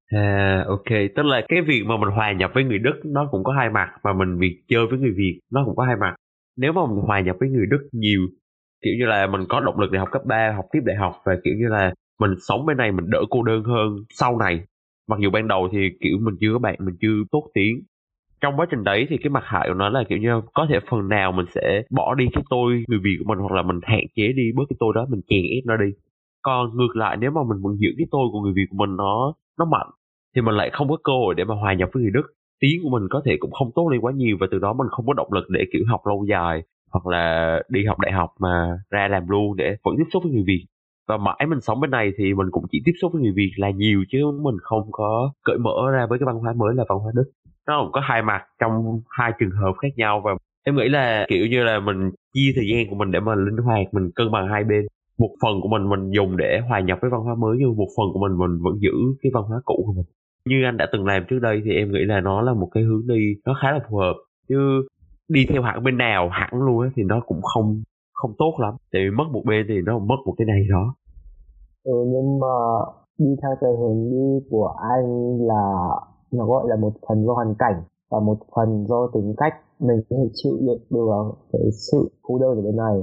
À 0.07 0.64
ok, 0.68 0.90
tức 1.16 1.22
là 1.22 1.42
cái 1.49 1.61
việc 1.62 1.83
mà 1.87 1.96
mình 1.96 2.11
hòa 2.11 2.33
nhập 2.33 2.51
với 2.55 2.64
người 2.64 2.79
Đức 2.79 3.01
nó 3.05 3.29
cũng 3.31 3.44
có 3.44 3.53
hai 3.53 3.70
mặt 3.70 3.88
mà 4.05 4.12
mình 4.12 4.38
việc 4.38 4.62
chơi 4.68 4.87
với 4.90 4.99
người 4.99 5.12
Việt 5.16 5.40
nó 5.53 5.62
cũng 5.66 5.77
có 5.77 5.85
hai 5.85 5.96
mặt. 5.96 6.14
Nếu 6.57 6.72
mà 6.72 6.87
mình 6.87 7.05
hòa 7.07 7.20
nhập 7.20 7.37
với 7.40 7.49
người 7.49 7.66
Đức 7.70 7.88
nhiều 7.92 8.20
kiểu 8.85 8.94
như 8.99 9.07
là 9.07 9.27
mình 9.27 9.40
có 9.49 9.61
động 9.61 9.81
lực 9.81 9.90
để 9.92 9.99
học 9.99 10.09
cấp 10.12 10.22
3, 10.27 10.53
học 10.57 10.64
tiếp 10.72 10.81
đại 10.85 10.96
học 10.96 11.12
và 11.25 11.37
kiểu 11.44 11.55
như 11.59 11.68
là 11.68 11.92
mình 12.20 12.31
sống 12.49 12.66
bên 12.66 12.77
này 12.77 12.92
mình 12.92 13.11
đỡ 13.11 13.22
cô 13.31 13.42
đơn 13.42 13.64
hơn 13.64 13.96
sau 14.11 14.38
này. 14.38 14.64
Mặc 15.09 15.18
dù 15.22 15.31
ban 15.31 15.49
đầu 15.49 15.68
thì 15.72 15.79
kiểu 16.01 16.18
mình 16.20 16.35
chưa 16.40 16.53
có 16.53 16.59
bạn, 16.59 16.77
mình 16.79 16.96
chưa 17.01 17.22
tốt 17.31 17.51
tiếng 17.55 17.83
trong 18.40 18.57
quá 18.57 18.66
trình 18.70 18.85
đấy 18.85 19.07
thì 19.09 19.16
cái 19.16 19.31
mặt 19.31 19.42
hại 19.44 19.68
của 19.68 19.75
nó 19.75 19.88
là, 19.88 20.05
kiểu 20.09 20.18
như, 20.18 20.40
có 20.55 20.66
thể 20.70 20.81
phần 20.90 21.09
nào 21.09 21.33
mình 21.33 21.46
sẽ 21.55 21.83
bỏ 21.90 22.14
đi 22.14 22.25
cái 22.33 22.44
tôi 22.51 22.85
người 22.88 22.99
việt 22.99 23.16
của 23.18 23.25
mình, 23.29 23.38
hoặc 23.38 23.53
là 23.53 23.62
mình 23.62 23.81
hạn 23.83 24.01
chế 24.16 24.33
đi 24.33 24.42
bớt 24.57 24.64
cái 24.68 24.77
tôi 24.81 24.92
đó, 24.94 25.07
mình 25.11 25.20
chèn 25.29 25.42
ép 25.42 25.64
nó 25.66 25.77
đi. 25.77 25.90
Còn 26.42 26.77
ngược 26.77 26.96
lại, 26.96 27.16
nếu 27.16 27.31
mà 27.31 27.40
mình 27.49 27.62
vẫn 27.62 27.77
giữ 27.79 27.88
cái 27.99 28.07
tôi 28.11 28.22
của 28.33 28.40
người 28.40 28.53
việt 28.57 28.66
của 28.70 28.77
mình 28.87 28.96
nó 28.96 29.35
nó 29.59 29.64
mạnh, 29.64 29.90
thì 30.35 30.42
mình 30.42 30.55
lại 30.55 30.70
không 30.72 30.88
có 30.88 30.96
cơ 31.05 31.12
hội 31.12 31.35
để 31.35 31.44
mà 31.44 31.55
hòa 31.55 31.75
nhập 31.75 31.88
với 31.92 32.03
người 32.03 32.12
đức. 32.14 32.22
Tiếng 32.61 32.81
của 32.83 32.90
mình 32.99 33.09
có 33.11 33.22
thể 33.25 33.37
cũng 33.40 33.51
không 33.51 33.70
tốt 33.75 33.88
lên 33.88 34.01
quá 34.01 34.12
nhiều, 34.16 34.37
và 34.40 34.46
từ 34.51 34.59
đó 34.59 34.72
mình 34.72 34.88
không 34.90 35.07
có 35.07 35.12
động 35.12 35.33
lực 35.33 35.44
để, 35.51 35.64
kiểu, 35.72 35.83
học 35.88 36.01
lâu 36.07 36.25
dài, 36.29 36.62
hoặc 36.92 37.07
là 37.07 37.57
đi 37.68 37.85
học 37.85 37.99
đại 38.01 38.12
học 38.12 38.31
mà 38.40 38.79
ra 38.90 39.09
làm 39.09 39.29
luôn 39.29 39.57
để 39.57 39.77
vẫn 39.85 39.94
tiếp 39.99 40.05
xúc 40.12 40.22
với 40.22 40.33
người 40.33 40.44
việt. 40.46 40.66
Và 41.09 41.16
mãi 41.16 41.46
mình 41.49 41.61
sống 41.61 41.81
bên 41.81 41.90
này 41.90 42.12
thì 42.18 42.35
mình 42.35 42.46
cũng 42.51 42.64
chỉ 42.70 42.83
tiếp 42.85 42.92
xúc 43.01 43.12
với 43.12 43.22
người 43.22 43.33
việt 43.37 43.53
là 43.57 43.70
nhiều 43.70 44.05
chứ 44.09 44.18
mình 44.42 44.57
không 44.62 44.88
có 44.92 45.33
cởi 45.44 45.59
mở 45.59 45.90
ra 45.92 46.07
với 46.11 46.18
cái 46.18 46.27
văn 46.27 46.37
hóa 46.37 46.53
mới 46.57 46.75
là 46.75 46.85
văn 46.88 46.99
hóa 46.99 47.12
đức 47.14 47.31
nó 47.66 47.83
cũng 47.83 47.92
có 47.92 48.00
hai 48.05 48.22
mặt 48.22 48.42
trong 48.61 49.00
hai 49.09 49.33
trường 49.38 49.50
hợp 49.50 49.72
khác 49.83 49.88
nhau 49.96 50.20
và 50.24 50.31
em 50.64 50.76
nghĩ 50.76 50.88
là 50.88 51.26
kiểu 51.29 51.46
như 51.46 51.64
là 51.64 51.81
mình 51.81 52.11
chia 52.35 52.52
thời 52.57 52.64
gian 52.70 52.90
của 52.90 52.96
mình 52.96 53.11
để 53.11 53.20
mà 53.20 53.35
linh 53.35 53.57
hoạt 53.57 53.87
mình 53.92 54.11
cân 54.14 54.33
bằng 54.33 54.48
hai 54.48 54.64
bên. 54.64 54.87
Một 55.18 55.31
phần 55.42 55.61
của 55.62 55.68
mình 55.68 55.88
mình 55.88 56.11
dùng 56.11 56.37
để 56.37 56.61
hòa 56.68 56.81
nhập 56.81 56.98
với 57.02 57.11
văn 57.11 57.20
hóa 57.20 57.35
mới 57.35 57.57
nhưng 57.61 57.76
một 57.76 57.88
phần 57.96 58.07
của 58.12 58.20
mình 58.20 58.38
mình 58.38 58.59
vẫn 58.62 58.74
giữ 58.81 58.92
cái 59.22 59.31
văn 59.35 59.42
hóa 59.42 59.61
cũ 59.64 59.83
của 59.87 59.92
mình. 59.92 60.05
Như 60.48 60.64
anh 60.64 60.76
đã 60.76 60.87
từng 60.92 61.07
làm 61.07 61.24
trước 61.29 61.38
đây 61.38 61.62
thì 61.64 61.70
em 61.72 61.92
nghĩ 61.92 62.05
là 62.05 62.20
nó 62.20 62.42
là 62.42 62.55
một 62.55 62.68
cái 62.74 62.83
hướng 62.83 63.07
đi 63.07 63.35
nó 63.46 63.55
khá 63.62 63.72
là 63.72 63.81
phù 63.90 63.96
hợp. 63.96 64.14
Chứ 64.48 64.57
đi 65.29 65.46
theo 65.48 65.62
hẳn 65.62 65.85
bên 65.85 65.98
nào 65.98 66.29
hẳn 66.29 66.50
luôn 66.52 66.81
á 66.83 66.88
thì 66.96 67.02
nó 67.02 67.20
cũng 67.26 67.42
không 67.42 67.83
không 68.12 68.33
tốt 68.38 68.55
lắm. 68.61 68.74
Tại 68.92 69.02
vì 69.05 69.11
mất 69.11 69.24
một 69.33 69.42
bên 69.46 69.66
thì 69.68 69.74
nó 69.87 69.98
mất 69.98 70.16
một 70.26 70.35
cái 70.38 70.46
này 70.46 70.61
đó. 70.70 70.94
Ừ, 71.85 71.92
nhưng 72.07 72.38
mà 72.40 72.57
đi 73.18 73.26
theo 73.42 73.50
cái 73.61 73.70
hướng 73.81 74.11
đi 74.11 74.46
của 74.50 74.74
anh 74.90 75.38
là 75.46 75.88
nó 76.37 76.46
gọi 76.46 76.64
là 76.68 76.77
một 76.77 76.92
phần 77.09 77.25
do 77.27 77.33
hoàn 77.33 77.55
cảnh 77.59 77.83
và 78.11 78.20
một 78.20 78.38
phần 78.57 78.87
do 78.88 79.11
tính 79.14 79.35
cách 79.37 79.55
mình 79.81 80.01
có 80.11 80.16
thể 80.16 80.29
chịu 80.35 80.53
đựng 80.61 80.83
được 80.90 81.33
cái 81.53 81.62
sự 81.92 82.11
cô 82.22 82.38
đơn 82.38 82.57
ở 82.57 82.62
bên 82.62 82.77
này. 82.77 82.96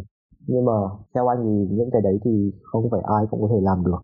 Nhưng 0.48 0.66
mà 0.66 0.74
theo 1.14 1.28
anh 1.28 1.38
thì 1.44 1.76
những 1.76 1.90
cái 1.92 2.02
đấy 2.02 2.20
thì 2.26 2.52
không 2.64 2.90
phải 2.92 3.02
ai 3.04 3.26
cũng 3.30 3.42
có 3.42 3.48
thể 3.52 3.62
làm 3.62 3.84
được. 3.86 4.02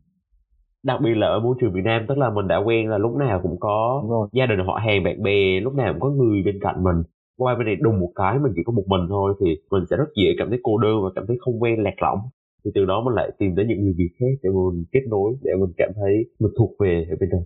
Đặc 0.83 0.99
biệt 1.03 1.15
là 1.15 1.27
ở 1.27 1.39
môi 1.39 1.55
trường 1.59 1.73
Việt 1.73 1.81
Nam 1.83 2.05
tức 2.07 2.17
là 2.17 2.29
mình 2.29 2.47
đã 2.47 2.57
quen 2.57 2.89
là 2.89 2.97
lúc 2.97 3.15
nào 3.15 3.39
cũng 3.43 3.57
có 3.59 4.03
gia 4.33 4.45
đình 4.45 4.59
họ 4.67 4.79
hàng 4.85 5.03
bạn 5.03 5.23
bè 5.23 5.59
lúc 5.59 5.73
nào 5.73 5.93
cũng 5.93 6.01
có 6.01 6.09
người 6.09 6.41
bên 6.45 6.59
cạnh 6.61 6.83
mình. 6.83 7.03
Qua 7.37 7.55
bên 7.55 7.65
này 7.65 7.75
đùng 7.75 7.99
một 7.99 8.11
cái 8.15 8.39
mình 8.39 8.51
chỉ 8.55 8.61
có 8.65 8.73
một 8.73 8.83
mình 8.87 9.01
thôi 9.09 9.33
thì 9.39 9.47
mình 9.71 9.83
sẽ 9.89 9.97
rất 9.97 10.09
dễ 10.15 10.29
cảm 10.37 10.49
thấy 10.49 10.59
cô 10.63 10.77
đơn 10.77 11.03
và 11.03 11.09
cảm 11.15 11.27
thấy 11.27 11.37
không 11.39 11.61
quen 11.61 11.83
lạc 11.83 11.95
lõng. 12.01 12.19
Thì 12.65 12.71
từ 12.75 12.85
đó 12.85 13.01
mình 13.05 13.13
lại 13.15 13.31
tìm 13.39 13.55
đến 13.55 13.67
những 13.67 13.83
người 13.83 13.93
Việt 13.97 14.09
khác 14.19 14.33
để 14.43 14.49
mình 14.49 14.85
kết 14.91 15.01
nối 15.09 15.33
để 15.41 15.51
mình 15.59 15.71
cảm 15.77 15.89
thấy 15.95 16.13
mình 16.39 16.51
thuộc 16.57 16.71
về 16.79 17.05
ở 17.09 17.15
bên 17.19 17.29
đây 17.29 17.41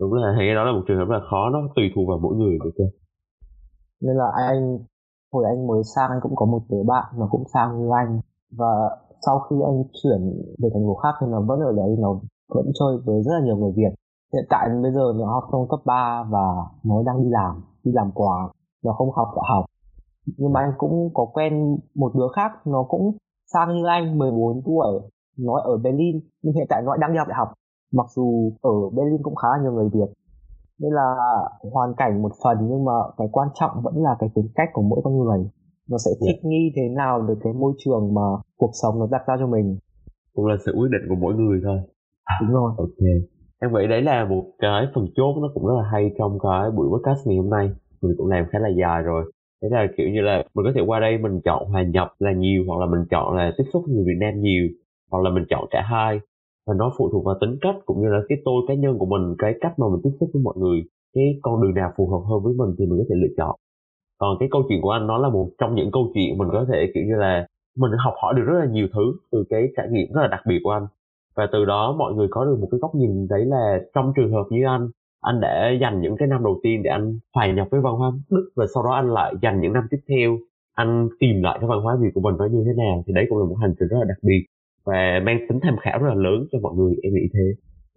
đúng 0.00 0.12
là 0.12 0.34
cái 0.38 0.54
đó 0.54 0.64
là 0.64 0.72
một 0.72 0.84
trường 0.88 0.98
hợp 0.98 1.04
rất 1.08 1.18
là 1.18 1.24
khó, 1.30 1.50
nó 1.52 1.58
tùy 1.76 1.84
thuộc 1.94 2.08
vào 2.08 2.18
mỗi 2.18 2.36
người 2.36 2.58
được 2.64 2.70
chưa 2.78 2.90
nên 4.00 4.16
là 4.16 4.28
anh, 4.48 4.78
hồi 5.32 5.44
anh 5.44 5.66
mới 5.66 5.82
sang 5.94 6.10
anh 6.10 6.20
cũng 6.22 6.36
có 6.36 6.46
một 6.46 6.62
đứa 6.68 6.82
bạn 6.86 7.04
nó 7.16 7.28
cũng 7.30 7.44
sang 7.54 7.78
như 7.78 7.88
anh. 8.02 8.20
Và 8.58 8.72
sau 9.26 9.38
khi 9.40 9.56
anh 9.66 9.82
chuyển 10.02 10.20
về 10.58 10.68
thành 10.74 10.86
phố 10.86 10.94
khác 10.94 11.14
thì 11.20 11.26
nó 11.30 11.40
vẫn 11.40 11.60
ở 11.60 11.72
đấy, 11.76 11.96
nó 11.98 12.20
vẫn 12.48 12.66
chơi 12.78 12.98
với 13.04 13.22
rất 13.22 13.32
là 13.38 13.44
nhiều 13.44 13.56
người 13.56 13.72
Việt. 13.76 13.92
Hiện 14.32 14.44
tại 14.50 14.68
bây 14.82 14.92
giờ 14.92 15.12
nó 15.16 15.26
học 15.26 15.44
trong 15.52 15.68
cấp 15.68 15.80
3 15.84 16.24
và 16.30 16.46
nó 16.84 17.02
đang 17.06 17.22
đi 17.22 17.28
làm 17.30 17.62
đi 17.84 17.92
làm 17.94 18.10
quà. 18.14 18.48
Nó 18.84 18.92
không 18.92 19.10
học 19.10 19.28
đại 19.36 19.44
học. 19.48 19.64
Nhưng 20.36 20.52
mà 20.52 20.60
anh 20.60 20.72
cũng 20.78 21.10
có 21.14 21.26
quen 21.34 21.78
một 21.94 22.12
đứa 22.14 22.28
khác, 22.36 22.66
nó 22.66 22.82
cũng 22.88 23.16
sang 23.52 23.68
như 23.74 23.86
anh 23.86 24.18
14 24.18 24.62
tuổi, 24.64 25.00
nó 25.38 25.60
ở 25.60 25.76
Berlin. 25.76 26.20
Nhưng 26.42 26.54
hiện 26.54 26.66
tại 26.68 26.82
nó 26.82 26.96
đang 26.96 27.12
đi 27.12 27.18
học 27.18 27.28
đại 27.28 27.38
học 27.38 27.48
mặc 27.96 28.06
dù 28.16 28.52
ở 28.62 28.76
Berlin 28.96 29.22
cũng 29.22 29.34
khá 29.34 29.48
nhiều 29.62 29.72
người 29.72 29.88
Việt 29.94 30.10
nên 30.78 30.92
là 30.92 31.14
hoàn 31.72 31.94
cảnh 31.96 32.22
một 32.22 32.32
phần 32.44 32.56
nhưng 32.60 32.84
mà 32.84 32.92
cái 33.18 33.28
quan 33.32 33.48
trọng 33.54 33.70
vẫn 33.84 33.94
là 33.96 34.16
cái 34.18 34.30
tính 34.34 34.48
cách 34.54 34.68
của 34.72 34.82
mỗi 34.82 35.00
con 35.04 35.18
người. 35.18 35.38
Nó 35.90 35.96
sẽ 36.04 36.10
thích 36.20 36.40
yeah. 36.42 36.44
nghi 36.44 36.72
thế 36.76 36.82
nào 36.96 37.22
được 37.22 37.38
cái 37.44 37.52
môi 37.52 37.72
trường 37.84 38.14
mà 38.14 38.26
cuộc 38.56 38.70
sống 38.82 38.98
nó 38.98 39.06
đặt 39.10 39.22
ra 39.26 39.34
cho 39.40 39.46
mình. 39.46 39.78
Cũng 40.34 40.46
là 40.46 40.56
sự 40.66 40.72
quyết 40.78 40.88
định 40.92 41.02
của 41.08 41.14
mỗi 41.20 41.34
người 41.34 41.60
thôi. 41.64 41.78
Đúng 42.40 42.54
rồi. 42.54 42.72
Ok. 42.78 43.02
Em 43.60 43.72
nghĩ 43.72 43.86
đấy 43.86 44.02
là 44.02 44.24
một 44.24 44.44
cái 44.58 44.86
phần 44.94 45.06
chốt 45.16 45.34
nó 45.42 45.48
cũng 45.54 45.66
rất 45.66 45.74
là 45.82 45.88
hay 45.92 46.10
trong 46.18 46.38
cái 46.38 46.70
buổi 46.70 46.88
podcast 46.88 47.26
ngày 47.26 47.36
hôm 47.36 47.50
nay. 47.50 47.70
Mình 48.02 48.14
cũng 48.18 48.26
làm 48.26 48.44
khá 48.52 48.58
là 48.58 48.68
dài 48.68 49.02
rồi. 49.02 49.32
Thế 49.62 49.68
là 49.70 49.86
kiểu 49.96 50.08
như 50.08 50.20
là 50.20 50.36
mình 50.54 50.64
có 50.66 50.72
thể 50.74 50.80
qua 50.86 51.00
đây 51.00 51.18
mình 51.18 51.40
chọn 51.44 51.68
hòa 51.70 51.82
nhập 51.82 52.08
là 52.18 52.32
nhiều 52.32 52.64
hoặc 52.66 52.78
là 52.80 52.86
mình 52.86 53.06
chọn 53.10 53.36
là 53.36 53.52
tiếp 53.58 53.64
xúc 53.72 53.82
với 53.86 53.94
người 53.94 54.04
Việt 54.06 54.18
Nam 54.20 54.40
nhiều 54.40 54.66
hoặc 55.10 55.20
là 55.24 55.30
mình 55.30 55.44
chọn 55.50 55.64
cả 55.70 55.82
hai 55.90 56.20
và 56.66 56.74
nó 56.74 56.92
phụ 56.98 57.08
thuộc 57.12 57.24
vào 57.24 57.36
tính 57.40 57.58
cách 57.60 57.76
cũng 57.86 58.00
như 58.02 58.08
là 58.08 58.20
cái 58.28 58.38
tôi 58.44 58.62
cá 58.68 58.74
nhân 58.74 58.98
của 58.98 59.06
mình, 59.06 59.34
cái 59.38 59.54
cách 59.60 59.78
mà 59.78 59.86
mình 59.88 60.00
tiếp 60.04 60.10
xúc 60.20 60.30
với 60.34 60.42
mọi 60.42 60.54
người, 60.56 60.84
cái 61.14 61.38
con 61.42 61.62
đường 61.62 61.74
nào 61.74 61.92
phù 61.96 62.08
hợp 62.08 62.22
hơn 62.30 62.42
với 62.44 62.54
mình 62.54 62.74
thì 62.78 62.86
mình 62.86 62.98
có 62.98 63.04
thể 63.08 63.14
lựa 63.22 63.34
chọn. 63.36 63.56
Còn 64.18 64.36
cái 64.40 64.48
câu 64.52 64.62
chuyện 64.68 64.82
của 64.82 64.90
anh, 64.90 65.06
nó 65.06 65.18
là 65.18 65.28
một 65.28 65.50
trong 65.58 65.74
những 65.74 65.90
câu 65.92 66.10
chuyện 66.14 66.38
mình 66.38 66.48
có 66.52 66.66
thể, 66.72 66.90
kiểu 66.94 67.04
như 67.06 67.16
là, 67.16 67.46
mình 67.76 67.90
học 68.04 68.14
hỏi 68.22 68.34
được 68.36 68.42
rất 68.46 68.58
là 68.58 68.66
nhiều 68.66 68.88
thứ 68.94 69.14
từ 69.32 69.44
cái 69.50 69.68
trải 69.76 69.86
nghiệm 69.90 70.12
rất 70.14 70.22
là 70.22 70.28
đặc 70.28 70.40
biệt 70.48 70.58
của 70.64 70.70
anh. 70.70 70.86
Và 71.36 71.48
từ 71.52 71.64
đó 71.64 71.94
mọi 71.98 72.14
người 72.14 72.28
có 72.30 72.44
được 72.44 72.58
một 72.60 72.68
cái 72.70 72.78
góc 72.80 72.94
nhìn 72.94 73.28
đấy 73.28 73.44
là 73.44 73.80
trong 73.94 74.12
trường 74.16 74.32
hợp 74.32 74.44
như 74.50 74.64
anh 74.66 74.88
anh 75.20 75.40
đã 75.40 75.70
dành 75.80 76.00
những 76.00 76.16
cái 76.16 76.28
năm 76.28 76.44
đầu 76.44 76.60
tiên 76.62 76.82
để 76.82 76.90
anh 76.90 77.18
hòa 77.34 77.52
nhập 77.52 77.68
với 77.70 77.80
văn 77.80 77.94
hóa 77.94 78.12
đức 78.30 78.50
và 78.56 78.66
sau 78.74 78.82
đó 78.82 78.90
anh 78.90 79.08
lại 79.10 79.34
dành 79.42 79.60
những 79.60 79.72
năm 79.72 79.84
tiếp 79.90 79.98
theo 80.08 80.38
anh 80.74 81.08
tìm 81.20 81.42
lại 81.42 81.58
cái 81.60 81.68
văn 81.68 81.80
hóa 81.80 81.96
việt 82.00 82.10
của 82.14 82.20
mình 82.20 82.34
nó 82.38 82.46
như 82.46 82.62
thế 82.66 82.72
nào 82.76 83.04
thì 83.06 83.12
đấy 83.12 83.26
cũng 83.28 83.38
là 83.38 83.44
một 83.44 83.56
hành 83.60 83.74
trình 83.78 83.88
rất 83.88 83.96
là 83.98 84.04
đặc 84.08 84.18
biệt 84.22 84.46
và 84.86 85.20
mang 85.26 85.38
tính 85.48 85.58
tham 85.62 85.76
khảo 85.82 85.98
rất 85.98 86.08
là 86.08 86.14
lớn 86.14 86.46
cho 86.52 86.58
mọi 86.62 86.74
người, 86.76 86.94
em 87.02 87.14
nghĩ 87.14 87.28
thế. 87.34 87.46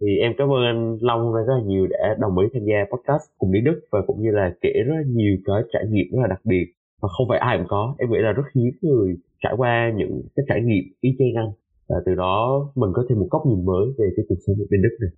Thì 0.00 0.18
em 0.18 0.32
cảm 0.38 0.48
ơn 0.48 0.62
anh 0.64 0.98
Long 1.00 1.32
rất 1.34 1.54
là 1.58 1.62
nhiều 1.66 1.86
đã 1.90 2.16
đồng 2.20 2.38
ý 2.38 2.46
tham 2.54 2.62
gia 2.64 2.78
podcast 2.90 3.24
cùng 3.38 3.52
đi 3.52 3.60
Đức 3.60 3.80
và 3.92 4.02
cũng 4.06 4.22
như 4.22 4.30
là 4.30 4.54
kể 4.60 4.72
rất 4.86 4.94
là 4.96 5.02
nhiều 5.06 5.36
cái 5.44 5.62
trải 5.72 5.84
nghiệm 5.90 6.06
rất 6.12 6.18
là 6.22 6.28
đặc 6.28 6.40
biệt. 6.44 6.66
Và 7.02 7.08
không 7.08 7.26
phải 7.28 7.38
ai 7.38 7.58
cũng 7.58 7.66
có. 7.68 7.94
Em 7.98 8.10
nghĩ 8.10 8.18
là 8.18 8.32
rất 8.32 8.42
hiếm 8.54 8.72
người 8.82 9.16
trải 9.42 9.54
qua 9.56 9.92
những 9.96 10.22
cái 10.36 10.44
trải 10.48 10.60
nghiệm 10.60 10.84
y 11.00 11.10
chang 11.18 11.34
anh. 11.34 11.52
Và 11.88 11.96
từ 12.06 12.14
đó 12.14 12.70
mình 12.74 12.90
có 12.94 13.04
thêm 13.08 13.18
một 13.18 13.26
góc 13.30 13.42
nhìn 13.46 13.64
mới 13.64 13.86
về 13.98 14.06
cái 14.16 14.24
cuộc 14.28 14.40
sống 14.46 14.56
ở 14.58 14.66
bên 14.70 14.82
Đức 14.82 14.96
này 15.00 15.10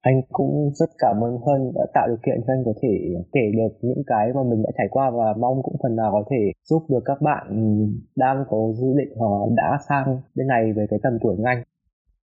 anh 0.00 0.20
cũng 0.32 0.70
rất 0.74 0.90
cảm 0.98 1.24
ơn 1.24 1.36
Huân 1.36 1.72
đã 1.74 1.86
tạo 1.94 2.08
điều 2.08 2.16
kiện 2.26 2.40
cho 2.46 2.52
anh 2.52 2.62
có 2.64 2.72
thể 2.82 2.88
kể 3.32 3.40
được 3.56 3.72
những 3.82 4.02
cái 4.06 4.32
mà 4.34 4.42
mình 4.50 4.62
đã 4.62 4.70
trải 4.78 4.86
qua 4.90 5.10
và 5.10 5.34
mong 5.40 5.62
cũng 5.62 5.76
phần 5.82 5.96
nào 5.96 6.10
có 6.12 6.24
thể 6.30 6.52
giúp 6.64 6.82
được 6.88 7.02
các 7.04 7.22
bạn 7.22 7.46
đang 8.16 8.44
có 8.50 8.72
dự 8.74 8.86
định 8.98 9.18
họ 9.18 9.46
đã 9.56 9.78
sang 9.88 10.20
bên 10.34 10.46
này 10.46 10.72
về 10.72 10.86
cái 10.90 10.98
tầm 11.02 11.12
tuổi 11.22 11.36
của 11.36 11.44
anh. 11.44 11.62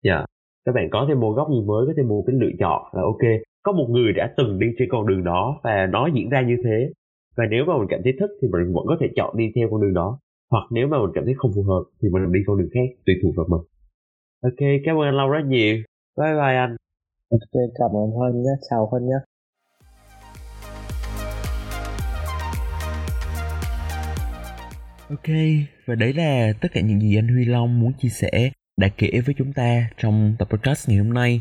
Dạ, 0.05 0.15
yeah. 0.15 0.27
các 0.65 0.75
bạn 0.75 0.89
có 0.91 1.05
thêm 1.09 1.21
một 1.21 1.33
góc 1.33 1.51
nhìn 1.51 1.67
mới, 1.67 1.87
có 1.87 1.93
thêm 1.97 2.09
một 2.09 2.25
cái 2.27 2.37
lựa 2.37 2.55
chọn 2.59 2.83
là 2.93 3.03
ok. 3.03 3.25
Có 3.63 3.73
một 3.73 3.87
người 3.91 4.13
đã 4.13 4.35
từng 4.37 4.59
đi 4.59 4.67
trên 4.79 4.89
con 4.93 5.07
đường 5.07 5.25
đó 5.25 5.61
và 5.65 5.87
nó 5.87 6.09
diễn 6.15 6.29
ra 6.29 6.43
như 6.43 6.57
thế. 6.65 6.91
Và 7.37 7.45
nếu 7.51 7.65
mà 7.67 7.79
mình 7.79 7.89
cảm 7.91 8.01
thấy 8.05 8.13
thích 8.21 8.31
thì 8.43 8.49
mình 8.49 8.73
vẫn 8.75 8.85
có 8.87 8.97
thể 9.01 9.07
chọn 9.17 9.37
đi 9.37 9.53
theo 9.55 9.69
con 9.71 9.81
đường 9.81 9.95
đó. 9.95 10.19
Hoặc 10.51 10.65
nếu 10.71 10.89
mà 10.89 10.99
mình 10.99 11.11
cảm 11.15 11.25
thấy 11.25 11.35
không 11.37 11.51
phù 11.55 11.63
hợp 11.63 11.83
thì 12.03 12.09
mình 12.09 12.33
đi 12.33 12.41
con 12.47 12.59
đường 12.59 12.69
khác 12.75 12.89
tùy 13.07 13.15
thuộc 13.23 13.35
vào 13.37 13.47
mình. 13.49 13.65
Ok, 14.43 14.61
cảm 14.85 14.97
ơn 14.97 15.03
anh 15.03 15.17
Long 15.17 15.31
rất 15.31 15.45
nhiều. 15.47 15.77
Bye 16.19 16.35
bye 16.35 16.57
anh. 16.65 16.77
Ok, 17.31 17.53
cảm 17.75 17.91
ơn 17.91 18.11
Huân 18.11 18.43
nhé. 18.43 18.51
Chào 18.71 18.87
Huân 18.87 19.07
nhé. 19.07 19.15
Ok, 25.11 25.37
và 25.87 25.95
đấy 25.95 26.13
là 26.13 26.53
tất 26.61 26.69
cả 26.73 26.81
những 26.81 27.01
gì 27.01 27.17
anh 27.19 27.29
Huy 27.29 27.45
Long 27.45 27.81
muốn 27.81 27.93
chia 27.99 28.09
sẻ 28.09 28.51
đã 28.77 28.89
kể 28.97 29.21
với 29.27 29.35
chúng 29.39 29.53
ta 29.53 29.91
trong 29.97 30.37
tập 30.39 30.49
podcast 30.51 30.89
ngày 30.89 30.99
hôm 30.99 31.15
nay. 31.15 31.41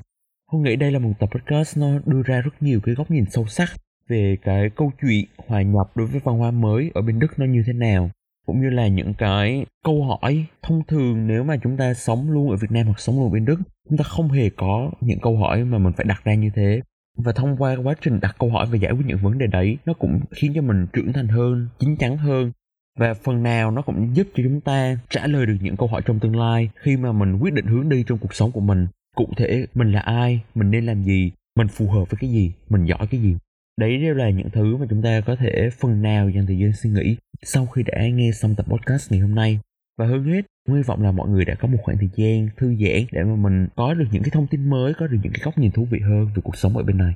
Không 0.51 0.63
nghĩ 0.63 0.75
đây 0.75 0.91
là 0.91 0.99
một 0.99 1.11
tập 1.19 1.29
podcast 1.31 1.77
nó 1.77 1.87
đưa 2.05 2.21
ra 2.25 2.41
rất 2.41 2.53
nhiều 2.59 2.79
cái 2.83 2.95
góc 2.95 3.11
nhìn 3.11 3.25
sâu 3.29 3.45
sắc 3.47 3.69
về 4.07 4.37
cái 4.41 4.69
câu 4.75 4.91
chuyện 5.01 5.25
hòa 5.47 5.61
nhập 5.61 5.91
đối 5.95 6.07
với 6.07 6.21
văn 6.23 6.37
hóa 6.37 6.51
mới 6.51 6.91
ở 6.93 7.01
bên 7.01 7.19
Đức 7.19 7.39
nó 7.39 7.45
như 7.45 7.63
thế 7.67 7.73
nào 7.73 8.09
cũng 8.45 8.61
như 8.61 8.69
là 8.69 8.87
những 8.87 9.13
cái 9.17 9.65
câu 9.83 10.03
hỏi 10.03 10.45
thông 10.63 10.83
thường 10.87 11.27
nếu 11.27 11.43
mà 11.43 11.57
chúng 11.63 11.77
ta 11.77 11.93
sống 11.93 12.31
luôn 12.31 12.49
ở 12.49 12.55
Việt 12.55 12.71
Nam 12.71 12.85
hoặc 12.85 12.99
sống 12.99 13.15
luôn 13.15 13.25
ở 13.25 13.29
bên 13.29 13.45
Đức 13.45 13.59
chúng 13.89 13.97
ta 13.97 14.03
không 14.03 14.29
hề 14.29 14.49
có 14.49 14.91
những 15.01 15.19
câu 15.19 15.37
hỏi 15.37 15.63
mà 15.63 15.77
mình 15.77 15.93
phải 15.93 16.05
đặt 16.05 16.21
ra 16.23 16.33
như 16.33 16.49
thế. 16.55 16.81
Và 17.17 17.31
thông 17.31 17.57
qua 17.57 17.75
quá 17.83 17.95
trình 18.01 18.19
đặt 18.19 18.35
câu 18.39 18.49
hỏi 18.49 18.67
và 18.71 18.77
giải 18.77 18.91
quyết 18.91 19.05
những 19.05 19.17
vấn 19.17 19.37
đề 19.37 19.47
đấy, 19.47 19.77
nó 19.85 19.93
cũng 19.93 20.19
khiến 20.31 20.51
cho 20.55 20.61
mình 20.61 20.87
trưởng 20.93 21.13
thành 21.13 21.27
hơn, 21.27 21.67
chín 21.79 21.95
chắn 21.97 22.17
hơn. 22.17 22.51
Và 22.99 23.13
phần 23.13 23.43
nào 23.43 23.71
nó 23.71 23.81
cũng 23.81 24.15
giúp 24.15 24.27
cho 24.35 24.43
chúng 24.43 24.61
ta 24.61 24.97
trả 25.09 25.27
lời 25.27 25.45
được 25.45 25.57
những 25.61 25.77
câu 25.77 25.87
hỏi 25.87 26.01
trong 26.05 26.19
tương 26.19 26.35
lai 26.35 26.69
khi 26.75 26.97
mà 26.97 27.11
mình 27.11 27.37
quyết 27.37 27.53
định 27.53 27.65
hướng 27.65 27.89
đi 27.89 28.03
trong 28.07 28.17
cuộc 28.17 28.33
sống 28.33 28.51
của 28.51 28.59
mình. 28.61 28.87
Cụ 29.15 29.27
thể, 29.37 29.67
mình 29.73 29.91
là 29.91 29.99
ai, 29.99 30.41
mình 30.55 30.71
nên 30.71 30.85
làm 30.85 31.03
gì, 31.03 31.31
mình 31.55 31.67
phù 31.67 31.87
hợp 31.87 32.09
với 32.09 32.17
cái 32.21 32.29
gì, 32.29 32.51
mình 32.69 32.85
giỏi 32.85 33.07
cái 33.11 33.21
gì. 33.21 33.35
Đấy 33.79 33.97
đều 33.97 34.13
là 34.13 34.29
những 34.29 34.49
thứ 34.49 34.77
mà 34.77 34.85
chúng 34.89 35.01
ta 35.01 35.21
có 35.21 35.35
thể 35.35 35.69
phần 35.79 36.01
nào 36.01 36.29
dành 36.29 36.45
thời 36.45 36.57
gian 36.57 36.73
suy 36.73 36.89
nghĩ 36.89 37.17
sau 37.43 37.65
khi 37.65 37.83
đã 37.83 38.07
nghe 38.07 38.31
xong 38.31 38.55
tập 38.55 38.65
podcast 38.69 39.11
ngày 39.11 39.21
hôm 39.21 39.35
nay. 39.35 39.59
Và 39.97 40.05
hơn 40.05 40.23
hết 40.23 40.41
hy 40.73 40.81
vọng 40.81 41.01
là 41.01 41.11
mọi 41.11 41.29
người 41.29 41.45
đã 41.45 41.55
có 41.55 41.67
một 41.67 41.77
khoảng 41.83 41.97
thời 41.97 42.09
gian 42.15 42.49
thư 42.57 42.67
giãn 42.67 43.05
để 43.11 43.23
mà 43.23 43.35
mình 43.35 43.67
có 43.75 43.93
được 43.93 44.05
những 44.11 44.23
cái 44.23 44.29
thông 44.33 44.47
tin 44.47 44.69
mới, 44.69 44.93
có 44.93 45.07
được 45.07 45.17
những 45.23 45.33
cái 45.33 45.41
góc 45.45 45.57
nhìn 45.57 45.71
thú 45.71 45.87
vị 45.91 45.99
hơn 45.99 46.25
về 46.35 46.41
cuộc 46.43 46.57
sống 46.57 46.77
ở 46.77 46.83
bên 46.83 46.97
này. 46.97 47.13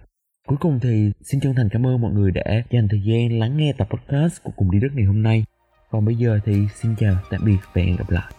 Cuối 0.47 0.57
cùng 0.61 0.79
thì 0.79 1.11
xin 1.21 1.39
chân 1.39 1.55
thành 1.55 1.69
cảm 1.69 1.87
ơn 1.87 2.01
mọi 2.01 2.13
người 2.13 2.31
đã 2.31 2.63
dành 2.71 2.87
thời 2.87 3.01
gian 3.01 3.39
lắng 3.39 3.57
nghe 3.57 3.73
tập 3.77 3.87
podcast 3.91 4.43
của 4.43 4.51
cùng 4.55 4.71
đi 4.71 4.79
đất 4.79 4.89
ngày 4.95 5.05
hôm 5.05 5.23
nay. 5.23 5.45
Còn 5.91 6.05
bây 6.05 6.15
giờ 6.15 6.39
thì 6.45 6.67
xin 6.75 6.95
chào, 6.99 7.15
tạm 7.29 7.41
biệt 7.45 7.57
và 7.73 7.81
hẹn 7.81 7.95
gặp 7.95 8.09
lại. 8.09 8.31